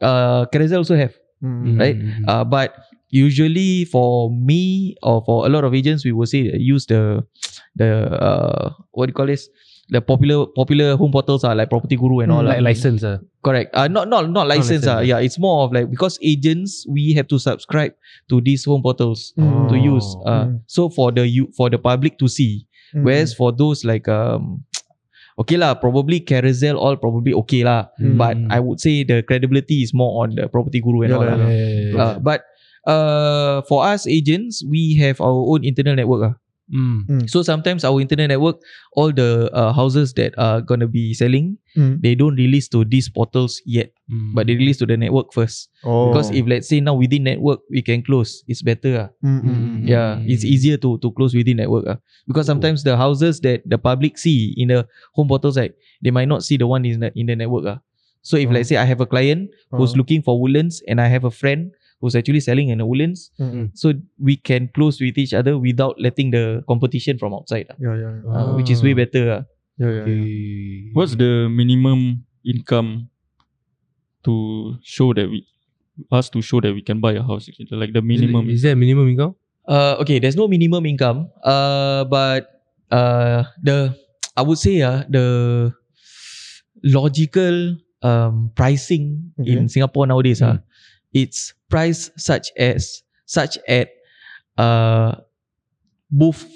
Uh, 0.00 0.46
Carousel 0.46 0.78
also 0.78 0.96
have. 0.96 1.14
Mm. 1.42 1.78
right? 1.78 1.96
Mm. 1.98 2.24
Uh, 2.28 2.44
but 2.44 2.74
usually 3.10 3.84
for 3.84 4.30
me 4.30 4.96
or 5.02 5.22
for 5.24 5.46
a 5.46 5.48
lot 5.48 5.64
of 5.64 5.74
agents, 5.74 6.04
we 6.04 6.12
will 6.12 6.26
say 6.26 6.50
use 6.56 6.86
the 6.86 7.24
the 7.76 8.08
uh 8.20 8.72
what 8.92 9.06
do 9.06 9.10
you 9.10 9.14
call 9.14 9.26
this? 9.26 9.48
The 9.88 10.00
popular 10.00 10.46
popular 10.56 10.96
home 10.96 11.12
portals 11.12 11.44
are 11.44 11.54
like 11.54 11.70
Property 11.70 11.94
Guru 11.94 12.20
and 12.20 12.32
all. 12.32 12.42
Mm, 12.42 12.46
lah. 12.48 12.52
Like 12.58 12.62
license. 12.74 13.04
Uh. 13.04 13.18
Correct. 13.44 13.70
Uh, 13.76 13.86
not 13.86 14.08
not 14.08 14.30
not 14.30 14.48
license. 14.48 14.82
license, 14.82 14.86
uh, 14.88 14.96
ah. 14.98 15.00
yeah, 15.00 15.18
it's 15.22 15.38
more 15.38 15.62
of 15.62 15.72
like 15.72 15.90
because 15.90 16.18
agents 16.22 16.84
we 16.90 17.12
have 17.14 17.28
to 17.28 17.38
subscribe 17.38 17.92
to 18.28 18.40
these 18.40 18.64
home 18.64 18.82
portals 18.82 19.32
Mm. 19.38 19.68
to 19.70 19.76
use. 19.78 20.08
Uh, 20.26 20.50
Mm. 20.50 20.60
so 20.66 20.88
for 20.88 21.12
the 21.12 21.28
you 21.28 21.52
for 21.54 21.70
the 21.70 21.78
public 21.78 22.18
to 22.18 22.26
see. 22.26 22.66
Mm. 22.96 23.04
Whereas 23.04 23.34
for 23.34 23.52
those 23.52 23.84
like 23.84 24.08
um. 24.08 24.64
Okay 25.36 25.60
lah, 25.60 25.76
probably 25.76 26.24
Carousel 26.24 26.80
all 26.80 26.96
probably 26.96 27.36
okay 27.44 27.60
lah. 27.60 27.92
Mm. 28.00 28.16
But 28.16 28.36
I 28.48 28.56
would 28.56 28.80
say 28.80 29.04
the 29.04 29.20
credibility 29.20 29.84
is 29.84 29.92
more 29.92 30.24
on 30.24 30.32
the 30.32 30.48
Property 30.48 30.80
Guru 30.80 31.04
and 31.04 31.12
Yeah 31.12 31.18
all 31.20 31.28
lah, 31.28 31.36
lah. 31.36 31.48
yeah. 31.52 31.68
Yeah. 31.68 32.00
Uh, 32.00 32.16
but 32.24 32.40
uh, 32.88 33.60
for 33.68 33.84
us 33.84 34.08
agents, 34.08 34.64
we 34.64 34.96
have 34.96 35.20
our 35.20 35.36
own 35.52 35.60
internal 35.60 35.92
network. 35.92 36.32
ah. 36.32 36.34
Mm. 36.66 37.30
So 37.30 37.42
sometimes 37.42 37.84
our 37.84 38.00
internal 38.00 38.26
network, 38.26 38.58
all 38.92 39.12
the 39.12 39.48
uh, 39.54 39.72
houses 39.72 40.14
that 40.14 40.34
are 40.36 40.60
gonna 40.60 40.88
be 40.88 41.14
selling, 41.14 41.58
Mm. 41.76 42.00
they 42.02 42.14
don't 42.16 42.34
release 42.34 42.66
to 42.72 42.84
these 42.84 43.08
portals 43.08 43.60
yet, 43.68 43.92
Mm. 44.10 44.34
but 44.34 44.46
they 44.48 44.56
release 44.56 44.78
to 44.78 44.86
the 44.86 44.96
network 44.96 45.30
first. 45.32 45.68
Oh. 45.84 46.08
Because 46.10 46.30
if 46.32 46.46
let's 46.48 46.66
say 46.68 46.80
now 46.80 46.94
within 46.94 47.24
network 47.24 47.60
we 47.70 47.82
can 47.82 48.02
close, 48.02 48.42
it's 48.48 48.62
better. 48.66 48.96
ah. 48.98 49.08
Mm, 49.22 49.40
mm, 49.42 49.46
Mm. 49.46 49.66
mm. 49.84 49.88
Yeah, 49.88 50.18
it's 50.26 50.42
easier 50.42 50.74
to 50.82 50.98
to 50.98 51.12
close 51.14 51.36
within 51.38 51.58
network. 51.62 51.84
ah. 51.86 51.98
Because 52.26 52.46
sometimes 52.50 52.82
the 52.82 52.96
houses 52.96 53.38
that 53.46 53.62
the 53.68 53.78
public 53.78 54.18
see 54.18 54.50
in 54.56 54.68
the 54.74 54.88
home 55.14 55.28
portals, 55.28 55.54
like 55.60 55.76
they 56.02 56.10
might 56.10 56.26
not 56.32 56.42
see 56.42 56.56
the 56.58 56.66
one 56.66 56.82
in 56.88 56.98
the 56.98 57.12
in 57.14 57.26
the 57.30 57.36
network. 57.36 57.66
ah. 57.68 57.78
So 58.26 58.34
if 58.40 58.50
Oh. 58.50 58.56
let's 58.58 58.66
say 58.72 58.80
I 58.80 58.88
have 58.90 58.98
a 58.98 59.06
client 59.06 59.54
who's 59.70 59.94
Oh. 59.94 60.02
looking 60.02 60.18
for 60.24 60.34
Woodlands 60.40 60.82
and 60.90 60.98
I 60.98 61.06
have 61.06 61.22
a 61.22 61.30
friend 61.30 61.70
who's 62.00 62.14
actually 62.14 62.40
selling 62.40 62.68
in 62.68 62.78
the 62.78 62.86
Woodlands, 62.86 63.30
Mm, 63.40 63.52
mm. 63.52 63.66
so 63.74 63.92
we 64.20 64.36
can 64.36 64.68
close 64.74 65.00
with 65.00 65.16
each 65.16 65.32
other 65.32 65.56
without 65.58 65.96
letting 65.98 66.30
the 66.30 66.62
competition 66.68 67.18
from 67.18 67.32
outside, 67.32 67.66
ah. 67.70 67.76
Yeah, 67.80 67.96
yeah, 67.96 68.12
yeah. 68.24 68.30
Uh, 68.32 68.56
which 68.56 68.70
is 68.70 68.82
way 68.82 68.92
better. 68.92 69.24
ah. 69.32 69.42
yeah, 69.80 69.90
yeah, 69.92 70.06
yeah. 70.06 70.92
What's 70.92 71.16
the 71.16 71.48
minimum 71.48 72.24
income 72.44 73.08
to 74.24 74.76
show 74.82 75.12
that 75.14 75.28
we 75.30 75.46
us 76.12 76.28
to 76.28 76.42
show 76.44 76.60
that 76.60 76.74
we 76.76 76.82
can 76.82 77.00
buy 77.00 77.12
a 77.16 77.22
house? 77.24 77.48
Like 77.70 77.92
the 77.96 78.02
minimum. 78.02 78.48
Is, 78.52 78.60
is 78.60 78.62
there 78.68 78.72
a 78.72 78.76
minimum 78.76 79.08
income? 79.08 79.34
Uh, 79.66 79.96
okay, 80.04 80.18
there's 80.20 80.36
no 80.36 80.46
minimum 80.46 80.84
income. 80.86 81.30
Uh, 81.42 82.04
but 82.04 82.60
uh, 82.92 83.44
the 83.62 83.96
I 84.36 84.42
would 84.44 84.58
say 84.60 84.82
uh, 84.84 85.04
the 85.08 85.72
logical 86.84 87.76
um 88.04 88.52
pricing 88.54 89.32
in 89.40 89.68
Singapore 89.72 90.06
nowadays 90.06 90.44
ah, 90.44 90.60
it's 91.16 91.55
priced 91.68 92.12
such 92.18 92.50
as 92.56 93.02
such 93.26 93.58
at 93.68 93.88
uh 94.58 95.14
both 96.10 96.46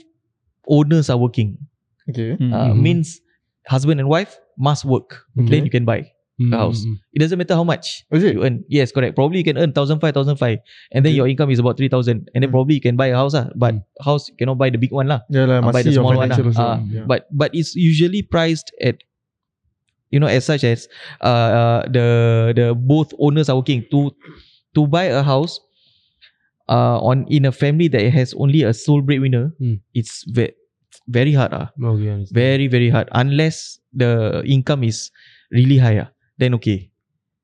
owners 0.68 1.10
are 1.10 1.18
working. 1.18 1.58
Okay. 2.08 2.36
Mm, 2.38 2.52
Uh, 2.54 2.70
Mhm. 2.74 2.80
Means 2.82 3.20
husband 3.66 4.00
and 4.00 4.08
wife 4.08 4.38
must 4.58 4.84
work. 4.84 5.26
Then 5.36 5.64
you 5.66 5.70
can 5.70 5.84
buy. 5.84 6.10
Mm, 6.40 6.56
house. 6.56 6.86
mm, 6.88 6.96
It 7.12 7.18
doesn't 7.20 7.36
matter 7.36 7.52
how 7.54 7.64
much 7.68 8.06
Is 8.16 8.24
it? 8.24 8.32
you 8.32 8.40
earn. 8.44 8.64
Yes, 8.72 8.92
correct. 8.96 9.12
Probably 9.14 9.38
you 9.38 9.44
can 9.44 9.58
earn 9.60 9.72
thousand 9.76 10.00
five, 10.00 10.14
thousand 10.16 10.36
five, 10.40 10.64
and 10.90 11.04
then 11.04 11.12
Okay. 11.12 11.16
your 11.20 11.28
income 11.28 11.50
is 11.52 11.58
about 11.60 11.76
three 11.76 11.90
thousand, 11.92 12.30
and 12.32 12.40
then 12.40 12.48
Mm. 12.48 12.56
probably 12.56 12.74
you 12.80 12.80
can 12.80 12.96
buy 12.96 13.08
a 13.12 13.16
house 13.18 13.34
ah. 13.36 13.52
But 13.54 13.74
Mm. 13.76 13.84
house 14.00 14.24
you 14.32 14.36
cannot 14.40 14.56
buy 14.56 14.70
the 14.72 14.80
big 14.80 14.88
one 14.90 15.04
lah. 15.12 15.20
Yeah, 15.28 15.44
lah. 15.44 15.60
Uh, 15.60 15.68
Must 15.68 15.76
buy 15.76 15.82
the 15.84 15.92
small 15.92 16.16
one 16.16 16.24
financial 16.24 16.48
lah. 16.48 16.52
also. 16.56 16.64
Ah, 16.64 16.78
yeah. 16.88 17.04
But 17.04 17.28
but 17.28 17.52
it's 17.52 17.76
usually 17.76 18.22
priced 18.24 18.72
at 18.80 19.04
you 20.08 20.16
know 20.18 20.32
as 20.32 20.48
such 20.48 20.64
as 20.64 20.88
uh, 21.20 21.28
uh 21.28 21.80
the 21.92 22.06
the 22.56 22.66
both 22.72 23.12
owners 23.20 23.52
are 23.52 23.60
working 23.60 23.84
to 23.92 24.08
to 24.74 24.86
buy 24.86 25.04
a 25.10 25.22
house 25.22 25.60
uh 26.68 26.98
on 27.02 27.26
in 27.28 27.44
a 27.46 27.52
family 27.52 27.88
that 27.88 28.02
has 28.14 28.34
only 28.34 28.62
a 28.62 28.72
sole 28.72 29.02
breadwinner. 29.02 29.50
Mm. 29.60 29.80
It's 29.94 30.22
ve- 30.30 30.54
very 31.08 31.32
hard 31.34 31.52
ah. 31.54 31.70
mm. 31.78 31.86
Okay. 31.98 32.30
Very 32.30 32.66
very 32.70 32.90
hard 32.90 33.08
unless 33.12 33.78
the 33.92 34.42
income 34.46 34.84
is 34.86 35.10
really 35.50 35.78
high 35.78 35.98
ah. 35.98 36.08
Then 36.38 36.54
okay. 36.62 36.90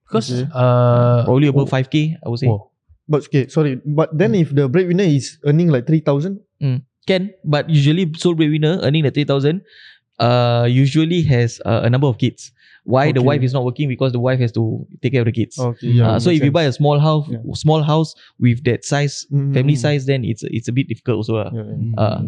Because 0.07 0.31
Okay. 0.31 0.47
uh, 0.55 1.27
Probably 1.27 1.51
above 1.51 1.67
5k, 1.69 2.15
I 2.23 2.29
would 2.31 2.39
say. 2.39 2.47
Oh. 2.47 2.71
But 3.11 3.27
okay, 3.27 3.47
sorry. 3.51 3.83
But 3.83 4.15
then 4.15 4.35
if 4.39 4.55
the 4.55 4.71
breadwinner 4.71 5.03
is 5.07 5.39
earning 5.47 5.67
like 5.71 5.87
3,000, 5.87 6.39
Can, 7.07 7.31
but 7.47 7.71
usually 7.71 8.11
sole 8.19 8.35
breadwinner 8.35 8.79
earning 8.83 9.03
the 9.07 9.11
3000 9.15 9.63
uh, 10.19 10.67
usually 10.71 11.23
has 11.23 11.61
uh, 11.67 11.83
a 11.87 11.91
number 11.91 12.07
of 12.07 12.19
kids. 12.19 12.51
Why 12.87 13.11
the 13.11 13.23
wife 13.23 13.43
is 13.43 13.53
not 13.53 13.65
working? 13.67 13.89
Because 13.91 14.13
the 14.15 14.21
wife 14.23 14.39
has 14.39 14.53
to 14.53 14.87
take 15.03 15.13
care 15.13 15.23
of 15.23 15.27
the 15.27 15.35
kids. 15.35 15.59
okay, 15.59 16.01
uh, 16.01 16.19
so 16.23 16.31
if 16.31 16.39
you 16.43 16.53
buy 16.55 16.65
a 16.71 16.73
small 16.73 16.99
house, 17.03 17.27
Yeah. 17.29 17.43
small 17.59 17.83
house 17.83 18.15
with 18.39 18.63
that 18.65 18.85
size, 18.87 19.27
Mm, 19.35 19.55
family 19.55 19.75
mm, 19.75 19.83
size, 19.85 20.07
then 20.07 20.23
it's 20.25 20.45
it's 20.59 20.69
a 20.71 20.75
bit 20.79 20.87
difficult 20.87 21.17
also. 21.27 21.35
lah. 21.43 21.51
Yeah, 21.51 21.67
yeah. 21.67 21.99
Uh, 21.99 22.21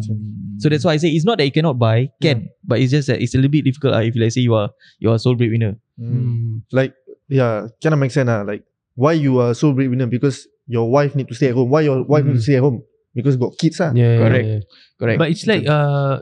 So 0.59 0.67
that's 0.67 0.83
why 0.83 0.93
I 0.93 0.99
say 0.99 1.07
it's 1.15 1.23
not 1.23 1.39
that 1.39 1.47
you 1.47 1.55
cannot 1.55 1.79
buy, 1.79 2.11
can, 2.19 2.51
but 2.67 2.83
it's 2.83 2.91
just 2.91 3.07
that 3.07 3.23
it's 3.23 3.31
a 3.33 3.39
little 3.39 3.51
bit 3.55 3.63
difficult 3.63 3.95
uh, 3.95 4.03
if 4.03 4.19
let's 4.19 4.35
say 4.35 4.43
you 4.43 4.51
are 4.59 4.67
you 4.99 5.07
are 5.07 5.15
sole 5.15 5.39
breadwinner. 5.39 5.79
Mm. 5.95 6.11
mm, 6.11 6.51
Like, 6.75 6.91
yeah, 7.31 7.71
kind 7.79 7.95
of 7.95 7.99
make 8.03 8.11
sense. 8.11 8.27
Uh, 8.27 8.43
like, 8.43 8.67
why 8.99 9.15
you 9.15 9.39
are 9.39 9.55
so 9.55 9.71
breadwinner? 9.71 10.11
Because 10.11 10.43
your 10.67 10.91
wife 10.91 11.15
need 11.15 11.31
to 11.31 11.35
stay 11.39 11.47
at 11.49 11.55
home. 11.55 11.71
Why 11.71 11.87
your 11.87 12.03
wife 12.03 12.27
need 12.27 12.35
to 12.35 12.43
stay 12.43 12.59
at 12.59 12.65
home? 12.67 12.83
Because 13.15 13.39
got 13.39 13.55
kids. 13.57 13.79
Ah. 13.79 13.95
yeah, 13.95 14.19
Correct. 14.19 14.45
yeah, 14.45 14.53
yeah. 14.59 14.61
Correct. 14.99 15.17
But 15.23 15.27
it's 15.31 15.47
like 15.47 15.63
uh, 15.65 15.71
uh, 15.71 16.15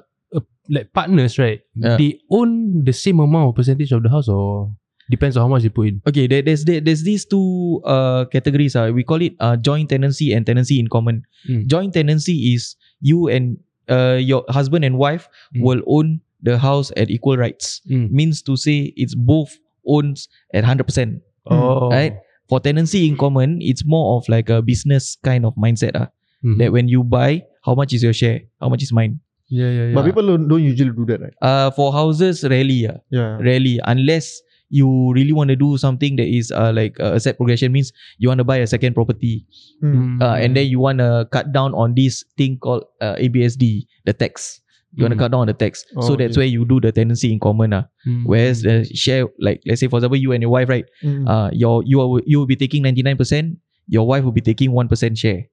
like 0.70 0.92
partners, 0.94 1.38
right? 1.40 1.62
Yeah. 1.76 1.98
They 1.98 2.20
own 2.30 2.84
the 2.84 2.94
same 2.94 3.20
amount 3.20 3.50
of 3.50 3.56
percentage 3.56 3.92
of 3.92 4.04
the 4.04 4.10
house, 4.10 4.28
or 4.28 4.72
depends 5.10 5.38
on 5.38 5.44
how 5.44 5.48
much 5.48 5.64
they 5.64 5.70
put 5.70 5.88
in. 5.88 6.02
Okay, 6.08 6.28
there, 6.28 6.42
there's 6.42 6.66
there, 6.66 6.82
there's 6.82 7.04
these 7.04 7.26
two 7.26 7.82
uh 7.86 8.26
categories. 8.26 8.76
Uh, 8.76 8.92
we 8.94 9.04
call 9.04 9.22
it 9.22 9.34
uh 9.40 9.56
joint 9.58 9.90
tenancy 9.90 10.34
and 10.34 10.46
tenancy 10.46 10.80
in 10.80 10.88
common. 10.88 11.24
Mm. 11.50 11.68
Joint 11.68 11.94
tenancy 11.94 12.54
is 12.54 12.76
you 13.02 13.28
and 13.30 13.58
uh 13.90 14.18
your 14.20 14.44
husband 14.50 14.84
and 14.84 14.98
wife 14.98 15.30
Mm. 15.56 15.62
will 15.64 15.82
own 15.88 16.20
the 16.44 16.58
house 16.58 16.92
at 16.98 17.10
equal 17.10 17.38
rights. 17.38 17.82
Mm. 17.90 18.12
Means 18.12 18.42
to 18.44 18.58
say 18.58 18.94
it's 18.96 19.16
both 19.16 19.58
owns 19.88 20.28
at 20.54 20.64
hundred 20.64 20.84
percent. 20.86 21.22
Oh, 21.50 21.90
Right? 21.90 22.14
For 22.50 22.60
tenancy 22.60 23.08
in 23.08 23.18
common, 23.18 23.60
it's 23.62 23.84
more 23.86 24.18
of 24.18 24.28
like 24.30 24.50
a 24.50 24.62
business 24.62 25.18
kind 25.24 25.46
of 25.46 25.56
mindset. 25.56 25.96
Uh, 25.96 26.08
Mhm. 26.46 26.60
That 26.60 26.72
when 26.72 26.88
you 26.88 27.02
buy, 27.04 27.42
how 27.66 27.74
much 27.74 27.94
is 27.98 28.04
your 28.06 28.14
share? 28.14 28.42
How 28.62 28.70
much 28.70 28.84
is 28.84 28.94
mine? 28.94 29.20
Yeah, 29.50 29.70
yeah, 29.72 29.86
yeah. 29.88 29.96
But 29.96 30.06
people 30.06 30.26
don't, 30.28 30.48
don't 30.48 30.64
usually 30.64 30.92
do 30.92 31.06
that, 31.06 31.22
right? 31.22 31.34
Uh 31.42 31.72
for 31.72 31.92
houses, 31.94 32.44
rarely. 32.44 32.88
Uh, 32.88 32.98
Yeah. 33.12 33.38
rarely 33.40 33.80
unless 33.86 34.42
you 34.70 35.14
really 35.16 35.32
want 35.32 35.48
to 35.48 35.56
do 35.56 35.78
something 35.78 36.18
that 36.20 36.28
is 36.28 36.52
uh, 36.52 36.74
like 36.76 37.00
uh, 37.00 37.16
asset 37.16 37.38
progression 37.38 37.72
means 37.72 37.94
you 38.20 38.28
want 38.28 38.40
to 38.40 38.44
buy 38.44 38.58
a 38.58 38.68
second 38.68 38.94
property 38.94 39.48
Mm. 39.82 40.20
uh, 40.22 40.36
and 40.36 40.58
then 40.60 40.68
you 40.68 40.80
want 40.84 41.00
to 41.00 41.24
cut 41.32 41.54
down 41.56 41.72
on 41.74 41.96
this 41.96 42.24
thing 42.36 42.58
called 42.60 42.84
uh, 43.00 43.16
ABSD 43.16 43.88
the 44.04 44.12
tax 44.12 44.60
you 44.92 45.04
want 45.08 45.14
to 45.14 45.16
Mm. 45.16 45.24
cut 45.24 45.32
down 45.32 45.48
on 45.48 45.48
the 45.48 45.54
tax 45.56 45.86
Oh, 45.96 46.02
so 46.04 46.18
that's 46.20 46.36
okay. 46.36 46.44
where 46.44 46.52
you 46.52 46.66
do 46.68 46.82
the 46.84 46.92
tenancy 46.92 47.32
in 47.32 47.40
common 47.40 47.72
uh. 47.72 47.84
Mm. 48.06 48.26
whereas 48.28 48.64
the 48.68 48.84
share 48.92 49.32
like 49.40 49.64
let's 49.64 49.80
say 49.80 49.88
for 49.88 50.04
example 50.04 50.20
you 50.20 50.36
and 50.36 50.44
your 50.44 50.52
wife 50.52 50.68
right 50.68 50.84
Mm. 51.00 51.24
uh, 51.32 51.48
your 51.56 51.80
you 51.88 52.02
are, 52.04 52.20
you 52.28 52.36
will 52.44 52.50
be 52.52 52.60
taking 52.60 52.84
99% 52.84 53.56
your 53.88 54.04
wife 54.04 54.28
will 54.28 54.36
be 54.36 54.44
taking 54.44 54.76
1% 54.76 55.16
share 55.16 55.48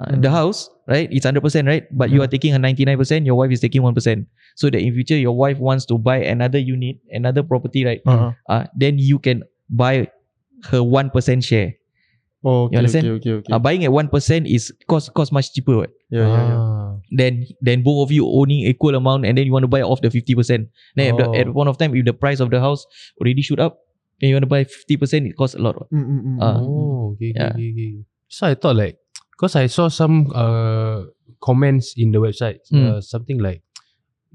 Mm. 0.00 0.16
uh, 0.16 0.20
the 0.24 0.30
house 0.32 0.70
right 0.88 1.08
it's 1.12 1.26
100% 1.28 1.44
right 1.68 1.84
but 1.92 2.08
you 2.08 2.22
are 2.24 2.26
taking 2.26 2.54
a 2.56 2.58
99% 2.58 3.26
your 3.28 3.36
wife 3.36 3.52
is 3.52 3.60
taking 3.60 3.82
1% 3.84 3.92
so 4.56 4.70
that 4.72 4.80
in 4.80 4.94
future 4.96 5.16
your 5.20 5.36
wife 5.36 5.58
wants 5.60 5.84
to 5.92 5.98
buy 6.00 6.16
another 6.24 6.56
unit 6.58 6.96
another 7.12 7.42
property 7.44 7.84
right 7.84 8.00
Uh-huh. 8.08 8.32
uh, 8.48 8.64
then 8.72 8.96
you 8.96 9.18
can 9.20 9.44
buy 9.68 10.08
her 10.72 10.80
1% 10.80 11.44
share 11.44 11.76
Oh, 12.40 12.64
okay, 12.72 12.72
You 12.72 12.78
understand? 12.80 13.04
okay, 13.04 13.20
okay, 13.20 13.32
okay. 13.44 13.52
uh, 13.52 13.60
buying 13.60 13.84
at 13.84 13.92
1% 13.92 14.48
is 14.48 14.72
cost 14.88 15.12
cost 15.12 15.28
much 15.36 15.52
cheaper 15.52 15.76
what? 15.84 15.92
yeah, 16.08 16.24
yeah, 16.24 16.44
yeah. 16.48 16.56
Ah. 16.56 16.96
then 17.12 17.44
then 17.60 17.84
both 17.84 18.08
of 18.08 18.10
you 18.16 18.24
owning 18.24 18.64
equal 18.64 18.96
amount 18.96 19.28
and 19.28 19.36
then 19.36 19.44
you 19.44 19.52
want 19.52 19.68
to 19.68 19.68
buy 19.68 19.84
off 19.84 20.00
the 20.00 20.08
50% 20.08 20.64
then 20.96 21.12
at, 21.12 21.16
the, 21.20 21.28
Oh. 21.28 21.34
at 21.36 21.52
one 21.52 21.68
of 21.68 21.76
time 21.76 21.92
if 21.92 22.08
the 22.08 22.16
price 22.16 22.40
of 22.40 22.48
the 22.48 22.56
house 22.56 22.88
already 23.20 23.44
shoot 23.44 23.60
up 23.60 23.84
then 24.24 24.32
you 24.32 24.34
want 24.40 24.48
to 24.48 24.52
buy 24.56 24.64
50% 24.64 25.28
it 25.28 25.36
costs 25.36 25.52
a 25.52 25.60
lot 25.60 25.76
what? 25.76 25.92
Mm, 25.92 26.00
mm, 26.00 26.20
mm, 26.24 26.36
Ah. 26.40 26.56
mm, 26.56 26.64
mm. 26.64 26.72
Oh, 26.72 27.12
okay, 27.12 27.36
okay, 27.36 27.44
Yeah. 27.44 27.52
okay, 27.52 27.68
okay. 27.76 27.92
So 28.32 28.46
I 28.48 28.54
thought 28.56 28.76
like, 28.80 28.96
because 29.40 29.56
I 29.56 29.66
saw 29.72 29.88
some 29.88 30.28
uh 30.36 31.08
comments 31.40 31.94
in 31.96 32.12
the 32.12 32.20
website, 32.20 32.60
Mm. 32.68 32.84
uh, 32.84 33.00
something 33.00 33.40
like 33.40 33.64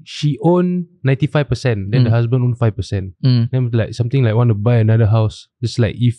she 0.02 0.36
owned 0.42 0.86
ninety 1.06 1.26
five 1.30 1.46
percent, 1.48 1.94
then 1.94 2.02
the 2.04 2.10
Mm. 2.10 2.18
husband 2.18 2.42
owned 2.42 2.58
five 2.58 2.74
percent. 2.74 3.14
Mm. 3.24 3.48
Then 3.54 3.70
like 3.70 3.94
something 3.94 4.26
like 4.26 4.34
want 4.34 4.50
to 4.50 4.58
buy 4.58 4.76
another 4.82 5.06
house. 5.06 5.46
Just 5.62 5.78
like 5.78 5.94
if 5.96 6.18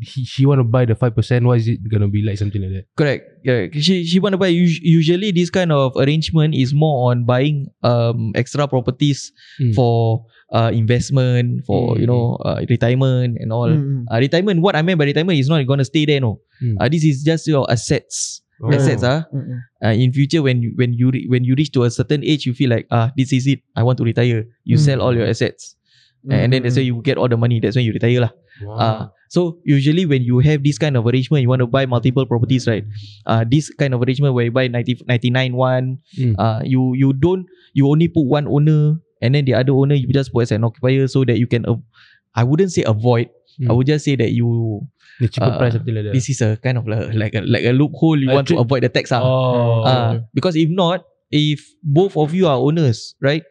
he, 0.00 0.24
she 0.24 0.46
want 0.46 0.60
to 0.60 0.64
buy 0.64 0.84
the 0.88 0.94
five 0.94 1.14
percent, 1.14 1.44
why 1.44 1.56
is 1.60 1.68
it 1.68 1.84
gonna 1.92 2.08
be 2.08 2.22
like 2.22 2.38
something 2.38 2.62
like 2.62 2.70
that? 2.70 2.86
correct 2.96 3.44
correct 3.44 3.74
she 3.82 4.02
she 4.06 4.18
want 4.22 4.32
to 4.32 4.38
buy 4.38 4.48
usually 4.48 5.30
this 5.30 5.50
kind 5.50 5.70
of 5.74 5.92
arrangement 5.98 6.54
is 6.54 6.72
more 6.72 7.10
on 7.12 7.22
buying 7.28 7.66
um 7.84 8.32
extra 8.34 8.64
properties 8.66 9.30
Mm. 9.60 9.74
for 9.74 10.24
uh 10.54 10.70
investment 10.72 11.66
for 11.66 11.94
Mm. 11.94 12.00
you 12.00 12.06
know 12.06 12.38
uh, 12.46 12.62
retirement 12.70 13.36
and 13.42 13.52
all 13.52 13.68
Mm, 13.68 13.82
mm. 13.84 14.04
uh, 14.10 14.18
retirement 14.22 14.62
what 14.64 14.74
i 14.78 14.82
mean 14.86 14.96
by 14.96 15.04
retirement 15.04 15.36
is 15.38 15.48
not 15.50 15.60
going 15.66 15.82
to 15.82 15.84
stay 15.84 16.06
there 16.08 16.22
no 16.22 16.40
Mm. 16.62 16.74
uh, 16.80 16.88
this 16.90 17.04
is 17.04 17.22
just 17.22 17.46
your 17.46 17.64
assets 17.70 18.42
Oh. 18.58 18.74
assets 18.74 19.06
ah 19.06 19.22
Mm, 19.30 19.38
mm. 19.46 19.58
uh, 19.86 19.94
in 19.94 20.10
future 20.10 20.42
when 20.42 20.58
you 20.66 20.74
when 20.74 20.90
you 20.90 21.14
re- 21.14 21.30
when 21.30 21.46
you 21.46 21.54
reach 21.54 21.70
to 21.78 21.86
a 21.86 21.90
certain 21.94 22.26
age 22.26 22.42
you 22.42 22.50
feel 22.50 22.74
like 22.74 22.90
ah 22.90 23.14
this 23.14 23.30
is 23.30 23.46
it 23.46 23.62
i 23.78 23.86
want 23.86 23.94
to 24.02 24.02
retire 24.02 24.42
you 24.66 24.74
Mm. 24.74 24.82
sell 24.82 24.98
all 24.98 25.14
your 25.14 25.30
assets 25.30 25.78
and 26.26 26.50
then 26.50 26.66
that's 26.66 26.74
where 26.74 26.82
you 26.82 26.98
get 27.06 27.14
all 27.16 27.30
the 27.30 27.38
money 27.38 27.62
that's 27.62 27.78
when 27.78 27.86
you 27.86 27.94
retire 27.94 28.18
lah 28.26 28.32
Wow. 28.58 28.74
uh, 28.82 29.02
so 29.30 29.62
usually 29.62 30.02
when 30.10 30.26
you 30.26 30.42
have 30.42 30.66
this 30.66 30.74
kind 30.82 30.98
of 30.98 31.06
arrangement 31.06 31.46
you 31.46 31.50
want 31.54 31.62
to 31.62 31.70
buy 31.70 31.86
multiple 31.86 32.26
properties 32.26 32.66
right 32.66 32.82
uh, 33.30 33.46
this 33.46 33.70
kind 33.70 33.94
of 33.94 34.02
arrangement 34.02 34.34
where 34.34 34.50
you 34.50 34.54
buy 34.58 34.66
90, 34.66 35.06
99 35.06 35.54
one 35.54 36.02
Mm. 36.18 36.34
uh, 36.34 36.58
you 36.66 36.98
you 36.98 37.14
don't 37.14 37.46
you 37.78 37.86
only 37.86 38.10
put 38.10 38.26
one 38.26 38.50
owner 38.50 38.98
and 39.22 39.38
then 39.38 39.46
the 39.46 39.54
other 39.54 39.70
owner 39.70 39.94
you 39.94 40.10
just 40.10 40.34
put 40.34 40.50
as 40.50 40.50
an 40.50 40.66
occupier 40.66 41.06
so 41.06 41.22
that 41.22 41.38
you 41.38 41.46
can 41.46 41.62
av- 41.70 41.86
I 42.34 42.42
wouldn't 42.42 42.74
say 42.74 42.82
avoid 42.82 43.30
I 43.58 43.64
Mm. 43.66 43.76
would 43.76 43.86
just 43.90 44.04
say 44.06 44.14
that 44.14 44.30
you 44.30 44.86
the 45.18 45.26
cheaper 45.26 45.50
uh, 45.50 45.58
price, 45.58 45.74
something 45.74 45.94
like 45.94 46.04
that. 46.06 46.14
this 46.14 46.30
is 46.30 46.38
a 46.40 46.54
kind 46.62 46.78
of 46.78 46.86
like 46.86 47.10
like 47.14 47.34
a, 47.34 47.42
like 47.42 47.64
a 47.66 47.74
loophole 47.74 48.14
you 48.14 48.30
A 48.30 48.34
want 48.38 48.46
to 48.54 48.58
avoid 48.62 48.84
the 48.86 48.88
tax 48.88 49.10
ah. 49.10 49.18
oh, 49.18 49.82
Ah, 49.82 50.22
because 50.32 50.54
if 50.54 50.70
not, 50.70 51.02
if 51.34 51.66
both 51.82 52.14
of 52.16 52.30
you 52.34 52.46
are 52.46 52.54
owners, 52.54 53.18
right, 53.20 53.42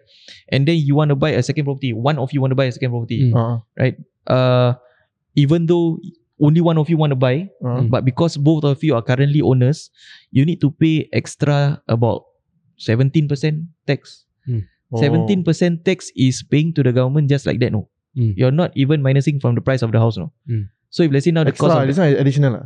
and 0.47 0.63
then 0.63 0.79
you 0.79 0.95
want 0.95 1.09
to 1.11 1.17
buy 1.19 1.35
a 1.35 1.43
second 1.43 1.65
property, 1.67 1.91
one 1.91 2.15
of 2.17 2.31
you 2.31 2.39
want 2.39 2.51
to 2.51 2.59
buy 2.59 2.65
a 2.65 2.71
second 2.71 2.91
property, 2.95 3.31
Mm. 3.35 3.35
Uh, 3.35 3.91
uh, 4.31 4.69
even 5.35 5.67
though 5.67 5.99
only 6.39 6.61
one 6.61 6.77
of 6.79 6.87
you 6.89 6.95
want 6.95 7.11
to 7.11 7.19
buy, 7.19 7.49
uh, 7.65 7.83
Mm. 7.83 7.89
but 7.91 8.05
because 8.07 8.37
both 8.39 8.63
of 8.63 8.79
you 8.83 8.95
are 8.95 9.03
currently 9.03 9.41
owners, 9.43 9.91
you 10.31 10.45
need 10.47 10.61
to 10.63 10.71
pay 10.71 11.09
extra 11.11 11.83
about 11.91 12.23
seventeen 12.79 13.27
percent 13.27 13.67
tax. 13.85 14.23
oh. 14.47 15.01
Seventeen 15.03 15.43
percent 15.43 15.83
tax 15.83 16.15
is 16.15 16.47
paying 16.47 16.71
to 16.71 16.81
the 16.81 16.93
government 16.95 17.27
just 17.27 17.43
like 17.45 17.59
that. 17.59 17.75
No, 17.75 17.89
Mm. 18.17 18.33
you're 18.35 18.51
not 18.59 18.73
even 18.73 19.03
minusing 19.05 19.37
from 19.39 19.53
the 19.53 19.61
price 19.61 19.83
of 19.85 19.91
the 19.93 19.99
house. 20.01 20.17
No. 20.17 20.33
Mm. 20.49 20.69
So 20.89 21.03
if 21.05 21.11
let's 21.13 21.25
say 21.25 21.31
now 21.31 21.43
the 21.45 21.51
cost 21.53 21.69
Extra, 21.69 21.81
of 21.85 21.87
this 21.87 21.97
one 22.01 22.09
is 22.09 22.17
additional 22.19 22.51
lah. 22.57 22.65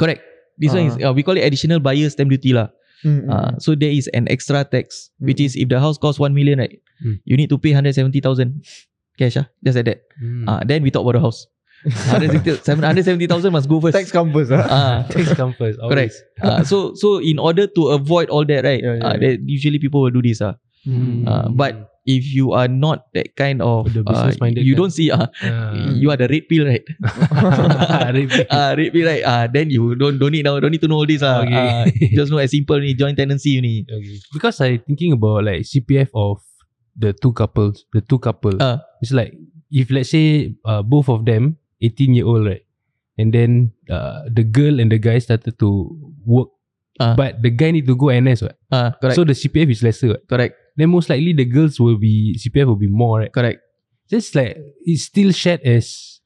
correct, 0.00 0.22
this 0.56 0.72
one 0.72 0.88
is 0.88 0.96
uh, 1.04 1.12
we 1.12 1.20
call 1.22 1.36
it 1.36 1.44
additional 1.44 1.80
buyer 1.84 2.08
stamp 2.08 2.30
duty 2.32 2.56
lah. 2.56 2.68
Mm, 3.04 3.28
Uh, 3.32 3.52
so 3.60 3.72
there 3.76 3.92
is 3.92 4.08
an 4.12 4.24
extra 4.32 4.60
tax, 4.64 5.08
which 5.20 5.40
Mm. 5.40 5.46
is 5.48 5.52
if 5.56 5.68
the 5.72 5.80
house 5.80 5.96
costs 6.00 6.20
1 6.20 6.32
million, 6.36 6.60
right? 6.64 6.80
Mm. 7.04 7.16
You 7.24 7.36
need 7.36 7.48
to 7.52 7.56
pay 7.60 7.72
170,000 7.76 8.60
cash, 9.20 9.36
ah, 9.40 9.48
just 9.64 9.76
like 9.80 9.88
that. 9.88 10.00
Mm. 10.20 10.44
Ah, 10.48 10.60
then 10.64 10.80
we 10.84 10.88
talk 10.92 11.04
about 11.04 11.16
the 11.16 11.24
house. 11.24 11.44
170,000 11.84 13.52
must 13.52 13.68
go 13.68 13.80
first. 13.80 13.96
Tax 13.96 14.12
come 14.12 14.32
first. 14.32 14.52
ah. 14.52 14.64
Ah, 14.68 14.96
Tax 15.10 15.32
come 15.34 15.52
first. 15.56 15.78
correct. 15.80 16.14
always. 16.40 16.60
Ah, 16.60 16.62
so 16.62 16.92
so 16.94 17.18
in 17.20 17.38
order 17.40 17.66
to 17.66 17.88
avoid 17.96 18.28
all 18.28 18.44
that, 18.44 18.64
right? 18.64 18.80
Yeah, 18.82 18.96
yeah, 19.00 19.04
ah, 19.04 19.14
yeah. 19.16 19.36
that 19.36 19.44
usually 19.44 19.78
people 19.78 20.00
will 20.04 20.12
do 20.14 20.22
this. 20.22 20.40
Ah, 20.40 20.56
Mm. 20.88 21.28
Ah, 21.28 21.44
but 21.52 21.89
if 22.06 22.24
you 22.32 22.52
are 22.52 22.68
not 22.68 23.06
that 23.14 23.36
kind 23.36 23.60
of, 23.60 23.92
The 23.92 24.00
ah, 24.06 24.12
business-minded 24.12 24.64
you 24.64 24.74
kind. 24.74 24.80
don't 24.82 24.94
see. 24.94 25.10
Ah, 25.12 25.28
Ah. 25.44 25.92
you 25.92 26.08
are 26.10 26.16
the 26.16 26.28
red 26.28 26.48
pill, 26.48 26.64
right? 26.66 26.80
Red 28.16 28.28
pill. 28.30 28.46
Ah, 28.50 28.72
red 28.76 28.90
pill, 28.92 29.06
right? 29.06 29.22
Ah, 29.24 29.44
then 29.46 29.70
you 29.70 29.94
don't 29.94 30.18
don't 30.18 30.32
need 30.32 30.44
now, 30.48 30.58
don't 30.60 30.72
need 30.72 30.80
to 30.84 30.88
know 30.88 31.00
all 31.02 31.06
this. 31.08 31.22
Ah, 31.22 31.44
Okay. 31.44 31.54
Ah, 31.54 31.84
just 32.16 32.32
know 32.32 32.40
as 32.40 32.50
simple 32.50 32.80
ni 32.80 32.94
joint 32.96 33.16
tenancy 33.20 33.60
ni. 33.60 33.84
Okay. 33.86 34.16
Because 34.32 34.60
I 34.64 34.78
thinking 34.80 35.12
about 35.12 35.44
like 35.44 35.62
CPF 35.68 36.08
of 36.14 36.40
the 36.96 37.12
two 37.12 37.32
couples, 37.32 37.84
the 37.92 38.00
two 38.00 38.18
couple. 38.18 38.56
Ah. 38.60 38.80
It's 39.04 39.12
like 39.12 39.36
if 39.70 39.90
let's 39.92 40.10
say 40.10 40.56
uh, 40.64 40.82
both 40.82 41.08
of 41.08 41.24
them 41.28 41.56
18 41.80 42.16
year 42.16 42.26
old, 42.26 42.46
right? 42.48 42.64
And 43.20 43.32
then 43.36 43.72
uh, 43.92 44.24
the 44.32 44.42
girl 44.44 44.80
and 44.80 44.88
the 44.90 44.98
guy 44.98 45.20
started 45.20 45.58
to 45.60 45.68
work. 46.24 46.48
Ah. 47.00 47.16
But 47.16 47.40
the 47.40 47.48
guy 47.52 47.70
need 47.72 47.86
to 47.88 47.96
go 47.96 48.08
NS, 48.12 48.44
right? 48.44 48.58
Ah, 48.72 48.92
correct. 49.00 49.16
So 49.16 49.24
the 49.24 49.32
CPF 49.36 49.68
is 49.72 49.80
lesser. 49.84 50.16
Right? 50.16 50.24
correct. 50.28 50.54
Then 50.76 50.90
most 50.90 51.08
likely 51.10 51.32
the 51.32 51.44
girls 51.44 51.78
will 51.80 51.98
be 51.98 52.36
CPF 52.38 52.66
will 52.66 52.76
be 52.76 52.88
more, 52.88 53.20
right? 53.20 53.32
Correct. 53.32 53.60
Just 54.08 54.34
like 54.34 54.58
it's 54.84 55.04
still 55.04 55.30
shared 55.32 55.60
as 55.62 56.18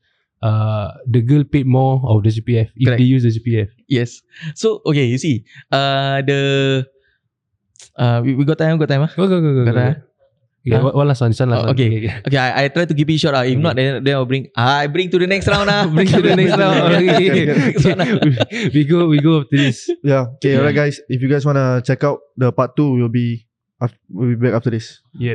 uh 0.42 0.92
the 1.08 1.20
girl 1.22 1.44
paid 1.44 1.66
more 1.66 2.00
of 2.04 2.22
the 2.22 2.30
CPF 2.30 2.68
if 2.76 2.86
Correct. 2.86 2.98
they 2.98 3.04
use 3.04 3.22
the 3.24 3.32
CPF. 3.32 3.68
Yes. 3.88 4.20
So 4.54 4.80
okay, 4.86 5.04
you 5.06 5.18
see, 5.18 5.44
uh, 5.72 6.20
the 6.22 6.86
uh, 7.96 8.20
we, 8.24 8.34
we 8.34 8.44
got 8.44 8.58
time, 8.58 8.78
got 8.78 8.88
time, 8.88 9.02
ah. 9.02 9.12
Go 9.16 9.28
go 9.28 9.40
go 9.40 9.50
go. 9.54 9.64
Got 9.64 9.74
go. 9.74 9.80
ah? 9.80 9.94
Yeah, 10.64 10.80
Huh? 10.80 10.84
one, 10.88 10.94
one 10.96 11.08
last 11.08 11.20
one. 11.20 11.30
This 11.30 11.40
one 11.40 11.50
last 11.52 11.60
Oh, 11.60 11.66
one. 11.68 11.76
okay. 11.76 12.08
Okay, 12.26 12.38
I, 12.40 12.64
I 12.64 12.68
try 12.68 12.86
to 12.88 12.94
keep 12.96 13.08
it 13.10 13.18
short. 13.20 13.36
Ah, 13.36 13.44
if 13.44 13.52
Okay. 13.52 13.60
not, 13.60 13.76
then 13.76 14.00
then 14.02 14.14
I'll 14.16 14.24
bring. 14.24 14.48
Ah, 14.56 14.80
I 14.80 14.86
bring 14.88 15.10
to 15.12 15.18
the 15.20 15.28
next 15.28 15.44
round. 15.46 15.68
Ah, 15.68 15.84
Bring 15.92 16.08
to 16.08 16.22
the 16.24 16.32
next 16.36 16.56
round. 16.56 16.88
Okay. 17.04 17.44
Next 17.68 17.84
one, 17.84 18.00
ah. 18.00 18.16
we 18.72 18.80
go 18.88 19.04
we 19.12 19.20
go 19.20 19.44
after 19.44 19.56
this. 19.60 19.92
Yeah. 20.02 20.32
Okay, 20.40 20.56
alright 20.56 20.72
guys. 20.74 21.00
If 21.08 21.20
you 21.20 21.28
guys 21.28 21.44
wanna 21.44 21.84
check 21.84 22.00
out 22.04 22.20
the 22.40 22.48
part 22.50 22.76
two, 22.80 22.96
we'll 22.96 23.12
be 23.12 23.44
af- 23.84 23.98
we'll 24.10 24.28
be 24.30 24.34
back 24.36 24.54
after 24.54 24.70
this. 24.70 25.00
Yeah. 25.12 25.34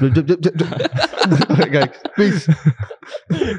Alright 0.00 1.72
guys, 1.72 1.90
peace. 2.16 2.48